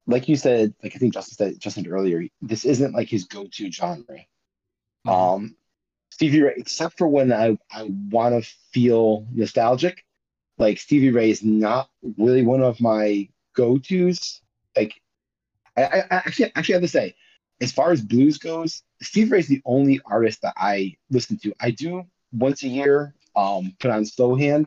like 0.07 0.29
you 0.29 0.37
said, 0.37 0.75
like 0.83 0.95
I 0.95 0.99
think 0.99 1.15
Justin 1.15 1.37
said 1.37 1.61
Justin 1.61 1.87
earlier, 1.87 2.25
this 2.43 2.65
isn't 2.65 2.95
like 2.95 3.09
his 3.09 3.25
go-to 3.25 3.71
genre. 3.71 4.19
Mhm. 5.07 5.11
Um, 5.13 5.57
Stevie 6.11 6.43
Ray, 6.43 6.55
except 6.57 6.99
for 6.99 7.09
when 7.09 7.33
I 7.33 7.57
I 7.71 7.85
want 8.11 8.43
to 8.43 8.51
feel 8.73 9.27
nostalgic, 9.33 10.05
like 10.59 10.79
Stevie 10.79 11.11
Ray 11.11 11.31
is 11.31 11.43
not 11.43 11.91
really 12.19 12.43
one 12.43 12.63
of 12.63 12.81
my 12.81 13.29
go-tos. 13.55 14.41
Like, 14.77 15.01
I, 15.77 15.83
I 15.83 16.05
actually 16.11 16.53
actually 16.55 16.75
have 16.75 16.83
to 16.83 16.89
say, 16.89 17.15
as 17.61 17.73
far 17.73 17.93
as 17.93 18.01
blues 18.01 18.39
goes, 18.39 18.83
Stevie 19.01 19.31
Ray 19.31 19.39
is 19.41 19.49
the 19.49 19.63
only 19.65 20.01
artist 20.05 20.43
that 20.43 20.55
I 20.57 20.97
listen 21.11 21.39
to. 21.39 21.53
I 21.61 21.71
do 21.71 22.05
once 22.33 22.63
a 22.63 22.69
year 22.69 23.15
um 23.35 23.75
put 23.81 23.91
on 23.91 24.05
Slowhand, 24.05 24.67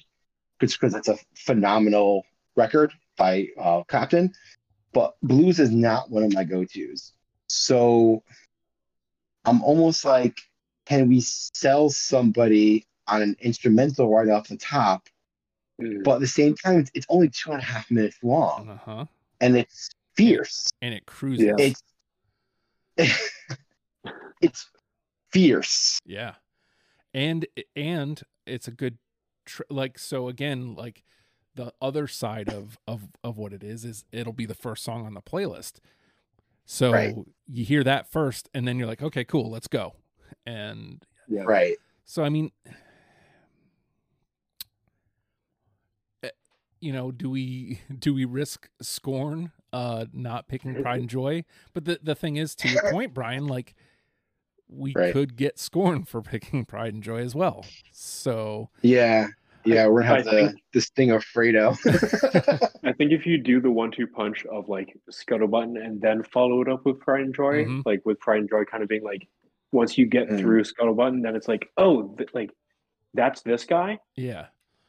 because 0.60 0.96
it's 0.96 1.08
a 1.08 1.18
phenomenal 1.36 2.26
record 2.56 2.92
by 3.18 3.48
uh, 3.60 3.84
but 4.94 5.16
blues 5.22 5.60
is 5.60 5.72
not 5.72 6.10
one 6.10 6.24
of 6.24 6.34
my 6.34 6.44
go-tos. 6.44 7.14
So 7.48 8.24
I'm 9.44 9.62
almost 9.62 10.06
like, 10.06 10.38
can 10.86 11.10
we 11.10 11.22
sell 11.22 11.90
somebody 11.90 12.86
on 13.08 13.22
an 13.22 13.36
instrumental 13.40 14.10
right 14.10 14.30
off 14.30 14.48
the 14.48 14.58
top? 14.58 15.08
Mm. 15.82 16.04
But 16.04 16.16
at 16.16 16.22
the 16.22 16.28
same 16.28 16.56
time, 16.56 16.76
it's- 16.80 16.92
it's 16.94 17.06
only 17.10 17.30
two 17.30 17.52
and 17.52 17.62
a 17.62 17.66
half 17.66 17.90
minutes 17.92 18.18
long, 18.24 18.70
Uh 18.70 18.78
huh. 18.78 19.06
and 19.42 19.58
it's 19.58 19.90
fierce. 20.16 20.70
And 20.82 20.94
it 20.94 21.06
cruises. 21.06 21.46
Yeah. 21.46 21.56
It's 21.60 21.84
it's 24.42 24.70
fierce. 25.32 26.00
Yeah. 26.06 26.36
And 27.14 27.46
and 27.76 28.22
it's 28.46 28.68
a 28.68 28.72
good 28.72 28.98
tr- 29.46 29.64
like 29.70 29.98
so 30.00 30.28
again 30.28 30.76
like 30.76 31.04
the 31.56 31.74
other 31.82 32.08
side 32.08 32.50
of 32.50 32.78
of 32.88 33.08
of 33.24 33.38
what 33.38 33.54
it 33.54 33.64
is 33.64 33.86
is 33.86 34.06
it'll 34.12 34.34
be 34.34 34.46
the 34.46 34.54
first 34.56 34.84
song 34.84 35.06
on 35.06 35.14
the 35.14 35.22
playlist. 35.22 35.80
So 36.66 36.92
Right. 36.92 37.16
you 37.48 37.64
hear 37.66 37.84
that 37.84 38.12
first 38.12 38.50
and 38.54 38.68
then 38.68 38.78
you're 38.78 38.88
like 38.88 39.02
okay 39.02 39.24
cool 39.24 39.50
let's 39.50 39.68
go. 39.68 39.96
And 40.46 41.04
yeah. 41.28 41.44
Right. 41.44 41.76
so 42.06 42.24
I 42.24 42.30
mean 42.30 42.52
you 46.86 46.94
know 46.94 47.12
do 47.12 47.30
we 47.30 47.80
do 48.00 48.14
we 48.14 48.24
risk 48.26 48.70
scorn 48.82 49.52
uh 49.74 50.06
not 50.14 50.48
picking 50.48 50.82
pride 50.82 51.00
and 51.02 51.10
joy 51.10 51.44
but 51.74 51.86
the 51.86 52.00
the 52.04 52.14
thing 52.16 52.36
is 52.38 52.56
to 52.56 52.68
your 52.70 52.84
point 52.92 53.14
bryan 53.14 53.48
like 53.48 53.74
we 54.70 54.94
Right. 54.96 55.14
could 55.14 55.36
get 55.36 55.58
scorn 55.60 56.04
for 56.06 56.22
picking 56.34 56.64
pride 56.66 56.94
and 56.94 57.04
joy 57.04 57.20
as 57.22 57.34
well 57.36 57.66
so 57.92 58.70
Yeah. 58.82 59.28
Yeah, 59.68 59.88
we're 59.88 60.04
gonna 60.04 60.16
have 60.18 60.26
the 60.26 60.32
think- 60.32 60.60
this 60.74 60.90
thing 60.90 61.10
of 61.10 61.26
Fredo. 61.26 61.76
I 62.84 62.94
think 62.94 63.12
if 63.12 63.26
you 63.26 63.40
do 63.40 63.60
the 63.60 63.72
one-two 63.72 64.06
punch 64.06 64.46
of 64.46 64.70
like 64.70 64.96
Scuttlebutt 65.12 65.84
and 65.84 66.00
then 66.00 66.22
follow 66.22 66.62
it 66.62 66.68
up 66.70 66.86
with 66.86 67.00
Pride 67.00 67.22
and 67.22 67.34
Joy, 67.36 67.66
Mhm. 67.66 67.82
like 67.84 68.02
with 68.06 68.20
Pride 68.20 68.42
and 68.42 68.50
Joy 68.50 68.64
kind 68.66 68.84
of 68.84 68.90
being 68.90 69.02
like, 69.04 69.28
once 69.72 69.98
you 69.98 70.06
get 70.06 70.30
Mm. 70.30 70.40
through 70.40 70.62
Scuttlebutt, 70.66 71.20
then 71.24 71.36
it's 71.36 71.48
like, 71.48 71.68
oh, 71.78 72.14
th- 72.16 72.30
like 72.36 72.52
that's 73.16 73.42
this 73.42 73.66
guy 73.66 73.98
yeah 74.16 74.46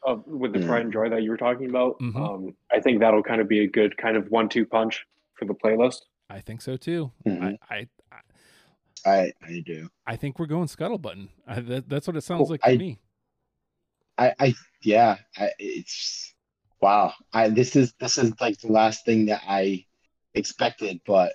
of 0.07 0.25
with 0.25 0.53
the 0.53 0.59
Mm. 0.59 0.67
Pride 0.67 0.81
and 0.83 0.93
Joy 0.93 1.09
that 1.09 1.21
you 1.21 1.29
were 1.29 1.37
talking 1.37 1.69
about. 1.69 1.99
Mhm. 1.99 2.15
Um, 2.15 2.55
I 2.71 2.79
think 2.79 2.99
that'll 3.01 3.21
kind 3.23 3.41
of 3.41 3.47
be 3.47 3.59
a 3.59 3.67
good 3.67 3.95
kind 3.97 4.15
of 4.17 4.31
one-two 4.31 4.65
punch 4.65 5.05
for 5.35 5.45
the 5.45 5.53
playlist. 5.53 6.01
i 6.29 6.41
think 6.41 6.61
so 6.61 6.75
too 6.75 7.09
Mhm. 7.25 7.57
I, 7.69 7.75
I 7.75 7.87
I- 8.11 9.09
I 9.09 9.33
I 9.41 9.63
do. 9.65 9.87
i 10.05 10.15
think 10.17 10.39
we're 10.39 10.45
going 10.47 10.67
scuttle 10.67 10.97
buttin' 10.97 11.29
I, 11.47 11.59
that, 11.61 11.87
that's 11.87 12.05
what 12.07 12.17
it 12.17 12.21
sounds 12.21 12.39
Cool. 12.41 12.49
like 12.51 12.61
to 12.63 12.69
I- 12.69 12.77
me 12.77 12.99
I 14.17 14.33
I 14.39 14.53
yeah. 14.81 15.17
I, 15.37 15.51
it's 15.59 16.33
wow. 16.81 17.13
I 17.33 17.49
this 17.49 17.75
is 17.75 17.93
this 17.99 18.17
is 18.17 18.33
like 18.41 18.57
the 18.59 18.71
last 18.71 19.05
thing 19.05 19.27
that 19.27 19.41
I 19.47 19.85
expected, 20.33 20.99
but 21.05 21.33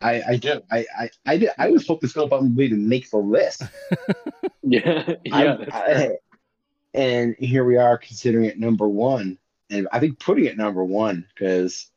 I 0.00 0.22
I 0.30 0.36
do. 0.38 0.62
I 0.72 0.86
I 0.98 1.10
I 1.26 1.36
did. 1.36 1.50
I 1.58 1.68
was 1.70 1.86
hoping 1.86 2.08
Skull 2.08 2.26
Button 2.28 2.56
would 2.56 2.72
make 2.72 3.10
the 3.10 3.18
list. 3.18 3.62
Yeah, 4.62 5.12
yeah, 5.26 5.36
I- 5.36 5.58
I- 5.66 5.70
fair. 5.94 6.18
And 6.94 7.34
here 7.38 7.64
we 7.64 7.76
are 7.76 7.98
considering 7.98 8.46
it 8.46 8.58
number 8.58 8.88
one, 8.88 9.36
and 9.68 9.88
I 9.92 9.98
think 9.98 10.20
putting 10.20 10.44
it 10.44 10.56
number 10.56 10.84
one 10.84 11.26
because, 11.34 11.90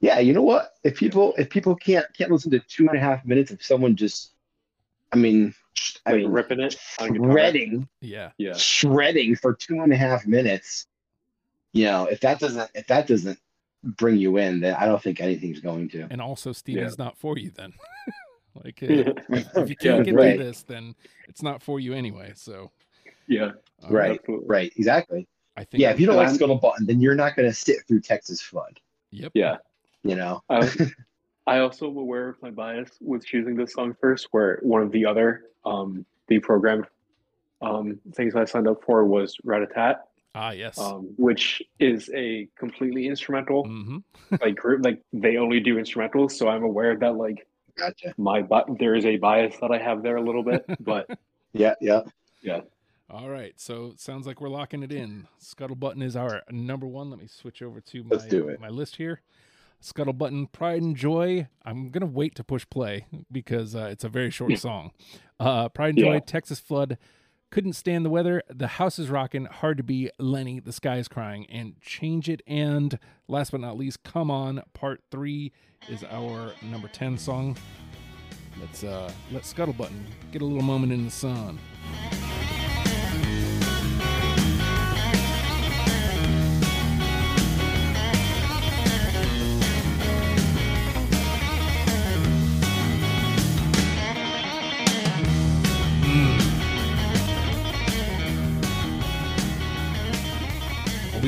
yeah, 0.00 0.18
you 0.18 0.32
know 0.32 0.42
what? 0.42 0.74
If 0.82 0.96
people 0.96 1.34
if 1.38 1.48
people 1.48 1.76
can't 1.76 2.06
can't 2.16 2.30
listen 2.30 2.50
to 2.50 2.58
two 2.58 2.88
and 2.88 2.96
a 2.96 3.00
half 3.00 3.24
minutes 3.24 3.52
of 3.52 3.62
someone 3.62 3.94
just, 3.94 4.32
I 5.12 5.16
mean, 5.16 5.54
I 6.04 6.14
mean, 6.14 6.30
ripping 6.30 6.60
it 6.60 6.78
shredding, 6.98 7.88
yeah. 8.00 8.30
Yeah, 8.38 8.54
shredding 8.54 9.36
for 9.36 9.54
two 9.54 9.80
and 9.80 9.92
a 9.92 9.96
half 9.96 10.26
minutes, 10.26 10.86
you 11.72 11.84
know, 11.84 12.06
if 12.06 12.20
that 12.20 12.40
doesn't 12.40 12.70
if 12.74 12.88
that 12.88 13.06
doesn't 13.06 13.38
bring 13.84 14.16
you 14.16 14.36
in, 14.36 14.60
then 14.60 14.74
I 14.74 14.86
don't 14.86 15.02
think 15.02 15.20
anything's 15.20 15.60
going 15.60 15.88
to. 15.90 16.08
and 16.10 16.20
also 16.20 16.52
stevie's 16.52 16.98
not 16.98 17.16
for 17.16 17.38
you 17.38 17.50
then. 17.54 17.72
Like 18.54 18.82
uh, 18.82 19.14
if 19.56 19.70
you 19.70 19.76
can't 19.76 20.04
get 20.04 20.14
right. 20.14 20.36
through 20.36 20.44
this 20.44 20.62
then 20.62 20.94
it's 21.26 21.42
not 21.42 21.62
for 21.62 21.80
you 21.80 21.94
anyway 21.94 22.32
so. 22.34 22.70
Yeah, 23.26 23.52
all 23.84 23.90
Right. 23.90 24.18
absolutely. 24.18 24.46
Right, 24.48 24.72
exactly. 24.76 25.26
i 25.56 25.64
think 25.64 25.80
Yeah, 25.80 25.90
if 25.90 26.00
you 26.00 26.06
don't 26.06 26.16
like 26.16 26.28
I'm- 26.28 26.36
Scuttle 26.36 26.56
Buttin', 26.58 26.86
then 26.86 27.00
you're 27.00 27.14
not 27.14 27.36
going 27.36 27.48
to 27.48 27.54
sit 27.54 27.78
through 27.86 28.00
Texas 28.00 28.40
Flood. 28.40 28.80
yep 29.10 29.32
Yeah, 29.34 29.56
You 30.02 30.16
know, 30.16 30.42
I, 30.48 30.68
I 31.46 31.58
also 31.58 31.90
am 31.90 31.96
aware 31.96 32.28
of 32.28 32.40
my 32.42 32.50
bias 32.50 32.90
with 33.00 33.26
choosing 33.26 33.56
this 33.56 33.72
song 33.74 33.94
first, 34.00 34.28
where 34.30 34.58
one 34.62 34.80
of 34.82 34.92
the 34.92 35.04
other 35.06 35.44
um, 35.64 36.06
deprogrammed 36.30 36.86
um, 37.60 37.98
things 38.14 38.34
I 38.34 38.44
signed 38.44 38.66
up 38.68 38.82
for 38.84 39.04
was 39.04 39.36
Rat-a-tat, 39.44 40.04
ah 40.34 40.50
yes 40.52 40.78
um, 40.78 41.12
which 41.18 41.62
is 41.78 42.10
a 42.14 42.48
completely 42.58 43.06
instrumental 43.06 43.64
mm-hmm. 43.66 43.98
like 44.40 44.56
group. 44.56 44.84
Like 44.84 45.02
they 45.12 45.36
only 45.36 45.60
do 45.60 45.76
instrumentals, 45.76 46.32
so 46.32 46.48
I'm 46.48 46.62
aware 46.64 46.96
that 46.96 47.16
like 47.16 47.46
gotcha. 47.76 48.14
my 48.16 48.40
but 48.42 48.66
there 48.78 48.94
is 48.94 49.04
a 49.04 49.16
bias 49.16 49.54
that 49.60 49.70
I 49.70 49.78
have 49.78 50.02
there 50.02 50.16
a 50.16 50.22
little 50.22 50.42
bit, 50.42 50.64
but 50.80 51.06
yeah, 51.52 51.74
Yeah, 51.80 52.02
yeah. 52.40 52.60
All 53.12 53.28
right, 53.28 53.52
so 53.60 53.92
sounds 53.98 54.26
like 54.26 54.40
we're 54.40 54.48
locking 54.48 54.82
it 54.82 54.90
in. 54.90 55.28
Scuttle 55.38 55.76
Buttin' 55.76 56.00
is 56.00 56.16
our 56.16 56.40
number 56.50 56.86
one. 56.86 57.10
Let 57.10 57.18
me 57.20 57.26
switch 57.26 57.60
over 57.60 57.78
to 57.82 58.04
my 58.04 58.56
my 58.58 58.68
list 58.70 58.96
here. 58.96 59.20
Scuttle 59.80 60.14
Buttin', 60.14 60.46
Pride 60.46 60.80
and 60.80 60.96
Joy. 60.96 61.46
I'm 61.62 61.90
gonna 61.90 62.06
wait 62.06 62.34
to 62.36 62.44
push 62.44 62.64
play 62.70 63.04
because 63.30 63.76
uh, 63.76 63.88
it's 63.90 64.04
a 64.04 64.08
very 64.08 64.30
short 64.30 64.56
song. 64.58 64.92
Uh, 65.38 65.68
Pride 65.68 65.90
and 65.90 65.98
Joy, 65.98 66.12
Yeah. 66.14 66.20
Texas 66.20 66.58
Flood. 66.58 66.96
Couldn't 67.50 67.74
stand 67.74 68.06
the 68.06 68.10
weather. 68.10 68.42
The 68.48 68.66
house 68.66 68.98
is 68.98 69.10
rockin'. 69.10 69.44
Hard 69.44 69.76
to 69.76 69.82
be 69.82 70.10
Lenny. 70.18 70.58
The 70.58 70.72
sky 70.72 70.96
is 70.96 71.06
crying. 71.06 71.44
And 71.50 71.78
change 71.82 72.30
it. 72.30 72.40
And 72.46 72.98
last 73.28 73.50
but 73.52 73.60
not 73.60 73.76
least, 73.76 74.02
come 74.04 74.30
on. 74.30 74.62
Part 74.72 75.02
three 75.10 75.52
is 75.90 76.02
our 76.04 76.52
number 76.62 76.88
ten 76.88 77.18
song. 77.18 77.58
Let's 78.58 78.84
uh 78.84 79.12
let 79.30 79.44
Scuttle 79.44 79.74
Buttin' 79.74 80.06
get 80.30 80.40
a 80.40 80.46
little 80.46 80.62
moment 80.62 80.94
in 80.94 81.04
the 81.04 81.10
sun. 81.10 81.58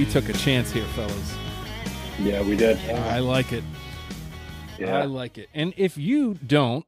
We 0.04 0.10
took 0.10 0.28
a 0.28 0.34
chance 0.34 0.70
here, 0.70 0.84
fellas. 0.88 1.34
yeah, 2.20 2.42
we 2.42 2.58
did. 2.58 2.76
I 2.90 3.20
like 3.20 3.52
it. 3.52 3.64
Yeah. 4.78 4.98
I 4.98 5.04
like 5.06 5.38
it. 5.38 5.48
And 5.54 5.72
if 5.78 5.96
you 5.96 6.34
don't, 6.46 6.84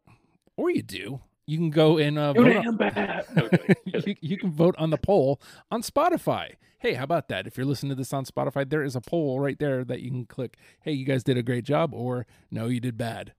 or 0.54 0.68
you 0.70 0.82
do, 0.82 1.20
you 1.46 1.56
can 1.56 1.70
go 1.70 1.96
and 1.96 2.18
uh, 2.18 2.34
You 2.36 2.72
vote. 2.72 2.94
On. 2.98 3.22
Okay. 3.38 3.74
you, 3.86 4.16
you 4.20 4.36
can 4.36 4.52
vote 4.52 4.74
on 4.76 4.90
the 4.90 4.98
poll 4.98 5.40
on 5.70 5.80
Spotify. 5.80 6.56
Hey, 6.78 6.92
how 6.92 7.04
about 7.04 7.28
that? 7.28 7.46
If 7.46 7.56
you're 7.56 7.64
listening 7.64 7.88
to 7.88 7.94
this 7.96 8.12
on 8.12 8.26
Spotify, 8.26 8.68
there 8.68 8.82
is 8.82 8.94
a 8.94 9.00
poll 9.00 9.40
right 9.40 9.58
there 9.58 9.82
that 9.82 10.02
you 10.02 10.10
can 10.10 10.26
click. 10.26 10.58
Hey, 10.82 10.92
you 10.92 11.06
guys 11.06 11.24
did 11.24 11.38
a 11.38 11.42
great 11.42 11.64
job, 11.64 11.94
or 11.94 12.26
no, 12.50 12.66
you 12.66 12.80
did 12.80 12.98
bad. 12.98 13.32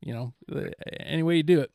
You 0.00 0.12
know, 0.12 0.34
any 0.98 1.22
way 1.22 1.36
you 1.36 1.44
do 1.44 1.60
it. 1.60 1.70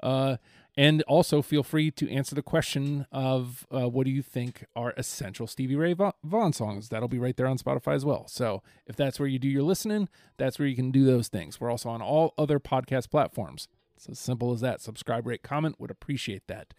Uh, 0.00 0.36
and 0.76 1.02
also 1.02 1.42
feel 1.42 1.62
free 1.62 1.90
to 1.92 2.10
answer 2.10 2.34
the 2.34 2.42
question 2.42 3.06
of 3.12 3.66
uh, 3.70 3.88
what 3.88 4.04
do 4.04 4.10
you 4.10 4.22
think 4.22 4.64
are 4.74 4.94
essential 4.96 5.46
Stevie 5.46 5.76
Ray 5.76 5.92
Va- 5.92 6.14
Vaughan 6.24 6.52
songs? 6.52 6.88
That'll 6.88 7.08
be 7.08 7.18
right 7.18 7.36
there 7.36 7.46
on 7.46 7.58
Spotify 7.58 7.94
as 7.94 8.04
well. 8.04 8.26
So 8.28 8.62
if 8.86 8.96
that's 8.96 9.18
where 9.18 9.28
you 9.28 9.38
do 9.38 9.48
your 9.48 9.62
listening, 9.62 10.08
that's 10.36 10.58
where 10.58 10.68
you 10.68 10.76
can 10.76 10.90
do 10.90 11.04
those 11.04 11.28
things. 11.28 11.60
We're 11.60 11.70
also 11.70 11.88
on 11.90 12.02
all 12.02 12.34
other 12.38 12.60
podcast 12.60 13.10
platforms. 13.10 13.68
It's 13.96 14.08
as 14.08 14.18
simple 14.18 14.52
as 14.52 14.60
that. 14.62 14.80
Subscribe, 14.80 15.26
rate, 15.26 15.42
comment. 15.42 15.78
Would 15.78 15.90
appreciate 15.90 16.46
that. 16.46 16.72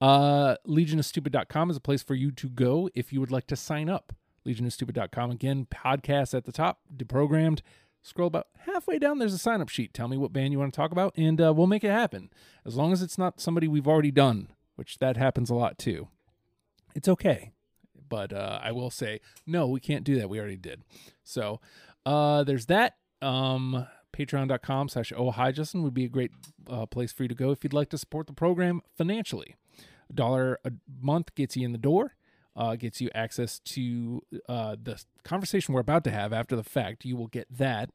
Uh, 0.00 0.56
legionofstupid.com 0.66 1.70
is 1.70 1.76
a 1.76 1.80
place 1.80 2.02
for 2.02 2.14
you 2.14 2.30
to 2.32 2.48
go 2.48 2.88
if 2.94 3.12
you 3.12 3.20
would 3.20 3.30
like 3.30 3.46
to 3.48 3.56
sign 3.56 3.88
up. 3.88 4.12
Legionofstupid.com. 4.46 5.30
Again, 5.30 5.66
podcast 5.72 6.34
at 6.34 6.44
the 6.44 6.52
top, 6.52 6.80
deprogrammed. 6.96 7.60
Scroll 8.02 8.26
about 8.26 8.48
halfway 8.66 8.98
down, 8.98 9.18
there's 9.18 9.34
a 9.34 9.38
sign 9.38 9.60
up 9.60 9.68
sheet. 9.68 9.94
Tell 9.94 10.08
me 10.08 10.16
what 10.16 10.32
band 10.32 10.52
you 10.52 10.58
want 10.58 10.72
to 10.72 10.76
talk 10.76 10.90
about, 10.90 11.16
and 11.16 11.40
uh, 11.40 11.52
we'll 11.54 11.68
make 11.68 11.84
it 11.84 11.90
happen. 11.90 12.30
As 12.66 12.74
long 12.74 12.92
as 12.92 13.00
it's 13.00 13.16
not 13.16 13.40
somebody 13.40 13.68
we've 13.68 13.86
already 13.86 14.10
done, 14.10 14.48
which 14.74 14.98
that 14.98 15.16
happens 15.16 15.50
a 15.50 15.54
lot 15.54 15.78
too. 15.78 16.08
It's 16.94 17.08
okay. 17.08 17.52
But 18.08 18.32
uh, 18.32 18.60
I 18.62 18.72
will 18.72 18.90
say, 18.90 19.20
no, 19.46 19.68
we 19.68 19.80
can't 19.80 20.04
do 20.04 20.16
that. 20.18 20.28
We 20.28 20.38
already 20.38 20.56
did. 20.56 20.82
So 21.22 21.60
uh, 22.04 22.42
there's 22.44 22.66
that. 22.66 22.96
Um, 23.22 23.86
Patreon.com 24.12 24.88
slash 24.90 25.12
oh 25.16 25.30
hi 25.30 25.52
Justin 25.52 25.82
would 25.82 25.94
be 25.94 26.04
a 26.04 26.08
great 26.08 26.32
uh, 26.68 26.86
place 26.86 27.12
for 27.12 27.22
you 27.22 27.28
to 27.28 27.34
go 27.34 27.50
if 27.50 27.64
you'd 27.64 27.72
like 27.72 27.88
to 27.90 27.98
support 27.98 28.26
the 28.26 28.32
program 28.32 28.82
financially. 28.96 29.56
A 30.10 30.12
dollar 30.12 30.58
a 30.64 30.72
month 31.00 31.34
gets 31.34 31.56
you 31.56 31.64
in 31.64 31.72
the 31.72 31.78
door, 31.78 32.14
uh, 32.56 32.76
gets 32.76 33.00
you 33.00 33.10
access 33.14 33.58
to 33.60 34.22
uh, 34.48 34.76
the 34.82 35.02
conversation 35.24 35.74
we're 35.74 35.80
about 35.80 36.04
to 36.04 36.10
have 36.10 36.32
after 36.32 36.56
the 36.56 36.64
fact. 36.64 37.04
You 37.04 37.16
will 37.16 37.28
get 37.28 37.46
that 37.50 37.90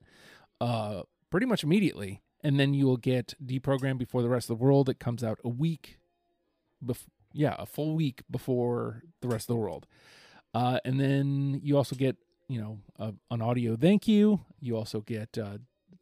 uh, 0.60 1.04
pretty 1.30 1.46
much 1.46 1.64
immediately, 1.64 2.22
and 2.44 2.60
then 2.60 2.74
you 2.74 2.86
will 2.86 2.98
get 2.98 3.34
deprogrammed 3.44 4.00
before 4.00 4.22
the 4.22 4.30
rest 4.30 4.50
of 4.50 4.58
the 4.58 4.64
world. 4.64 4.90
It 4.90 5.00
comes 5.00 5.24
out 5.24 5.40
a 5.44 5.50
week, 5.50 6.00
bef- 6.84 7.08
yeah, 7.34 7.56
a 7.60 7.66
full 7.66 7.96
week 7.96 8.24
before 8.30 9.04
the 9.22 9.28
rest 9.28 9.50
of 9.50 9.56
the 9.56 9.62
world, 9.62 9.86
uh, 10.54 10.80
and 10.84 11.00
then 11.00 11.60
you 11.64 11.78
also 11.78 11.96
get 11.96 12.18
you 12.48 12.60
know 12.60 12.80
a, 12.98 13.14
an 13.30 13.42
audio 13.42 13.76
thank 13.76 14.08
you. 14.08 14.42
You 14.60 14.76
also 14.76 15.02
get 15.02 15.38
uh, 15.38 15.58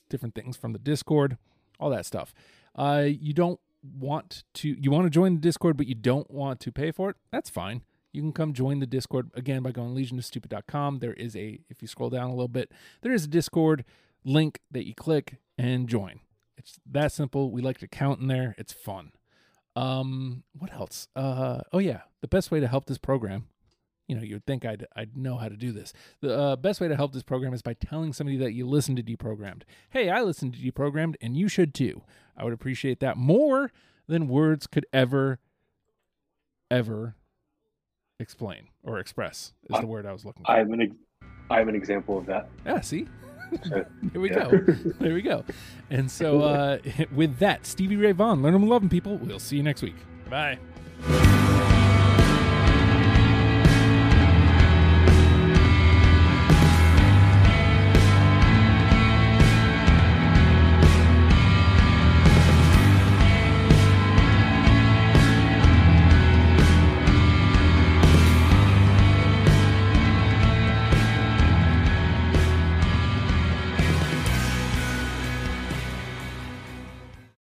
different 0.09 0.35
things 0.35 0.55
from 0.55 0.73
the 0.73 0.79
Discord, 0.79 1.37
all 1.79 1.89
that 1.89 2.05
stuff. 2.05 2.33
Uh, 2.75 3.05
you 3.07 3.33
don't 3.33 3.59
want 3.99 4.43
to 4.53 4.69
you 4.69 4.91
want 4.91 5.05
to 5.05 5.09
join 5.09 5.35
the 5.35 5.41
Discord, 5.41 5.77
but 5.77 5.87
you 5.87 5.95
don't 5.95 6.29
want 6.31 6.59
to 6.61 6.71
pay 6.71 6.91
for 6.91 7.09
it. 7.09 7.17
That's 7.31 7.49
fine. 7.49 7.81
You 8.15 8.21
can 8.21 8.31
come 8.31 8.53
join 8.53 8.79
the 8.79 8.87
Discord 8.87 9.29
again 9.33 9.61
by 9.61 9.71
going 9.71 9.93
legionofstupid.com. 9.95 10.99
There 10.99 11.13
is 11.13 11.35
a 11.35 11.59
if 11.69 11.81
you 11.81 11.87
scroll 11.87 12.09
down 12.09 12.29
a 12.29 12.33
little 12.33 12.47
bit, 12.47 12.71
there 13.01 13.13
is 13.13 13.25
a 13.25 13.27
Discord 13.27 13.85
link 14.23 14.59
that 14.71 14.87
you 14.87 14.95
click 14.95 15.37
and 15.57 15.87
join. 15.87 16.21
It's 16.57 16.79
that 16.89 17.11
simple. 17.11 17.51
We 17.51 17.61
like 17.61 17.79
to 17.79 17.87
count 17.87 18.21
in 18.21 18.27
there. 18.27 18.55
It's 18.57 18.73
fun. 18.73 19.11
Um, 19.75 20.43
what 20.57 20.73
else? 20.73 21.07
Uh, 21.15 21.61
oh 21.73 21.79
yeah, 21.79 22.01
the 22.21 22.27
best 22.27 22.49
way 22.49 22.59
to 22.59 22.67
help 22.67 22.85
this 22.85 22.97
program 22.97 23.47
you 24.07 24.15
know, 24.15 24.21
you 24.21 24.35
would 24.35 24.45
think 24.45 24.65
I'd 24.65 24.85
I'd 24.95 25.17
know 25.17 25.37
how 25.37 25.49
to 25.49 25.57
do 25.57 25.71
this. 25.71 25.93
The 26.21 26.37
uh, 26.37 26.55
best 26.55 26.79
way 26.79 26.87
to 26.87 26.95
help 26.95 27.13
this 27.13 27.23
program 27.23 27.53
is 27.53 27.61
by 27.61 27.73
telling 27.73 28.13
somebody 28.13 28.37
that 28.37 28.53
you 28.53 28.67
listen 28.67 28.95
to 28.95 29.03
Deprogrammed. 29.03 29.63
Hey, 29.89 30.09
I 30.09 30.21
listen 30.21 30.51
to 30.51 30.59
Deprogrammed, 30.59 31.15
and 31.21 31.35
you 31.35 31.47
should 31.47 31.73
too. 31.73 32.03
I 32.37 32.43
would 32.43 32.53
appreciate 32.53 32.99
that 32.99 33.17
more 33.17 33.71
than 34.07 34.27
words 34.27 34.67
could 34.67 34.85
ever, 34.93 35.39
ever 36.69 37.15
explain 38.19 38.67
or 38.83 38.99
express. 38.99 39.53
Is 39.69 39.79
the 39.79 39.87
word 39.87 40.05
I 40.05 40.11
was 40.13 40.25
looking 40.25 40.45
for. 40.45 40.51
I'm 40.51 40.71
an 40.73 40.97
I'm 41.49 41.69
an 41.69 41.75
example 41.75 42.17
of 42.17 42.25
that. 42.25 42.49
Yeah, 42.65 42.81
see. 42.81 43.07
Here 43.63 43.87
we 44.21 44.29
Yeah. 44.29 44.49
go. 44.49 44.59
There 44.99 45.13
we 45.13 45.21
go. 45.21 45.43
And 45.89 46.09
so, 46.09 46.41
uh, 46.41 46.77
with 47.15 47.37
that, 47.39 47.65
Stevie 47.65 47.97
Ray 47.97 48.11
Vaughan, 48.13 48.41
learn 48.41 48.53
them 48.53 48.67
love 48.67 48.81
them, 48.81 48.89
people. 48.89 49.17
We'll 49.17 49.39
see 49.39 49.57
you 49.57 49.63
next 49.63 49.81
week. 49.81 49.95
Bye. 50.29 50.57